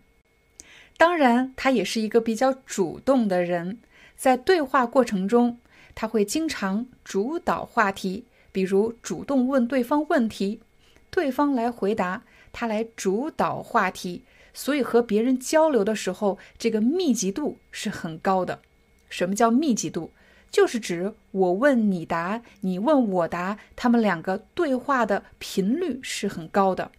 [0.97, 3.79] 当然，他也是一个比较主动的人，
[4.15, 5.57] 在对话过程中。
[5.95, 10.61] 他会经常主导话题，比如主动问对方问题，
[11.09, 12.21] 对方来回答，
[12.53, 14.21] 他来主导话题。
[14.53, 18.61] 所以和别人交流的时候，这个密集度是很高的。
[19.09, 20.11] 什么叫密集度？
[20.51, 26.91] 就是指我问你答，你问我答，他们两个对话的频率是很高的。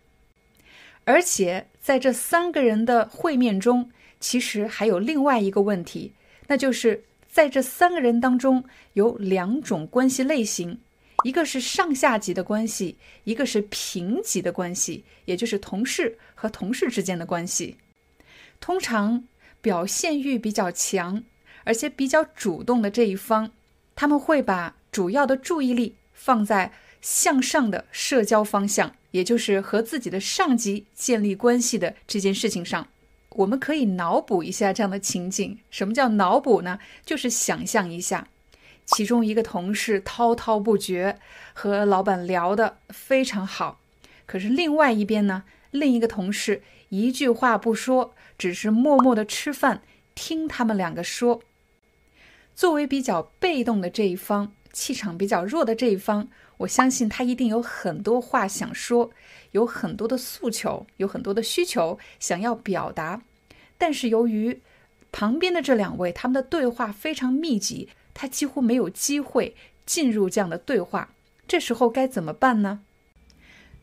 [1.04, 6.12] 而且在这三个人的会面中，其实还有另外一个问题，
[6.46, 7.04] 那就是。
[7.30, 8.64] 在这三个人当中，
[8.94, 10.76] 有两种关系类型，
[11.22, 17.76] 一个是上下级的关系，一个是平级的关系，也就是同事和同事之间的关系。
[18.58, 19.22] 通常
[19.60, 21.22] 表现欲比较强，
[21.64, 23.50] 而且比较主动的这一方，
[23.94, 32.88] 他们会把主要的注意力放在向上的社交方向，也就是和自己的上级建立关系的这件事情上。
[33.30, 35.58] 我们可以脑补一下这样的情景。
[35.70, 36.78] 什么叫脑补呢？
[37.04, 38.26] 就是想象一下，
[38.86, 41.18] 其中一个同事滔滔不绝，
[41.52, 43.78] 和老板聊得非常好，
[44.26, 49.82] 可是另外一边呢，另一个同事一句话不说，只是默默的吃饭，
[50.14, 51.42] 听他们两个说。
[52.58, 56.26] 作为比较被动的这一方，气场比较弱的这一方。
[56.56, 59.12] 我相信他一定有很多话想说，
[59.52, 63.22] 有很多的诉求，有很多的需求想要表达。
[63.78, 64.60] 但是由于
[65.12, 69.54] 旁边的这两位他们的对话非常密集，他几乎没有机会
[69.86, 71.10] 进入这样的对话。
[71.46, 72.80] 这时候该怎么办呢？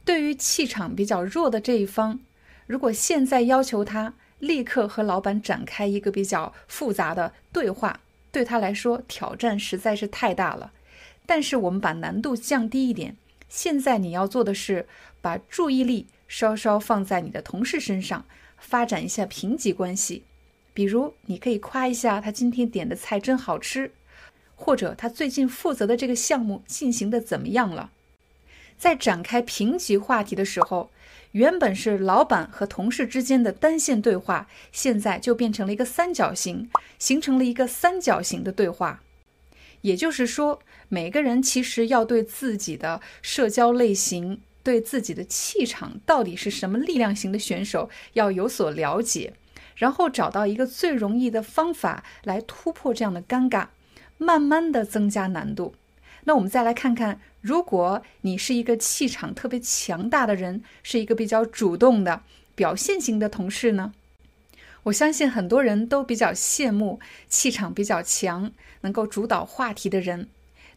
[0.03, 2.19] 对于气场比较弱的这一方，
[2.67, 8.01] 如果现在要求他立刻和老板展开一个比较复杂的对话，
[8.35, 10.73] 对他来说挑战实在是太大了。
[11.25, 13.15] 但是我们把难度降低一点，
[13.47, 14.89] 现在你要做的是
[15.21, 18.25] 把注意力稍稍放在你的同事身上，
[18.57, 20.23] 发展一下平级关系。
[20.73, 23.93] 比如，你可以夸一下他今天点的菜真好吃，
[24.57, 27.91] 或者他最近负责的这个项目进行的怎么样了。
[28.77, 30.91] 在展开评级话题的时候，
[31.35, 39.03] 原本是老板和同事之间的单线对话，现在就变成了一个三角形，形成了一个三角形的对话。
[39.81, 49.33] 也就是说，每个人其实要对自己的社交类型、对自己的气场到底是什么力量型的选手要有所了解。
[49.75, 53.67] 然后找到一个最容易的方法来突破这样的尴尬，
[54.17, 55.75] 慢慢的增加难度。
[56.23, 62.23] 那我们再来看看，如果你是一个气场特别强大的人，是一个比较主动的
[62.55, 63.93] 表现型的同事呢？
[64.85, 66.99] 我相信很多人都比较羡慕
[67.29, 68.51] 气场比较强、
[68.81, 70.27] 能够主导话题的人。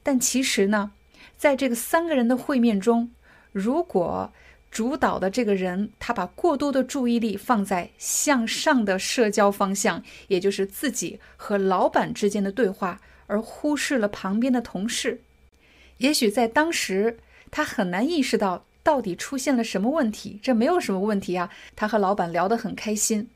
[0.03, 0.93] 但其实呢，
[1.39, 3.11] 在这个三个人的会面中，
[3.53, 4.31] 如果
[4.70, 15.23] 主导的这个人，他把过多的注意力放在向上的社交方向，也就是自己和老板之间的对话，而忽视了旁边的同事。
[15.99, 17.19] 也许在当时，
[17.51, 20.41] 他很难意识到到底出现了什么问题。
[20.43, 23.29] 这没有什么问题啊，他和老板聊得很开心。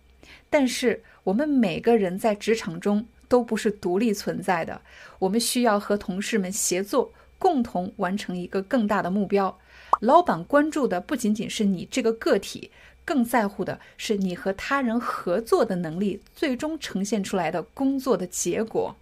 [0.49, 4.81] 但是我们每个人在职场中都不是独立存在的，
[5.19, 9.59] 我们需要和同事们协作，共同完成一个更大的目标。
[10.01, 12.71] 老板关注的不仅仅是你这个个体，
[13.05, 18.97] 更在乎的是你和他人合作的能力，最终呈现出来的工作的结果。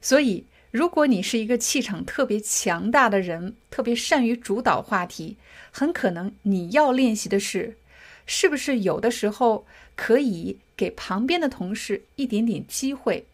[0.00, 5.36] 所以，如果你是一个气场特别强大的人，特别善于主导话题，
[5.70, 7.76] 很可能你要练习的是，
[8.24, 13.26] 是不是有的时候可以给旁边的同事一点点机会，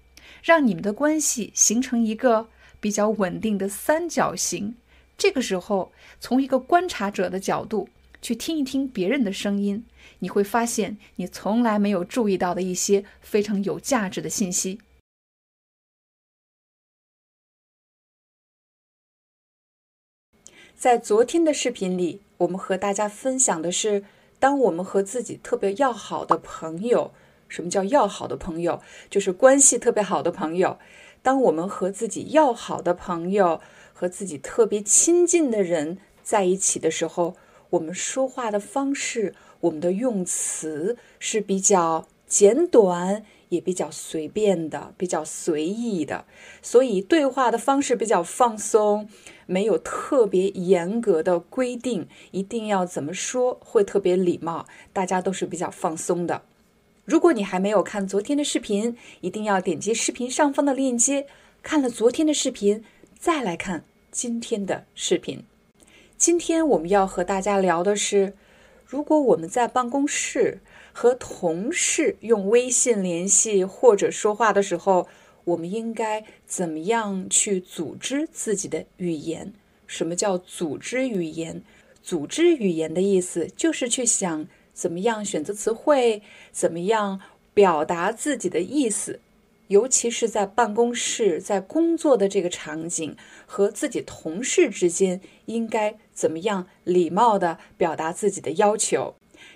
[0.42, 2.48] 让你们的关系形成一个
[2.80, 4.74] 比较稳定的三角形。
[5.16, 7.88] 这个时候，从一个观察者的角度
[8.20, 9.84] 去听一听别人的声音，
[10.18, 14.80] 你会发现你从来没有注意到的一些非常有价值的信息。
[20.78, 24.04] 在昨天的视频里，我们和大家分享的是，
[24.38, 27.10] 当我们和自己特别要好的朋友，
[27.48, 28.80] 什么叫要好的朋友？
[29.10, 30.78] 就是关系特别好的朋友。
[31.20, 33.60] 当我们和自己要好的朋友。
[33.92, 37.34] 和自己特别亲近的人在一起的时候，
[37.70, 46.24] 我们说话的方式，我们的用词是比较简短，也比较随便的，比较随意的。
[46.62, 49.08] 所以对话的方式比较放松，
[49.46, 54.66] 没有特别严格的规定，一定要怎么说会特别礼貌。
[54.92, 56.42] 大家都是比较放松的。
[57.04, 61.26] 如果你还没有看昨天的视频，一定要点击视频上方的链接，
[61.62, 62.84] 看了昨天的视频。
[63.18, 65.42] 再来看今天的视频。
[66.16, 68.34] 今天我们要和大家聊的是，
[68.84, 70.60] 如果我们在办公室
[71.00, 75.06] 和同事用微信联系或者说话的时候，
[75.44, 79.52] 我们应该怎么样去组织自己的语言？
[79.86, 81.62] 什么叫组织语言？
[82.02, 86.20] 组织语言的意思就是去想怎么样选择词汇，
[86.50, 87.20] 怎么样
[87.54, 89.20] 表达自己的意思。
[89.68, 93.16] 尤其是在办公室、在工作的这个场景，
[93.46, 99.14] 和自己同事之间，应该怎么样礼貌地表达自己的要求？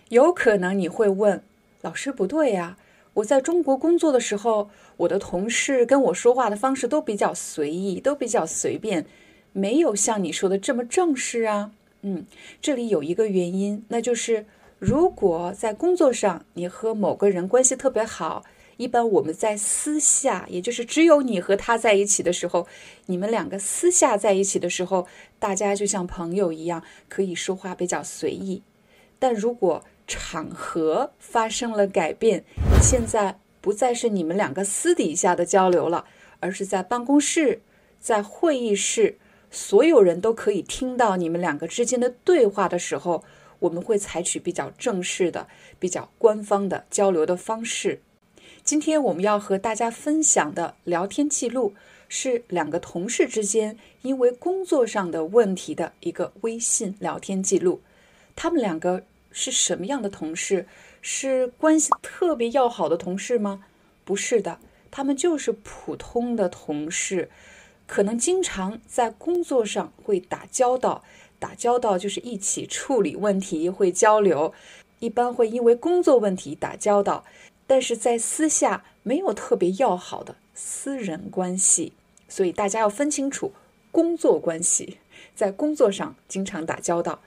[0.08, 1.42] 有可能你会问
[1.80, 2.76] 老师：“不对呀，
[3.14, 9.06] 我在中国工作的时候，我的同事跟我说话的方式都比较随意，都比较随便，
[9.52, 11.72] 没有像你说的这么正式啊。”
[12.02, 12.26] 嗯，
[12.60, 14.46] 这里有一个原因，那就是
[14.78, 18.44] 如果在工作上你和某个人关系特别好。
[18.78, 22.66] 一般我们在私下，也就是只有你和他在一起的时候，
[23.06, 25.06] 你们两个私下在一起的时候，
[25.38, 28.62] 大家就像朋友一样，可以说话比较随意。
[29.22, 32.42] 但如果场合发生了改变，
[32.82, 36.06] 现在不再是你们两个私底下的交流了，
[36.40, 37.60] 而是在办公室、
[38.00, 39.16] 在会议室，
[39.48, 43.22] 所有人都可以听到你们两个之间的对话的时候，
[43.60, 45.46] 我们会采取比较正式的、
[45.78, 48.00] 比较官方的交流的方式。
[48.64, 51.74] 今天我们要和大家分享的聊天记录
[52.08, 57.82] 是两个同事之间因为工作上的问题的一个微信聊天记录。
[58.34, 60.66] 他们两个是什么样的同事？
[61.00, 63.64] 是关系特别要好的同事吗？
[64.04, 64.58] 不是的，
[64.90, 67.30] 他们就是普通的同事，
[67.86, 71.02] 可能经常在工作上会打交道。
[71.38, 74.54] 打交道就是一起处理问题，会交流。
[75.00, 77.24] 一般会因为工作问题打交道，
[77.66, 81.94] 但是在私下没有特别要好的私人关系，
[82.28, 83.52] 所以大家要分清楚
[83.90, 84.98] 工作关系，
[85.34, 87.20] 在工作上经常打交道，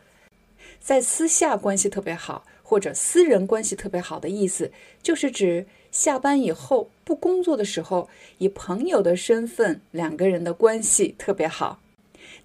[0.79, 4.71] 在私下关系特别好或者私人关系特别好的意思，
[5.01, 11.79] 就是指下班以后不工作的时候，以朋友的身份两个人的关系特别好。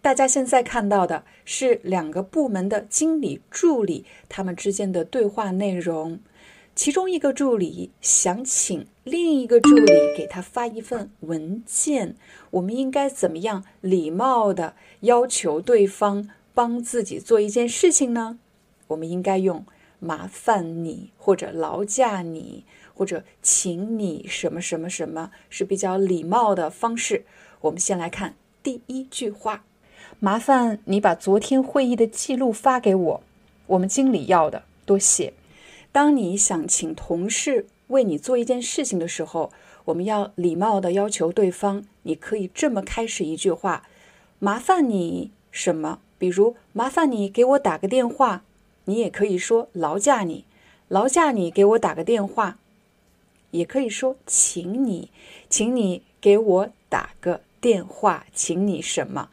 [0.02, 6.20] 大家现在看到的是两个部门的经理助理他们之间的对话内容，
[6.74, 12.16] 其中一个助理想请另一个助理给他发一份文件，
[12.50, 18.38] 我们应该怎么样礼貌的要求对方帮自己做一件事情呢？
[18.88, 19.64] 我们应该用
[20.00, 22.64] “麻烦你”或者“劳驾你”
[22.94, 27.24] 或者“请你”什么什么什么是比较礼貌的方式。
[27.60, 29.64] 我们先来看第一句话。
[30.18, 33.22] 麻烦你把昨天会议的记录发给我，
[33.68, 35.32] 我们经理要的，多谢。
[35.92, 39.50] 当你想请同事为你做一件事情的时候，
[39.86, 43.88] 我们要礼貌的要求对方，你可以这么开始一句话：
[44.38, 46.00] 麻烦你什么？
[46.20, 48.44] 比如麻烦你给我打个电话。
[48.84, 50.44] 你也可以说劳驾你，
[50.88, 52.58] 劳驾你给我打个电话。
[53.52, 55.10] 也可以说请你，
[55.48, 59.28] 请你给我打个电话，请你什么？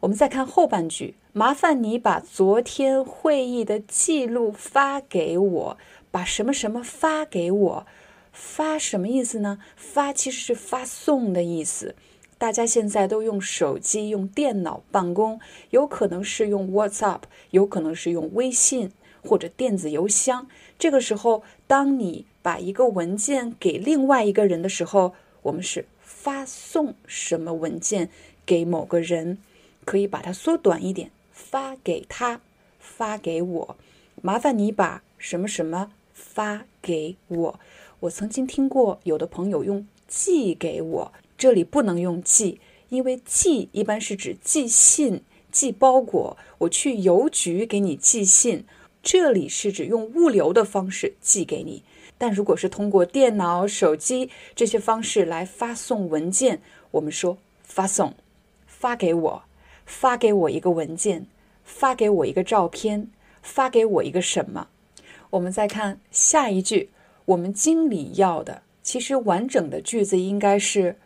[0.00, 5.78] 我们再看后半句，麻烦你把昨天会议的记录发给我，
[6.10, 7.86] 把什么什么发给我，
[8.32, 9.58] 发什么意思呢？
[9.76, 11.94] 发其实是发送的意思。
[12.40, 15.38] 大家现在都用手机、用电脑办公，
[15.68, 18.90] 有可能是用 WhatsApp，有可能是用微信
[19.22, 20.48] 或者电子邮箱。
[20.78, 25.12] 这个时候，当你把一个文件给另外一个人的时候，
[25.42, 28.08] 我们是发送什么文件
[28.46, 29.36] 给某个人。
[29.84, 32.40] 可以把它缩短一点，发给他，
[32.78, 33.76] 发给我。
[34.22, 37.60] 麻烦你把什么什么发给我。
[38.00, 42.60] 我曾经听过有的朋友用寄给我，这里不能用寄，
[42.90, 46.36] 因为寄一般是指寄信、寄包裹。
[46.58, 48.66] 我去邮局给你寄信，
[49.02, 51.82] 这里是指用物流的方式寄给你。
[52.18, 56.60] 但如果是通过电脑、手机这些方式来发送文件，
[56.90, 58.14] 我们说发送，
[58.66, 59.42] 发给我。
[59.86, 61.26] 发给我一个文件，
[61.64, 63.10] 发给我一个照片，
[63.40, 64.68] 发给我一个什么？
[65.30, 66.90] 我们再看下一句，
[67.24, 70.98] 我们经理要的，其实完整的句子应该是：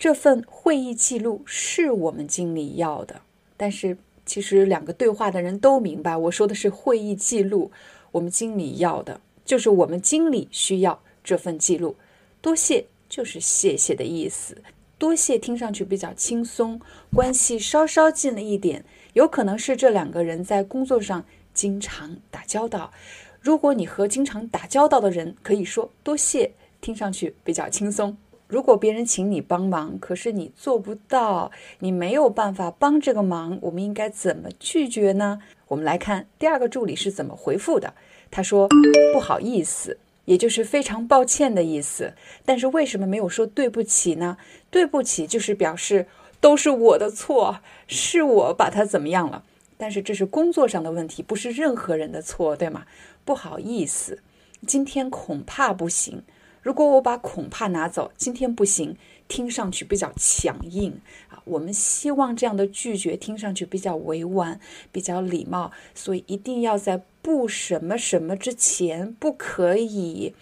[0.00, 3.20] 这份会议记录是我们经理要的。
[3.58, 7.70] 但是其实两个对话的人都明白，我说的是会议记录，
[8.10, 11.96] 我们经理要的就是我们经理需要这份记录。
[12.40, 14.62] 多谢就是谢谢的意思。
[14.96, 16.80] 多谢，听上去比较轻松，
[17.12, 18.82] 关系稍稍近了一点，
[19.12, 21.22] 有可能是这两个人在工作上
[21.52, 22.90] 经常打交道。
[23.38, 28.16] 如果你和经常打交道的人，可以说多谢，听上去比较轻松。
[28.50, 35.40] 如果别人请你帮忙，可是你做不到，你没有办法帮这个忙，我们应该怎么拒绝呢？
[35.68, 37.94] 我们来看第二个助理是怎么回复的。
[38.28, 38.68] 他说
[39.14, 42.12] ：“不好意思。”也就是非常抱歉的意思，
[42.44, 44.36] 但是为什么没有说对不起呢？
[44.68, 46.06] 对不起就是表示
[46.40, 49.44] 都是我的错，是我把他怎么样了。
[49.76, 52.84] 但是这是工作上的问题，不是任何人的错，对吗？
[53.24, 54.18] 不好意思，
[54.66, 56.22] 今天恐怕不行。
[56.62, 58.96] 如果我把恐怕拿走，今天不行，
[59.28, 61.40] 听上去比较强硬啊。
[61.46, 64.60] 我们希望这样的拒绝听上去比较委婉、
[64.92, 70.34] 比较礼貌，所以一定要在不什么什么之前不可以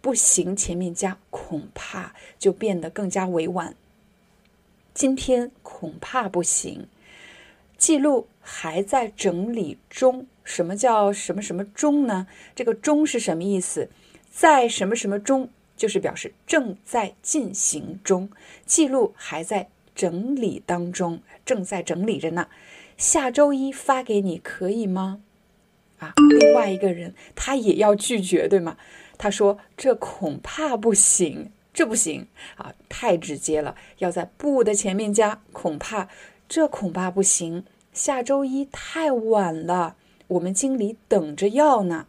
[0.00, 3.76] 不行，前面加恐怕就变得更加委婉。
[4.92, 6.88] 今天恐怕不行，
[7.78, 10.26] 记录还在整理中。
[10.42, 12.26] 什么叫什么什么中呢？
[12.56, 13.88] 这个中是什么意思？
[14.32, 15.48] 在什么什么中？
[15.80, 18.28] 就是表示正在进行中，
[18.66, 22.48] 记录还在整理当中，正在整理着呢。
[22.98, 25.22] 下周一发给你可以吗？
[25.96, 28.76] 啊，另外一个人他也要拒绝，对吗？
[29.16, 32.26] 他说这恐怕不行，这不行
[32.56, 36.10] 啊，太直接了，要在不的前面加恐怕，
[36.46, 37.64] 这恐怕不行。
[37.94, 39.96] 下周一太晚了，
[40.28, 42.06] 我们经理等着要呢。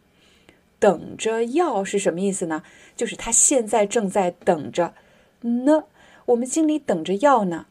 [0.81, 2.63] 等着要是什么意思呢？
[2.97, 4.95] 就是他现在正在等着
[5.41, 5.83] 呢。
[6.25, 7.67] 我们经理等着要呢。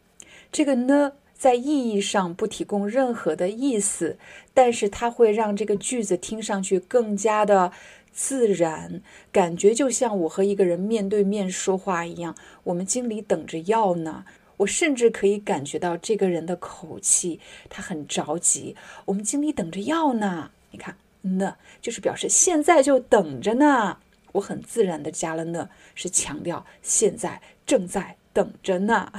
[0.53, 4.17] 这个呢，在意义上不提供任何的意思，
[4.55, 7.73] 但是它会让这个句子听上去更加的
[8.13, 12.37] 自然，感觉就像我和一个人面对面说话一样。
[12.63, 14.25] 我们经理等着要呢。
[14.59, 18.77] 我甚至可以感觉到这个人的口气，他很着急。
[19.07, 20.53] 我们经理等着要呢。
[20.71, 20.95] 你看。
[21.23, 23.99] 呢，就是表示现在就等着呢。
[24.33, 29.13] 我很自然的加了呢，是强调现在正在等着呢。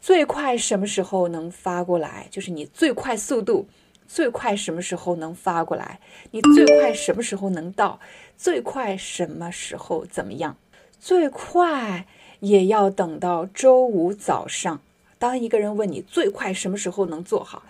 [0.00, 2.26] 最快什么时候能发过来？
[2.30, 3.68] 就是你最快速度，
[4.06, 6.00] 最快什么时候能发过来？
[6.30, 8.00] 你最快什么时候能到？
[8.36, 10.56] 最快什么时候怎么样？
[10.98, 12.06] 最快
[12.38, 14.80] 也要等到周五早上。
[15.18, 17.64] 当一个人问你最快什么时候能做好，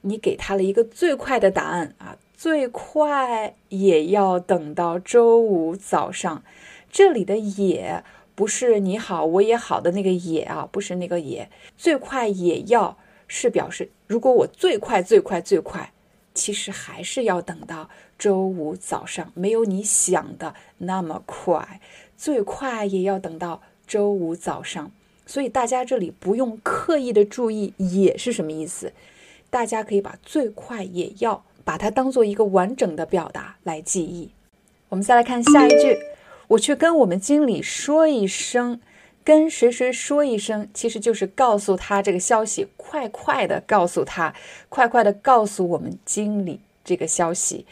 [0.00, 6.44] 你给他了一个最快的答案啊，最快也要等到周五早上。
[6.90, 8.04] 这里的也
[8.34, 15.92] 不是你好我也好的那个也啊，不是那个也，最快也要是表示如果我最快最快最快，
[16.34, 17.88] 其实还是要等到
[18.18, 21.80] 周五早上，没有你想的那么快，
[22.16, 24.92] 最快也要等到周五早上。
[25.24, 28.92] 所以大家这里不用刻意的注意“也”是什么意思，
[29.48, 34.30] 大家可以把“最快也要”把它当做一个完整的表达来记忆。
[34.88, 35.98] 我们再来看下一句，
[36.46, 38.80] 我去跟我们经理说一声，
[39.24, 44.32] 跟谁谁说一声，其实就是告诉他这个消息，快快的告诉他，
[44.68, 47.66] 快快的告诉我们经理这个消息，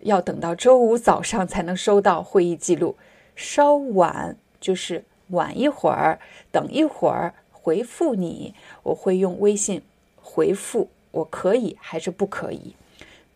[0.00, 2.96] 要等到周五早上才能收到会议记录，
[3.34, 5.04] 稍晚就是。
[5.32, 6.18] 晚一会儿，
[6.50, 9.82] 等一会儿回复你，我会用微信
[10.22, 12.74] 回复，我可以还是不可以？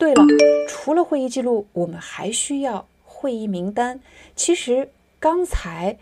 [0.03, 0.27] 对了，
[0.67, 4.01] 除了会议记录，我们还需要会议名单。
[4.35, 5.97] 其实刚才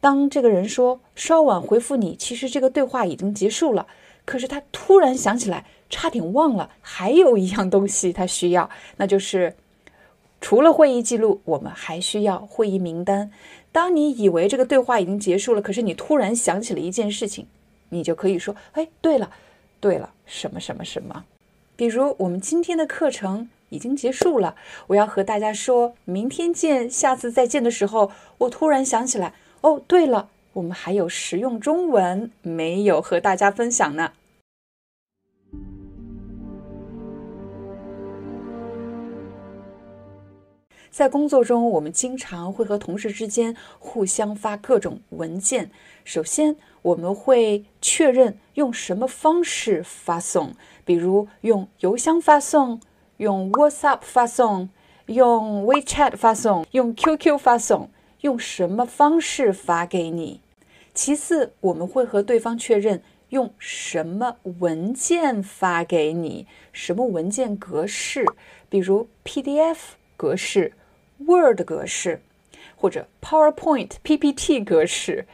[0.00, 3.88] 当这个人说稍晚回复你，其实这个对话已经结束了。
[4.24, 9.56] 可是他突然想起来，差点忘了，还有一样东西他需要，那就是
[10.40, 13.32] 除了会议记录，我们还需要会议名单。
[13.72, 17.48] 当你以为这个对话已经结束了，可是你突然想起了一件事情，
[17.88, 19.28] 你就可以说：“哎，对了，
[19.80, 21.24] 对了，什么什么什么。”
[21.76, 24.54] 比如我们今天的课程已经结束了，
[24.88, 34.12] 我要和大家说明天见，下次再见的时候，我突然想起来：“哦，对了，我们还有实用中文没有和大家分享呢。”
[40.94, 45.72] 在工作中，我们经常会和同事之间互相发各种文件。
[46.04, 50.54] 首先，我们会确认用什么方式发送，
[50.84, 52.80] 比如用邮箱发送、
[53.16, 54.68] 用 WhatsApp 发送、
[55.06, 57.90] 用 WeChat 发送、用 QQ 发送，
[58.20, 60.42] 用什么方式发给你。
[60.94, 68.24] 其次，我们会和对方确认用什么文件发给你，什么文件格式，
[68.68, 69.78] 比如 PDF
[70.16, 70.74] 格式。
[71.26, 72.20] Word 格式
[72.76, 75.26] 或者 PowerPoint PPT 格式。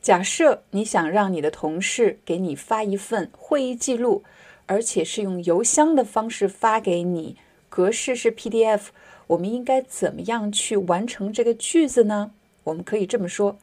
[0.00, 4.24] 假设你想让你的同事给你发一份会议记录，
[4.66, 7.36] 而且是用邮箱的方式发给你，
[7.68, 8.86] 格式是 PDF，
[9.28, 12.32] 我们应该怎么样去完成这个句子呢？
[12.64, 13.58] 我们可以这么说：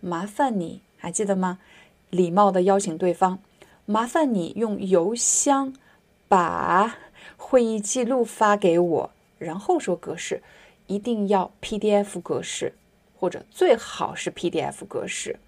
[0.00, 1.58] 麻烦你还记得吗？
[2.08, 3.38] 礼貌的邀请对方，
[3.84, 5.74] 麻烦你用邮箱
[6.28, 6.98] 把
[7.36, 10.42] 会议记录发给我，然后说格式。
[10.92, 12.74] 一定要 PDF 格式，
[13.16, 15.38] 或者最好是 PDF 格式，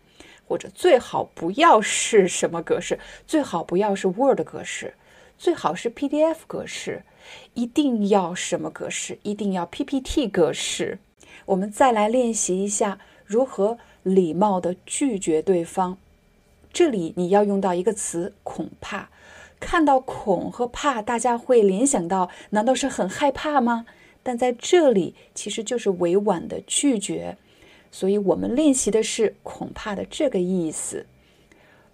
[0.49, 4.95] 或者最好不要是什么格式，最好不要是 Word 格式，
[5.37, 7.03] 最好是 PDF 格式。
[7.53, 9.19] 一定要什么格式？
[9.23, 10.99] 一定要 PPT 格式。
[11.45, 15.99] 我们再来练习一下如何礼貌的拒绝对方。
[16.73, 19.11] 这里你要用到一个词“恐怕”。
[19.61, 23.87] 看到“恐”和“怕”，大家会联想到，难道是很害怕吗？
[24.25, 27.37] 但在这里其实就是委婉的拒绝，
[27.93, 31.07] 所以我们练习的是恐怕的这个意思。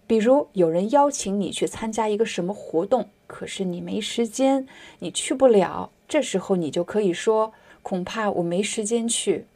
[0.06, 4.66] 比如有人邀请你去参加一个什么活动，可是你没时间，
[5.00, 5.90] 你去不了。
[6.08, 7.52] 这时候你就可以说
[7.82, 9.46] ：“恐怕我没时间去，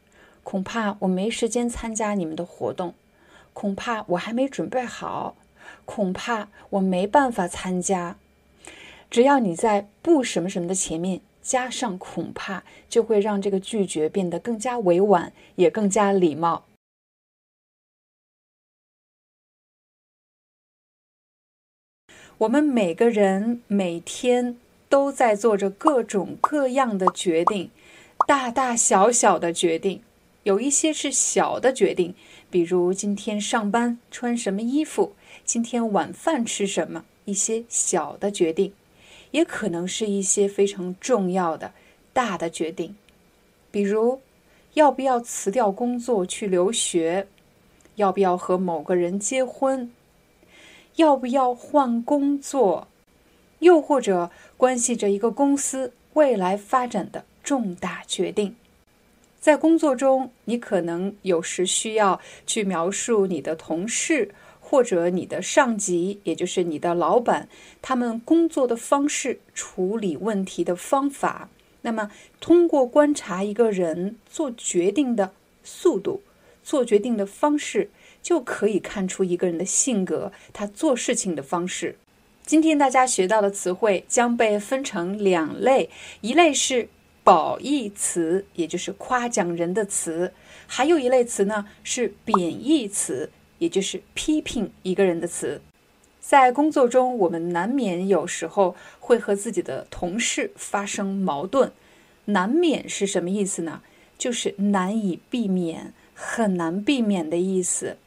[0.42, 2.94] 恐怕我没时间参加你们的活动，
[3.52, 5.36] 恐怕我还没准备好，
[5.84, 8.16] 恐怕我没办法参加。”
[9.10, 11.20] 只要你在不什么什么的前面。
[11.44, 16.64] 加上恐怕，就会让这个拒绝变得更加委婉，也更加礼貌。
[22.38, 24.56] 我们每个人每天
[24.88, 27.70] 都在做着各种各样的决定，
[28.26, 30.02] 大大小小的决定。
[30.42, 32.14] 有一些是小的决定，
[32.50, 35.14] 比如今天上班穿什么衣服，
[35.44, 38.74] 今天晚饭吃什么，一些小的决定。
[39.34, 41.72] 也可能是一些非常重要的
[42.12, 42.94] 大的决定，
[43.72, 44.20] 比如
[44.74, 47.26] 要不要辞掉工作去留学，
[47.96, 49.90] 要不要和某个人结婚，
[50.94, 52.86] 要不要换工作，
[53.58, 58.54] 又或者关系着一个公司未来发展的重大决定。
[59.40, 64.32] 在工作中，你可能有时需要去描述你的同事
[64.66, 67.50] 或者你的上级，也就是你的老板，
[67.82, 71.50] 他们工作的方式、处理问题的方法。
[71.82, 72.10] 那么，
[72.40, 75.32] 通过观察一个人做决定的
[75.62, 76.22] 速度、
[76.62, 77.90] 做决定的方式，
[78.22, 81.98] 就可以看出一个人的性格，他做事情的方式。
[82.46, 85.90] 今天大家学到的词汇将被分成两类，
[86.22, 86.88] 一类是。
[87.26, 90.30] 褒义词，也就是夸奖人的词，
[90.66, 95.60] 还有一类词呢是贬义词，也就是批评一个人的词。
[96.20, 101.72] 在工作中，我们难免有时候会和自己的同事发生矛盾。
[102.26, 103.82] 难免是什么意思呢？
[104.16, 107.98] 就是难以避免、很难避免的意思。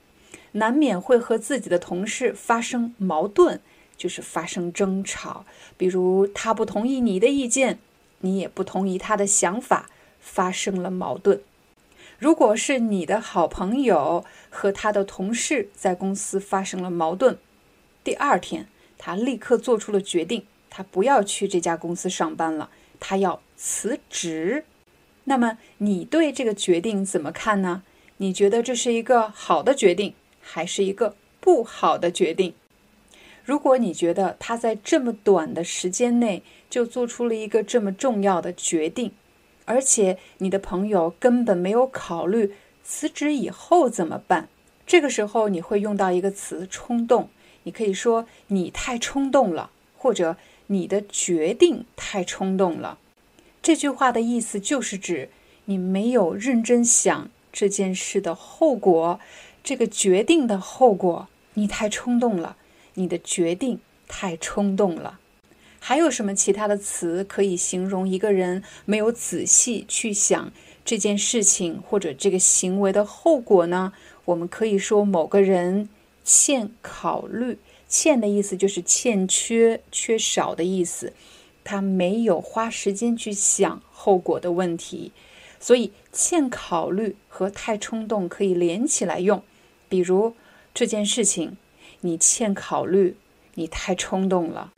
[0.53, 3.59] 难免会和自己的同事发生矛盾，
[3.95, 5.45] 就是发生争吵。
[5.77, 7.79] 比如他不同意你的意见。
[8.21, 11.39] 你也不同意他的想法，发生了矛盾。
[12.19, 17.37] 如果是你的好朋友和他的同事在公司发生了矛盾，
[18.03, 18.67] 第二天
[18.97, 24.65] 他立刻做出了决定，他不要去这家公司上班了，他要辞职。
[25.25, 27.83] 那么你对这个决定怎么看呢？
[28.17, 32.55] 你觉得这是一个好的决定，还是一个不好的决定？
[33.45, 39.11] 如果你觉得他在这么短的时间内就做出了一个这么重要的决定，
[39.67, 44.49] 而且你的朋友根本没有考虑辞职以后怎么办，
[44.87, 47.29] 这个时候你会用到一个词“冲动”。
[47.63, 50.37] 你可以说你太冲动了，或者
[50.67, 52.97] 你的决定太冲动了。
[53.61, 55.29] 这句话的意思就是指
[55.65, 59.19] 你没有认真想这件事的后果，
[59.63, 62.55] 这个决定的后果，你太冲动了。
[62.93, 65.19] 你的决定太冲动了，
[65.87, 70.51] 还有什么其他的词可以形容一个人没有仔细去想
[70.83, 73.93] 这件事情或者这个行为的后果呢？
[74.25, 75.87] 我们可以说某个人
[76.25, 77.57] 欠考虑，
[77.87, 81.13] 欠的意思就是欠缺、缺少的意思，
[81.63, 85.13] 他没有花时间去想后果的问题，
[85.57, 89.41] 所以欠考虑和太冲动可以连起来用，
[89.87, 90.35] 比如
[90.73, 91.55] 这件事情。
[92.01, 93.15] 你欠考虑，
[93.53, 94.73] 你太冲动了。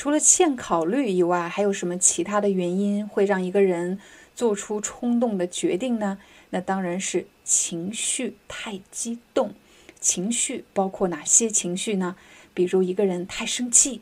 [0.00, 3.98] 除了欠考虑以外，还有什么其他的原因会让一个人
[4.34, 6.16] 做出冲动的决定呢？
[6.48, 9.52] 那当然是情绪太激动。
[10.00, 12.16] 情绪包括哪些情绪呢？
[12.54, 14.00] 比如一个人太生气，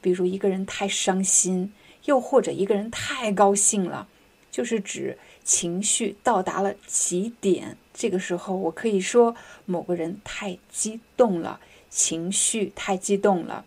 [0.00, 1.72] 比如一个人太伤心，
[2.06, 4.08] 又或者一个人太高兴了，
[4.50, 7.76] 就是指情绪到达了极点。
[7.94, 11.60] 这个时候，我可以说某个人太激动了。
[11.88, 13.64] 情绪太激动了，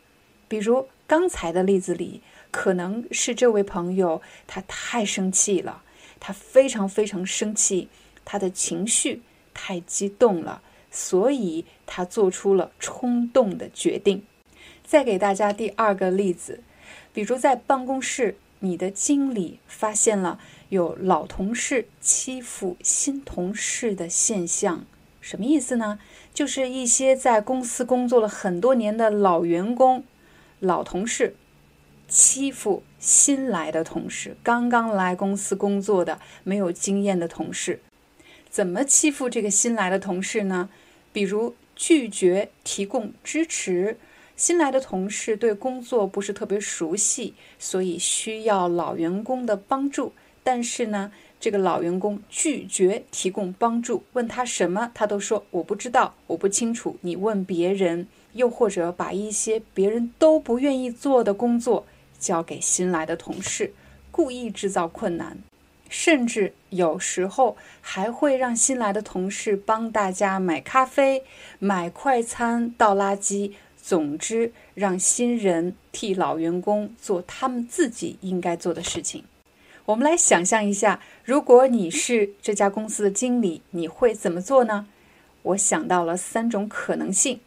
[0.50, 2.22] 比如刚才的例子里，
[2.52, 5.82] 可能是这位朋友他太生气了，
[6.20, 7.90] 他非常非常生气，
[8.24, 10.62] 他的情绪太激动了，
[10.92, 14.24] 所以他做出了冲动的决定。
[14.84, 16.62] 再给大家第二个例子，
[17.12, 24.86] 比如在办公室，你的经理发现了有老同事欺负新同事的现象。
[25.20, 26.00] 什么意思呢？
[26.36, 30.04] 就是一些在公司工作了很多年的老员工、
[30.60, 31.36] 老同事
[32.08, 37.82] 欺负新来的同事，刚刚来公司工作的没有经验的同事，
[38.50, 40.70] 怎么欺负这个新来的同事呢？
[41.14, 43.98] 比如拒绝提供支持，
[44.36, 50.14] 新来的同事对工作不是特别熟悉，所以需要老员工的帮助，
[50.44, 51.12] 但是呢？
[51.40, 58.08] 这个老员工拒绝提供帮助，问他什么，他都说我不知道，我不清楚，你问别人。
[58.40, 61.86] 又或者把一些别人都不愿意做的工作
[62.18, 63.74] 交给新来的同事，
[64.12, 65.38] 故意制造困难，
[65.90, 71.24] 甚至有时候还会让新来的同事帮大家买咖啡、
[71.60, 79.26] 买快餐、倒垃圾，总之让新人替老员工做他们自己应该做的事情。
[79.84, 84.88] 我们来想象一下，如果你是这家公司的经理，你会怎么做呢？
[85.42, 87.42] 我想到了三种可能性。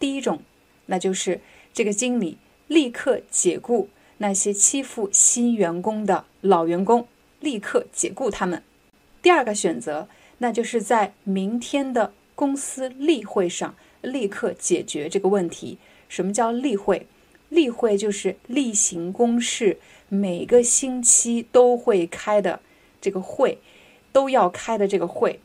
[0.00, 0.40] 第一种，
[0.86, 1.40] 那就是
[1.72, 7.06] 这个经理立刻解雇那些欺负新员工的老员工，
[7.38, 8.62] 立刻解雇他们。
[9.22, 10.08] 第二个选择，
[10.38, 15.78] 那就是在明天的公司例会上立刻解决这个问题。
[16.08, 17.06] 什么叫例会？
[17.50, 19.78] 例会就是例行公事。
[20.08, 22.60] 每个星期都会开的
[23.00, 23.58] 这个会，
[24.10, 25.38] 都要开的这个会，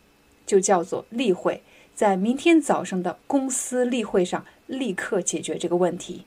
[0.46, 1.62] 就叫做例会。
[1.96, 6.26] 在明天早上的公司例会上，立刻解决这个问题。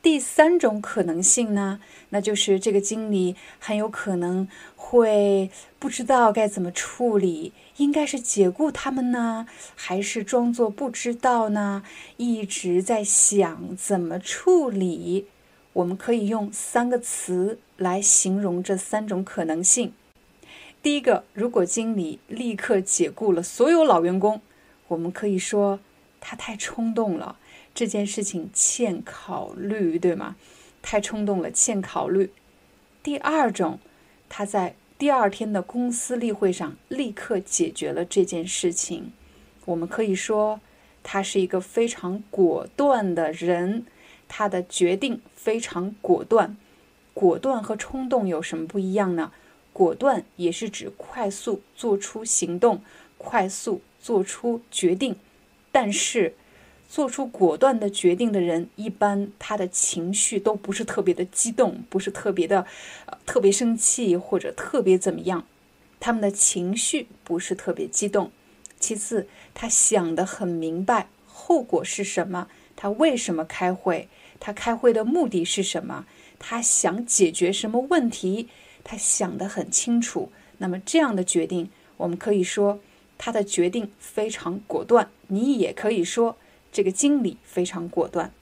[0.00, 1.78] 第三种可能性呢，
[2.08, 9.46] 那就是这个经理很有可能会不知道该怎么处理，应该是解雇他们呢，
[9.76, 11.84] 还是装作不知道呢？
[12.16, 15.26] 一直在想怎么处理。
[15.74, 19.92] 我们可以用三个词来形容这三种可能性。
[20.82, 24.40] 第一个，如果经理立刻解雇了所有老员工，
[24.92, 25.80] 我们可以说
[26.20, 27.38] 他太冲动了。
[27.74, 30.36] 这件事情欠考虑，对吗？
[30.82, 32.30] 太冲动了，欠考虑。
[33.02, 33.78] 第二种，
[34.28, 39.12] 他在第二天的公司例会上立刻解决了这件事情，
[39.64, 40.60] 我们可以说
[41.02, 43.86] 他是一个非常果断的人，
[44.28, 46.54] 他的决定非常果断。
[47.14, 49.32] 果断和冲动有什么不一样呢？
[49.72, 52.82] 果断也是指快速做出行动，
[53.16, 55.16] 快速做出决定，
[55.70, 56.34] 但是。
[56.94, 62.66] 做出果断的决定的人，一般他的情绪都不是特别的激动，不是特别的，
[63.06, 65.46] 呃，特别生气或者特别怎么样，
[65.98, 68.30] 他们的情绪不是特别激动。
[68.78, 72.48] 其次，他想得很明白，后果是什么？
[72.76, 74.10] 他为什么开会？
[74.38, 76.04] 他开会的目的是什么？
[76.38, 78.50] 他想解决什么问题？
[78.84, 80.30] 他想得很清楚。
[80.58, 82.80] 那么这样的决定，我们可以说
[83.22, 85.08] 他的决定非常果断。
[85.28, 86.36] 你也可以说。
[86.72, 88.32] 这个经理非常果断。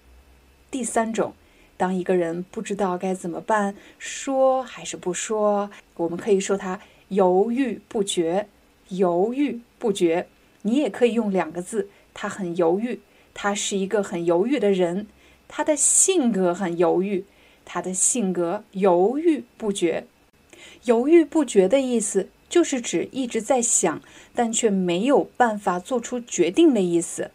[0.71, 1.35] 第三种，
[1.77, 8.47] 当一个人不知道该怎么办，说还是不说，我们可以说他犹豫不决。
[8.91, 10.29] 犹豫不决，
[10.63, 13.01] 你也可以用两个字，他很犹豫，
[13.35, 15.09] 他是一个很犹豫的人，
[15.49, 17.25] 他的性格很犹豫，
[17.65, 20.07] 他的性格犹豫不决。
[20.85, 24.03] 犹豫不决的意思就是指一直在想，
[24.35, 27.31] 但却没有办法做出决定的意思。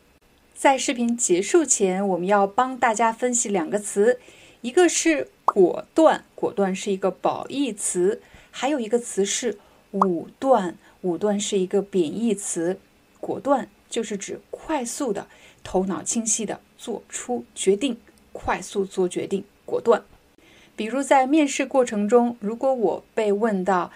[0.54, 4.20] 在视频结束前，我们要帮大家分析两个词，
[4.62, 8.20] 一个是果断，果断是一个褒义词；
[8.52, 9.58] 还有一个词是
[9.92, 12.78] 武断，武断是一个贬义词。
[13.20, 15.28] 果断就是指快速的、
[15.64, 17.98] 头脑清晰的做出决定，
[18.34, 20.04] 快速做决定，果断。
[20.76, 23.92] 比如在面试过程中，如果我被问到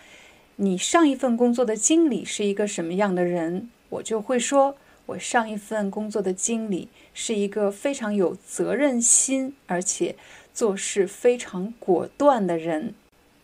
[0.62, 4.76] 你上一份工作的经理是一个什么样的人，我就会说。
[5.06, 10.16] 我上一份工作的经理是一个非常有责任心，而且
[10.54, 12.94] 做事非常果断的人。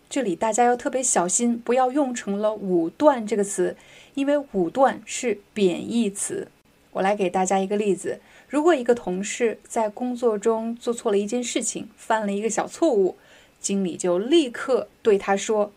[0.09, 3.77] 这里大家要特别小心，不要用成了武断这个词，
[4.15, 6.49] 因为武断是贬义词。
[6.91, 8.19] 我来给大家一个例子：
[8.49, 13.15] 如果一个同事在工作中做错了一件事情，犯了一个小错误，
[13.61, 15.71] 经理就立刻对他说：“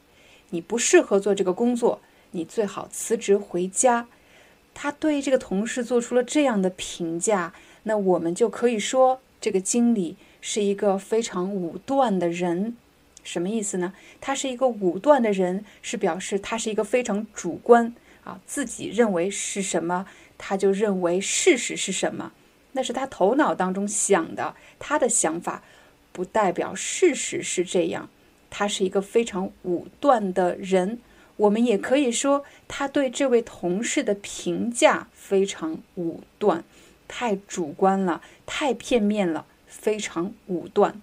[0.51, 2.01] 你不适合做这个工作，
[2.33, 4.09] 你最好辞职回家。”
[4.75, 7.53] 他对这个同事做出了这样的评价，
[7.83, 12.77] 那我们就可以说这个经理是一个非常武断的人。
[13.25, 13.93] 什么意思呢？
[14.21, 17.93] 他是一个武断的人，是表示他是一个非常主观
[18.23, 20.07] 啊，自己认为是什么，
[20.39, 22.33] 他就认为事实是什么，
[22.73, 25.63] 那是他头脑当中想的，他的想法
[26.13, 28.09] 不代表事实是这样。
[28.51, 31.01] 他是一个非常武断的人。
[31.37, 36.65] 我们也可以说，他对这位同事的评价非常武断，
[37.07, 41.01] 太主观了，太片面了，非常武断。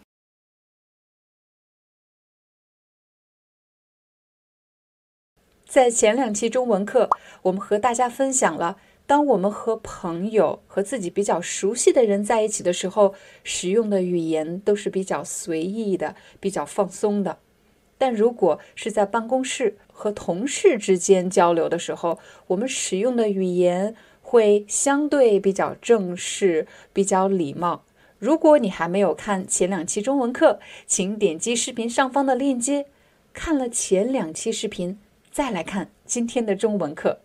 [5.66, 7.10] 在前两期中文课，
[7.44, 8.78] 我们和大家分享了，
[9.08, 13.14] 当我们和朋友、和自己比较熟悉的人在一起的时候，
[13.44, 17.38] 使用的语言都是比较随意的，比较放松的。
[17.98, 27.84] 但如果是在办公室和同事之间交流的时候，我们使用的语言会相对比较正式、比较礼貌。
[28.18, 32.88] 如果你还没有看前两期中文课，请点击视频上方的链接，
[33.34, 35.00] 看了前两期视频，
[35.32, 37.20] 再来看今天的中文课。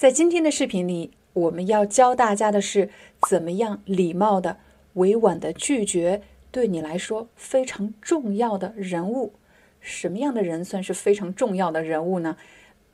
[0.00, 2.88] 在今天的视频里，我们要教大家的是
[3.28, 4.56] 怎么样礼貌的、
[4.94, 9.34] 委婉的拒绝对你来说非常重要的人物。
[9.78, 12.38] 什么样的人算是非常重要的人物呢？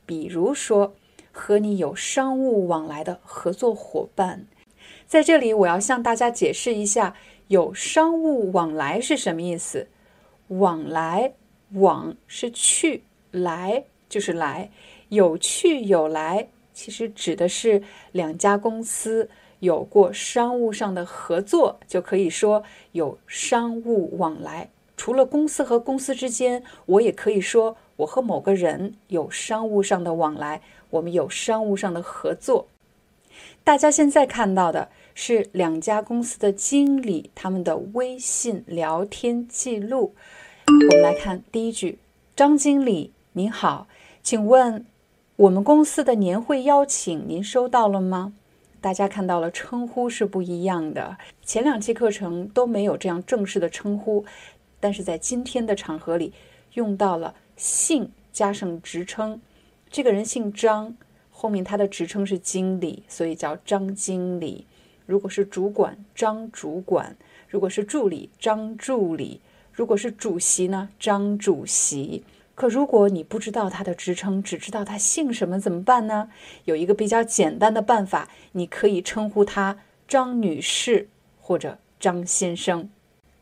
[0.05, 0.95] 比如说，
[1.31, 4.45] 和你有商务往来的合作伙伴。
[5.05, 7.15] 在这里，我要向大家解释一下，
[7.47, 9.87] 有商务往来是什么意思。
[10.49, 11.31] 往来，
[11.71, 14.69] 往是去，来就是来，
[15.07, 17.81] 有去有来，其实指的是
[18.11, 19.27] 两家公司
[19.61, 24.69] 有过商务上的合作，就可以说有商务往来。
[24.95, 32.67] 除了公司和公司之间，我也可以说我和某个人有商务上的往来，我们有商务上的合作。
[33.63, 40.13] 大家现在看到的是两家公司的经理他们的微信聊天记录。
[40.67, 41.97] 我们来看第一句：
[42.35, 43.87] 张经理您好，
[44.21, 44.85] 请问
[45.37, 48.33] 我们公司的年会邀请您收到了吗？
[48.81, 51.15] 大家看到了，称呼是不一样的。
[51.43, 54.25] 前两期课程都没有这样正式的称呼，
[54.79, 56.33] 但是在今天的场合里
[56.73, 59.39] 用到了姓加上职称。
[59.91, 60.97] 这个人姓张，
[61.29, 64.65] 后面他的职称是经理，所以叫张经理。
[65.05, 67.13] 如果是主管，张主管；
[67.47, 69.39] 如果是助理，张助理；
[69.71, 72.23] 如果是主席呢，张主席。
[72.57, 76.27] 可如果你不知道他的职称，只知道他姓什么，怎么办呢？
[76.65, 79.77] 有一个比较简单的办法，你可以称呼他
[80.07, 81.07] 张女士
[81.39, 82.89] 或者张先生。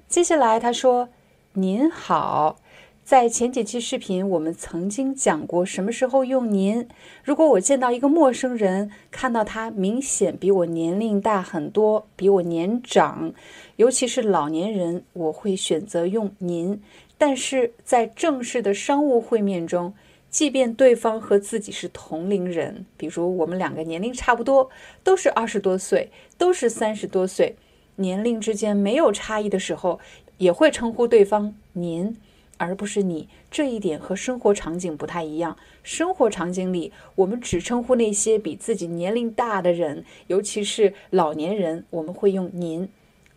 [0.10, 1.08] 接下来他说
[1.56, 2.58] ：“您好。”
[3.06, 6.88] 在前几期视频，我们曾经讲过什么时候用“您”。
[7.24, 13.32] 如果我见到一个陌生人，看到他明显比我年龄大很多，比我年长，
[13.76, 16.82] 尤其是老年人，我会选择用“您”。
[17.28, 19.96] 但是在正式的商务会面中，
[20.30, 24.70] 即便对方和自己是同龄人，比如我们两个年龄差不多，
[25.04, 27.56] 都是二十多岁，都是三十多岁，
[27.96, 30.00] 年龄之间没有差异的时候，
[30.38, 32.16] 也会称呼对方“您”。
[32.58, 35.58] 而不是你，这一点和生活场景不太一样。
[35.82, 42.88] 生活场景里，我们只称呼那些比自己年龄大的人，尤其是老年人，我们会用您。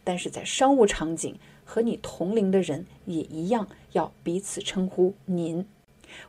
[0.05, 5.67] 但是在商务场景，和你同龄的人也一样，要彼此称呼您。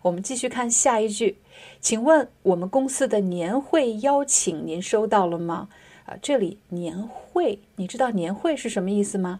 [0.01, 1.37] 我们继续看下一句，
[1.79, 5.69] 请问我们公司的年会邀请您收到了吗？
[6.05, 9.39] 啊，这里年会，你知道年会是什么意思吗？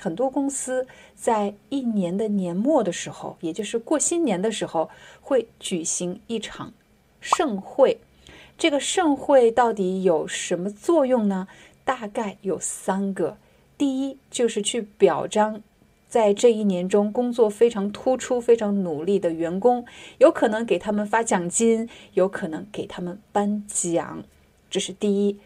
[0.00, 4.90] 很多公司在一年的年末的时候，也就是过新年的时候，
[5.20, 6.72] 会举行一场
[7.20, 7.98] 盛会。
[8.58, 11.46] 这个盛会到底有什么作用呢？
[11.84, 13.38] 大概有三个。
[13.78, 15.62] 第一，就是去表彰
[16.08, 19.84] 在这一年中工作非常突出、非常努力的员工，
[20.18, 24.24] 有可能给他们发奖金，有可能给他们颁奖。
[24.70, 25.38] 这是第一。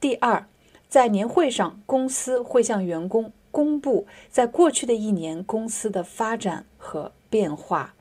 [0.00, 0.46] 第二，
[0.88, 3.32] 在年会上，公司会向员工。
[3.52, 7.94] 公布在过去的一年公司的发展和变化。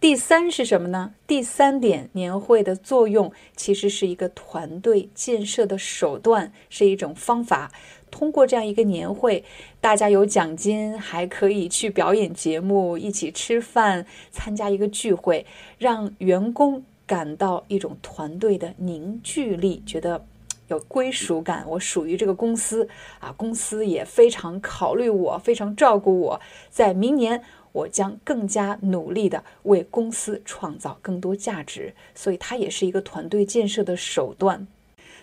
[0.00, 1.14] 第三是什么呢？
[1.26, 7.72] 第三点，年会的作用其实是一个团队建设的手段，是一种方法。
[8.10, 9.44] 通过这样一个年会，
[9.80, 15.46] 大家有奖金，还可以去表演节目，一起吃饭，参加一个聚会，
[15.78, 20.24] 让员工感到一种团队的凝聚力，觉得。
[20.68, 22.86] 有归属感，我属于这个公司
[23.20, 26.38] 啊，公司也非常考虑我，非常照顾我。
[26.68, 34.66] 在明年，我将更加努力的为公司创造更多价值，所以它也是一个团队建设的手段。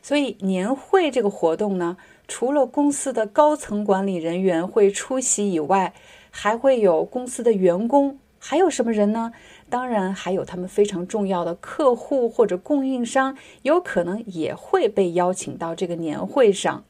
[0.01, 1.95] 所以年会这个活动呢，
[2.27, 5.93] 除了公司的高层管理人员会出席以外，
[6.31, 9.31] 还会有公司的员工，还有什么人呢？
[9.69, 16.83] 当然，还有他们非常重要的客户或者供应商，有可能也会被邀请到这个年会上。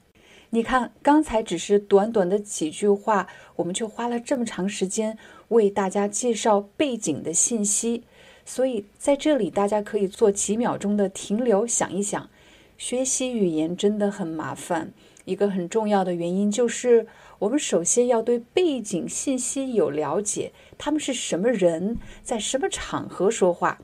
[0.52, 5.18] 你看，刚才只是短短的几句话，我们却花了这么长时间
[5.50, 8.04] 为大家介绍背景的信息。
[8.46, 12.30] 所以，在这里大家可以做几秒钟的停留，想一想，
[12.78, 14.94] 学习语言真的很麻烦。
[15.26, 17.08] 一个很重要的原因就是，
[17.40, 20.52] 我们首先要对背景信息有了解。
[20.78, 23.80] 他们是什么人，在什么场合说话？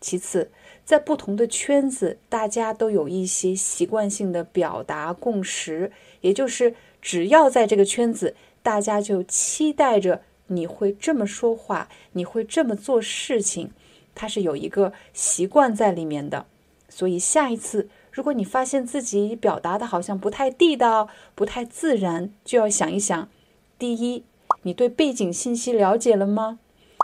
[0.00, 0.50] 其次，
[0.84, 5.90] 在不同的圈子，大家都有一些习惯性的表达共识，
[6.20, 13.70] 也就是只要在这个圈子，大家就期待着你会这么说话，你会这么做事情，
[14.14, 16.46] 它是有一个习惯在里面的。
[16.90, 23.28] 所以下一次，如果你发现自己表达的好像不太地道、不太自然，就要想一想：
[23.76, 24.22] 第一。
[24.62, 26.60] 你对背景信息了解了吗？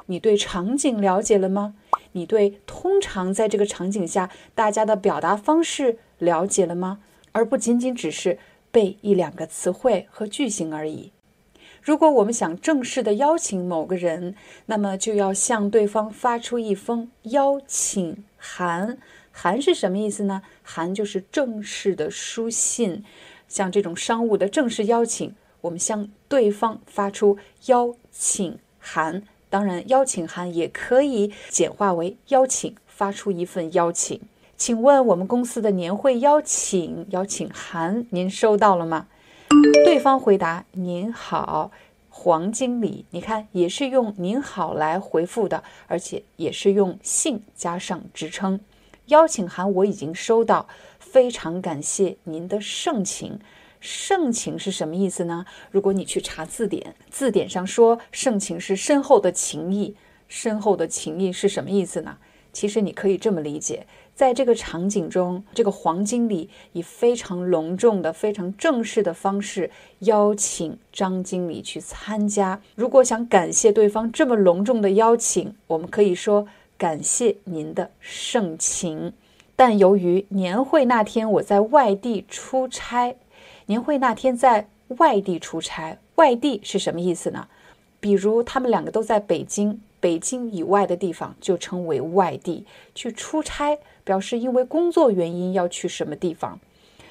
[0.06, 1.74] 你对场景了解了吗？
[2.12, 7.00] 你对通常在这个场景下大家的表达方式了解了吗？
[7.32, 8.38] 而不仅仅只是
[8.70, 11.10] 背一两个词汇和句型而已。
[11.82, 18.96] 如果我们想正式的邀请某个人，那么就要向对方发出一封邀请函。
[19.32, 20.42] 函是什么意思呢？
[20.62, 23.04] 函就是正式的书信，
[23.48, 25.34] 像这种商务的正式邀请。
[25.62, 27.36] 我们向对方发出
[27.66, 34.18] 邀请函，当然，邀请函也可以简化为邀请，发出一份邀请。
[34.56, 39.06] 请问我们公司的年会邀请邀请函您收到了吗？
[39.84, 41.70] 对方回答：“您好，
[42.08, 48.60] 黄经理。”你看，也是用“您好”来回复的，而且也是用姓加上职称。
[49.10, 50.66] 邀请函我已经收到，
[50.98, 53.38] 非常感谢您的盛情。
[53.80, 55.44] 盛情是什么意思呢？
[55.70, 59.94] 如果你去查字典，字典上说盛情是深厚的情谊。
[60.28, 62.18] 深厚的情谊是什么意思呢？
[62.52, 69.70] 其实你可以这么理解，在这个场景中，这个黄经理以非常隆重的、非常正式的方式
[70.00, 72.60] 邀请张经理去参加。
[72.74, 76.46] 如果想感谢对方这么隆重的邀请，我们可以说
[76.80, 79.12] 感谢您的盛情。
[79.54, 83.14] 但由于年会那天我在外地出差，
[83.66, 84.66] 年会那天在
[84.96, 87.48] 外地出差，外地是什么意思呢？
[88.00, 89.78] 比如他们两个都在北京。
[90.00, 92.64] 北京以外的地方就称为外地。
[92.94, 96.58] 去出差表示因为工作原因要去什么地方，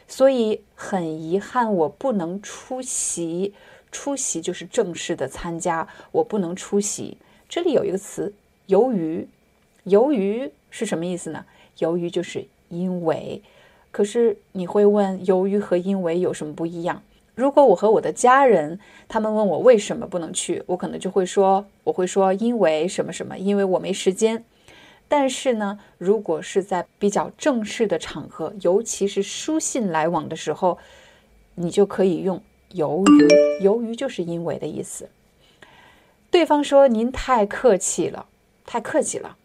[0.08, 3.54] 所以很遗憾我不能出席。
[3.92, 7.18] 出席就是正式的参加，我不能出席。
[7.48, 8.34] 这里有一个词
[8.66, 9.28] “由于”，
[9.90, 11.46] 由于是什么意思呢？
[11.80, 13.42] 由于就是因为。
[13.92, 17.02] 可是你会问，由于和因为有什么不一样？
[17.34, 24.46] 如果我和我的家人，他们问我为什么不能去，我可能就会说，我会说因为什么什么，因为我没时间。
[25.08, 30.78] 但是呢，如果是在比较正式的场合，尤其是书信来往的时候，
[31.56, 32.40] 你就可以用
[32.74, 35.10] 由于，由于就是因为的意思。
[36.30, 38.28] 对方说您太客气了，
[38.68, 39.36] 太客气了。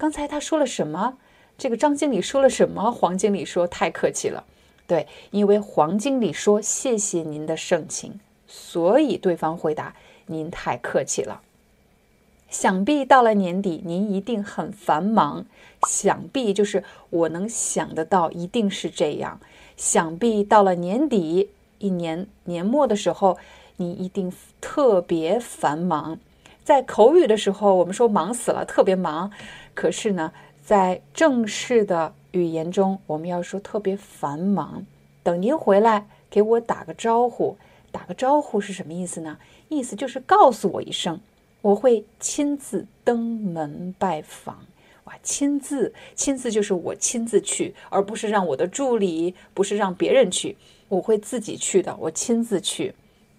[0.00, 1.18] 刚才他说了什么？
[1.58, 2.90] 这个张经理说了什么？
[2.90, 4.44] 黄经理说太客气了。
[4.86, 9.94] 对，因为黄经理说谢谢您的盛情，所以对方回答
[10.24, 11.42] 您太客气了。
[12.48, 15.44] 想必到了年底，您一定很繁忙。
[15.86, 19.38] 想必就是我能想得到，一定是这样。
[19.76, 23.36] 想必到了年底，一年年末的时候，
[23.76, 24.32] 你一定
[24.62, 26.18] 特别繁忙。
[26.62, 29.30] 在口语的时候，我们说忙死了，特别忙。
[29.74, 30.32] 可是呢，
[30.62, 32.14] 在正式的。
[32.32, 34.86] 语言中我们要说特别繁忙，
[35.24, 37.56] 等您回来给我打个招呼。
[37.90, 39.36] 打个招呼是什么意思呢？
[39.68, 41.18] 意思就是告诉我一声，
[41.60, 44.64] 我会亲自登门拜访。
[45.06, 50.56] 哇，亲自，亲自就是我亲自去，而不是让我的助理，不是让别人去，
[50.86, 52.94] 我会自己去的，我亲自去。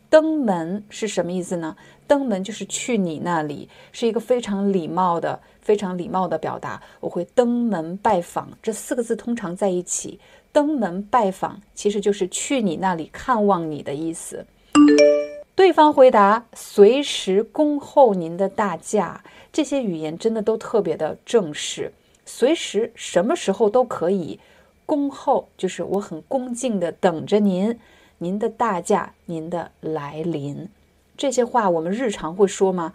[0.10, 1.78] 登门是什么意思呢？
[2.06, 6.82] 登门就是去你那里，是一个非常礼貌的、非常礼貌的表达。
[7.00, 10.20] 我会登门拜访，这四个字通常在一起。
[10.52, 14.46] 登门拜访其实就是去你那里看望你的意思。
[15.56, 19.24] 对方回答：“随时恭候您的大驾。”
[19.54, 21.94] 这些语言真的都特别的正式，
[22.26, 24.40] 随时什么时候都可以。
[24.86, 27.80] 恭候就是我很恭敬的等着您。
[28.18, 30.70] 您的大驾，您的来临，
[31.18, 32.94] 这些话我们日常会说吗？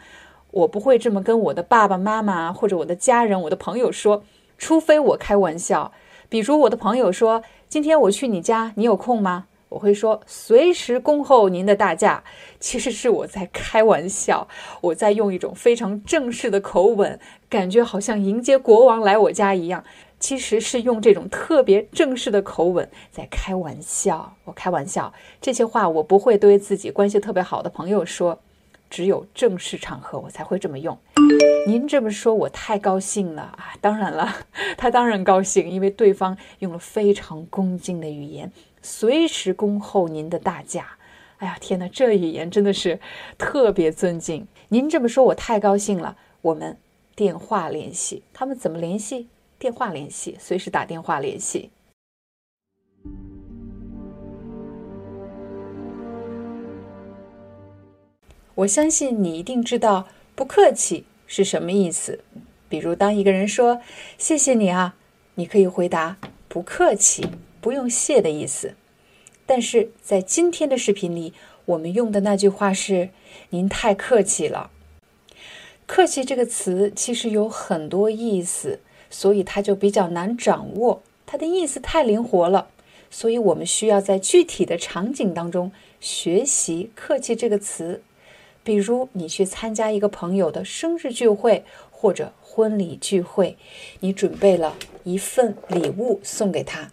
[0.56, 4.24] 我不会这么跟我的爸爸妈妈或者我的家人、我的朋友说，
[4.56, 5.92] 除非我开玩笑。
[6.30, 12.24] 比如我的朋友说：“今天我去你家，你有空吗？”我会说：“随时恭候您的大驾。”
[12.58, 14.48] 其实是我在开玩笑，
[14.80, 17.20] 我在用一种非常正式的口吻，
[17.50, 19.84] 感觉好像迎接国王来我家一样。
[20.18, 24.34] 其实是用这种特别正式的口吻在开玩笑。
[24.44, 25.12] 我开玩笑，
[25.42, 28.40] 这些话我不会对自己关系特别好的朋友说，
[28.88, 30.96] 只有正式场合我才会这么用。
[31.66, 33.74] 您这么说，我太高兴了啊！
[33.80, 34.32] 当然了，
[34.78, 38.50] 他当然高兴，因为对方用了非常恭敬的语言，
[38.80, 40.96] 随时恭候您的大驾。
[41.38, 43.00] 哎呀，天哪，这语言真的是
[43.36, 44.46] 特别尊敬。
[44.68, 46.16] 您这么说，我太高兴了。
[46.42, 46.76] 我们
[47.16, 49.28] 电话联系，他们怎么联系？
[49.58, 51.70] 电话联系，随时打电话联系。
[58.56, 62.20] 我相信你一定知道“不客气”是什么意思。
[62.68, 63.80] 比如，当一个人说
[64.16, 64.96] “谢谢你啊”，
[65.36, 66.16] 你可以回答
[66.48, 67.28] “不客气”，
[67.60, 68.74] 不用谢的意思。
[69.44, 71.34] 但是在今天的视频里，
[71.66, 73.10] 我们用的那句话是
[73.50, 74.70] “您太客气了”。
[75.86, 78.80] 客气这个词其实有很多意思。
[79.08, 82.68] 所以它就比较难掌握，它的意思太灵活了，
[83.08, 85.70] 所以我们需要在具体的场景当中
[86.00, 88.02] 学习“客气”这个词。
[88.66, 93.56] 比如你去参加一个朋友的生日聚会或者婚礼聚会，
[94.00, 96.90] 你准备了一份礼物送给他，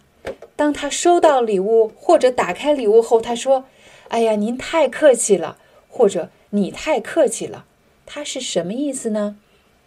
[0.54, 3.64] 当他收到礼物或者打开礼物后，他说
[4.06, 5.58] ：“哎呀，您太客气了”
[5.90, 7.64] 或者“你太客气了”，
[8.06, 9.36] 他是什么意思呢？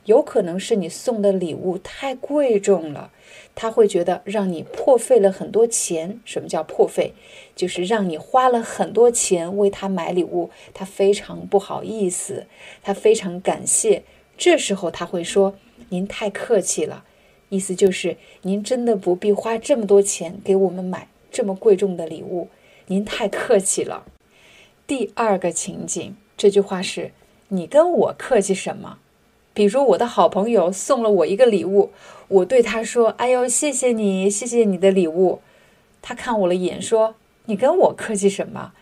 [0.04, 3.12] 有可能是你送的礼物太贵重了，
[3.60, 6.20] 他会觉得让你破费了很多钱。
[6.24, 7.16] 什么叫破费？
[7.56, 12.46] 就是让你花了很多钱为他买礼物，他非常不好意思，
[12.84, 14.04] 他非常感谢。
[14.38, 15.56] 这时候他会说
[15.90, 17.04] ：“您太客气了。”
[17.50, 22.50] 意思就是您真的不必花这么多钱给我们买这么贵重的礼物。
[22.86, 24.06] 您太客气了。
[24.86, 27.12] 第二个情景，这句话是：
[27.48, 29.00] 你跟我客气什么？
[29.58, 31.90] 比如我的好朋友送了我一个礼物，
[32.28, 35.42] 我对他说：“哎呦，谢谢你，谢谢你的礼物。”
[36.00, 37.16] 他看我了一眼，说
[37.46, 38.74] ：“你跟我客气什么？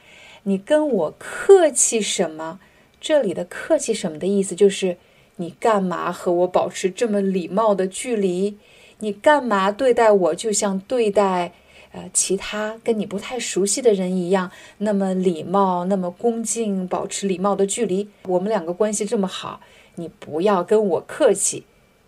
[0.43, 2.59] 你跟我客气什么？”
[2.99, 4.97] 这里的“客气什么”的意思就是，
[5.37, 8.57] 你干嘛和我保持这么礼貌的距离？
[8.99, 11.53] 你干嘛对待我就像对待……
[11.93, 18.09] 呃，其他跟你不太熟悉的人一样，那么礼貌，那么恭敬，保持礼貌的距离。
[18.23, 19.61] 我们两个关系这么好，
[19.95, 21.65] 你不要跟我客气。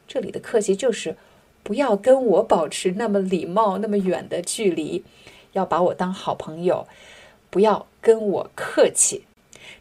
[0.07, 1.17] 这里的客气就是
[1.63, 5.03] 不要跟我保持那么礼貌、那么远的距离，
[5.53, 6.87] 要把我当好朋友，
[7.49, 9.25] 不要跟我客气。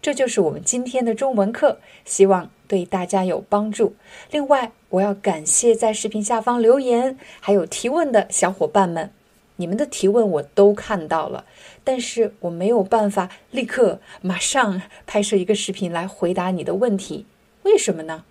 [0.03, 3.95] 这就是我们今天的中文课，希望对大家有帮助。
[4.31, 9.11] 另外，我要感谢在视频下方留言还有提问的小伙伴们。
[9.59, 11.47] 你们的提问我都看到了，
[11.83, 17.25] 但是我没有办法立刻马上拍摄一个视频来回答你的问题，
[17.67, 18.25] 为什么呢？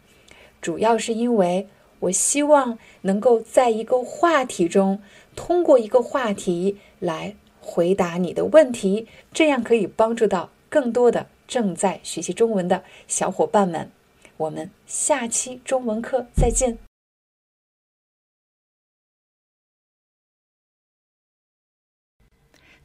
[0.61, 1.67] 主要是因为
[1.99, 5.03] 我希望能够在一个话题中，
[5.35, 13.91] 通过一个话题来回答你的问题，这样可以帮助到更多的正在学习中文的小伙伴们。
[14.37, 16.77] 我们下期中文课再见。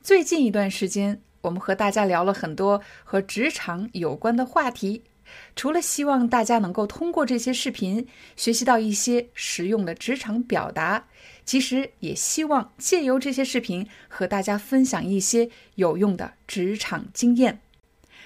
[0.02, 5.04] 最近一段时间，我们和大家聊了很多和职场有关的话题。
[5.54, 11.06] 除了希望大家能够通过这些视频学习到一些实用的职场表达，
[11.44, 17.60] 其实也希望借由这些视频和大家分享一些有用的职场经验。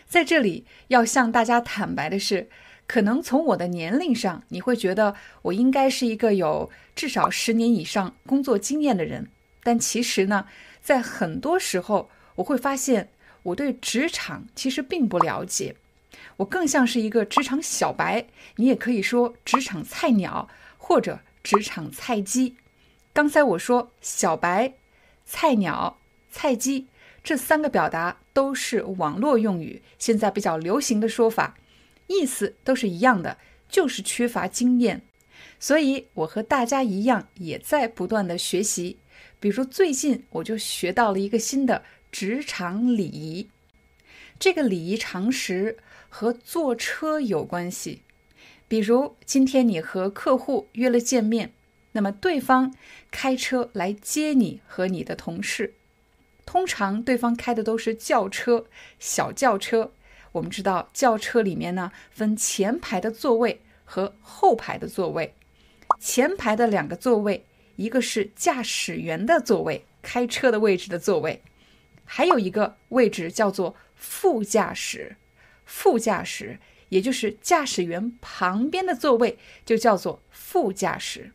[0.06, 2.48] 在这里要向大家坦白的是，
[2.86, 9.28] 可能从我的年龄上，你会觉得我应该是一个有至少十年以上工作经验的人，
[9.62, 10.46] 但其实呢。
[10.84, 13.08] 在很多时候，我会发现
[13.42, 15.74] 我对职场其实并不了解，
[16.36, 22.56] 我更像是一个职场小白，你也可以说职场菜鸟或者职场菜鸡。
[23.12, 24.74] 刚才我说小白、
[25.24, 25.98] 菜鸟、
[26.30, 26.88] 菜鸡
[27.22, 31.56] 这三个表达都是网络用语，现在比较流行的说法，
[32.08, 33.38] 意思都是一样的，
[33.68, 35.02] 就是缺乏经验。
[35.60, 38.98] 所以我和大家一样，也在不断的学习。
[39.38, 43.48] 比如最近我就学到了一个新的职场礼仪，
[44.38, 45.78] 这个礼仪常识
[46.16, 48.02] 和坐车有关系。
[48.68, 51.52] 比如今天你和客户约了见面，
[51.90, 52.72] 那么对方
[53.10, 55.74] 开车来接你和你的同事，
[56.46, 58.66] 通常对方开的都是轿车、
[59.00, 59.90] 小轿车。
[60.30, 65.34] 我们知道轿车里面呢分前排的座位和后排的座位，
[65.98, 67.44] 前排的两个座位。
[67.74, 71.42] 一个是驾驶员的座位，开车的位置的座位，
[72.04, 75.16] 还有一个位置叫做副驾驶。
[75.76, 76.60] 副驾驶
[76.90, 79.36] 也就是驾驶员旁边的座位，
[79.66, 81.32] 就叫做副驾驶。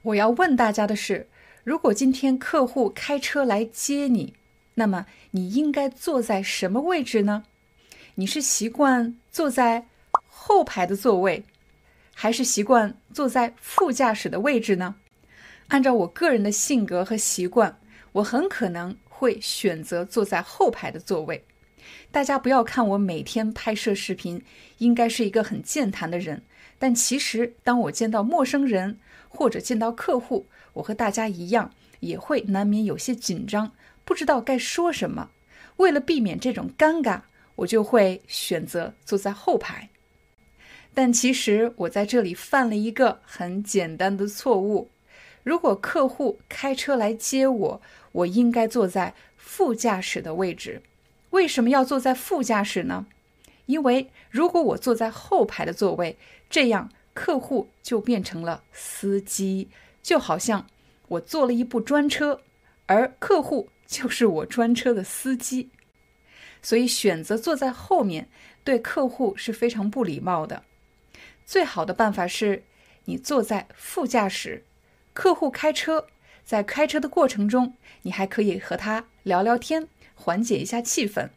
[0.00, 1.28] 我要问大家的是，
[1.64, 4.32] 如果今天客户开车来接你，
[4.76, 7.44] 那么你应该坐在什么位置呢？
[8.14, 9.86] 你是习惯坐在
[10.26, 11.44] 后排的座位，
[12.14, 14.94] 还是习惯坐在副驾驶的位置呢？
[15.68, 17.78] 按照我个人的性格和习惯，
[18.12, 21.44] 我很可能会选择坐在后排的座位。
[22.10, 24.42] 大家不要看我每天拍摄视频，
[24.78, 26.42] 应该是一个很健谈的人，
[26.78, 28.98] 但其实当我见到陌生人
[29.28, 31.70] 或者见到客户，我和大家一样，
[32.00, 33.72] 也会难免有些紧张，
[34.06, 35.30] 不知道该说什么。
[35.76, 37.20] 为了避免这种尴尬，
[37.56, 39.90] 我就会选择坐在后排。
[40.94, 44.88] 但其实我在这里犯了一个很简单的错误。
[45.44, 47.82] 如果客户开车来接我，
[48.12, 50.82] 我应该坐在副驾驶的位置。
[51.38, 53.06] 为什么要坐在副驾驶呢？
[53.66, 56.18] 因为如果我坐在后排的座位，
[56.50, 59.68] 这样客户就变成了司机，
[60.02, 60.66] 就好像
[61.06, 62.40] 我坐了一部专车，
[62.86, 65.70] 而客户就是我专车的司机。
[66.60, 68.28] 所以选择坐在后面，
[68.64, 70.64] 对客户是非常不礼貌的。
[71.46, 72.64] 最好的办法是，
[73.04, 74.64] 你坐在副驾驶。
[75.12, 76.08] 客户开车，
[76.44, 79.86] 在开车的过程中，你还可以和他聊聊天，
[80.18, 81.30] 缓解一下气氛。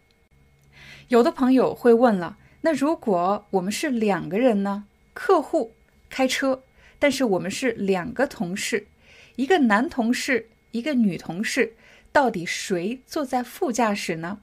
[1.10, 4.86] 有的朋友会问了，那如果我们是两个人呢？
[5.14, 5.74] 客户
[6.10, 6.64] 开车，
[6.98, 8.88] 但是我们是两个同事，
[9.36, 11.76] 一个男同事，一个女同事，
[12.12, 14.40] 到底谁坐在副驾驶呢？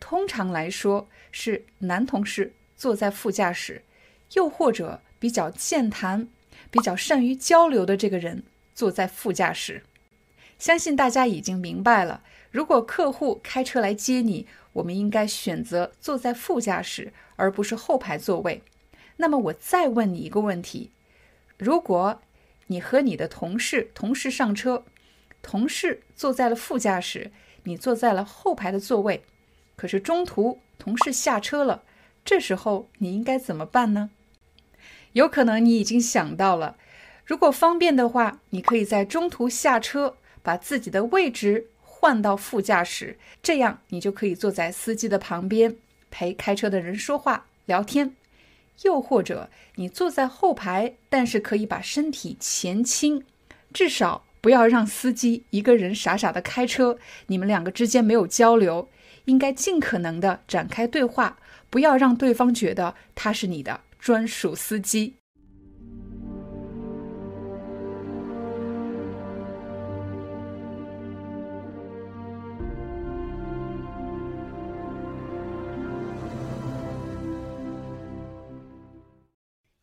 [0.00, 3.82] 通常来说是男同事坐在副驾驶，
[4.32, 6.28] 又或者比较健谈、
[6.70, 8.44] 比较善于交流的这个人。
[8.74, 9.82] 坐在副驾驶，
[10.56, 12.22] 相信大家已经明白了。
[12.50, 18.62] 如果客户开车来接你，我们应该选择坐在副驾驶，而不是后排座位。
[19.16, 20.90] 那么我再问你一个问题：
[21.56, 22.22] 如果
[22.68, 24.84] 你和你的同事同时上车，
[25.42, 27.30] 同事坐在了副驾驶，
[27.64, 29.24] 你坐在了后排的座位，
[29.76, 31.82] 可是中途同事下车了，
[32.24, 34.10] 这时候你应该怎么办呢？
[35.12, 36.76] 有可能你已经想到了，
[37.24, 41.68] 如果方便的话，你可以在中途下车，把自己的位置
[42.00, 45.74] 换到副驾驶，这样你就可以坐在司机的旁边，
[46.12, 48.14] 陪开车的人说话聊天。
[48.82, 53.24] 又或者你坐在后排，但是可以把身体前倾，
[53.72, 56.96] 至少不要让司机一个人傻傻的开车，
[57.26, 58.88] 你们两个之间没有交流，
[59.24, 61.36] 应该尽可能的展开对话，
[61.68, 63.80] 不要让对方觉得他是你的。
[63.98, 65.14] 专属司机。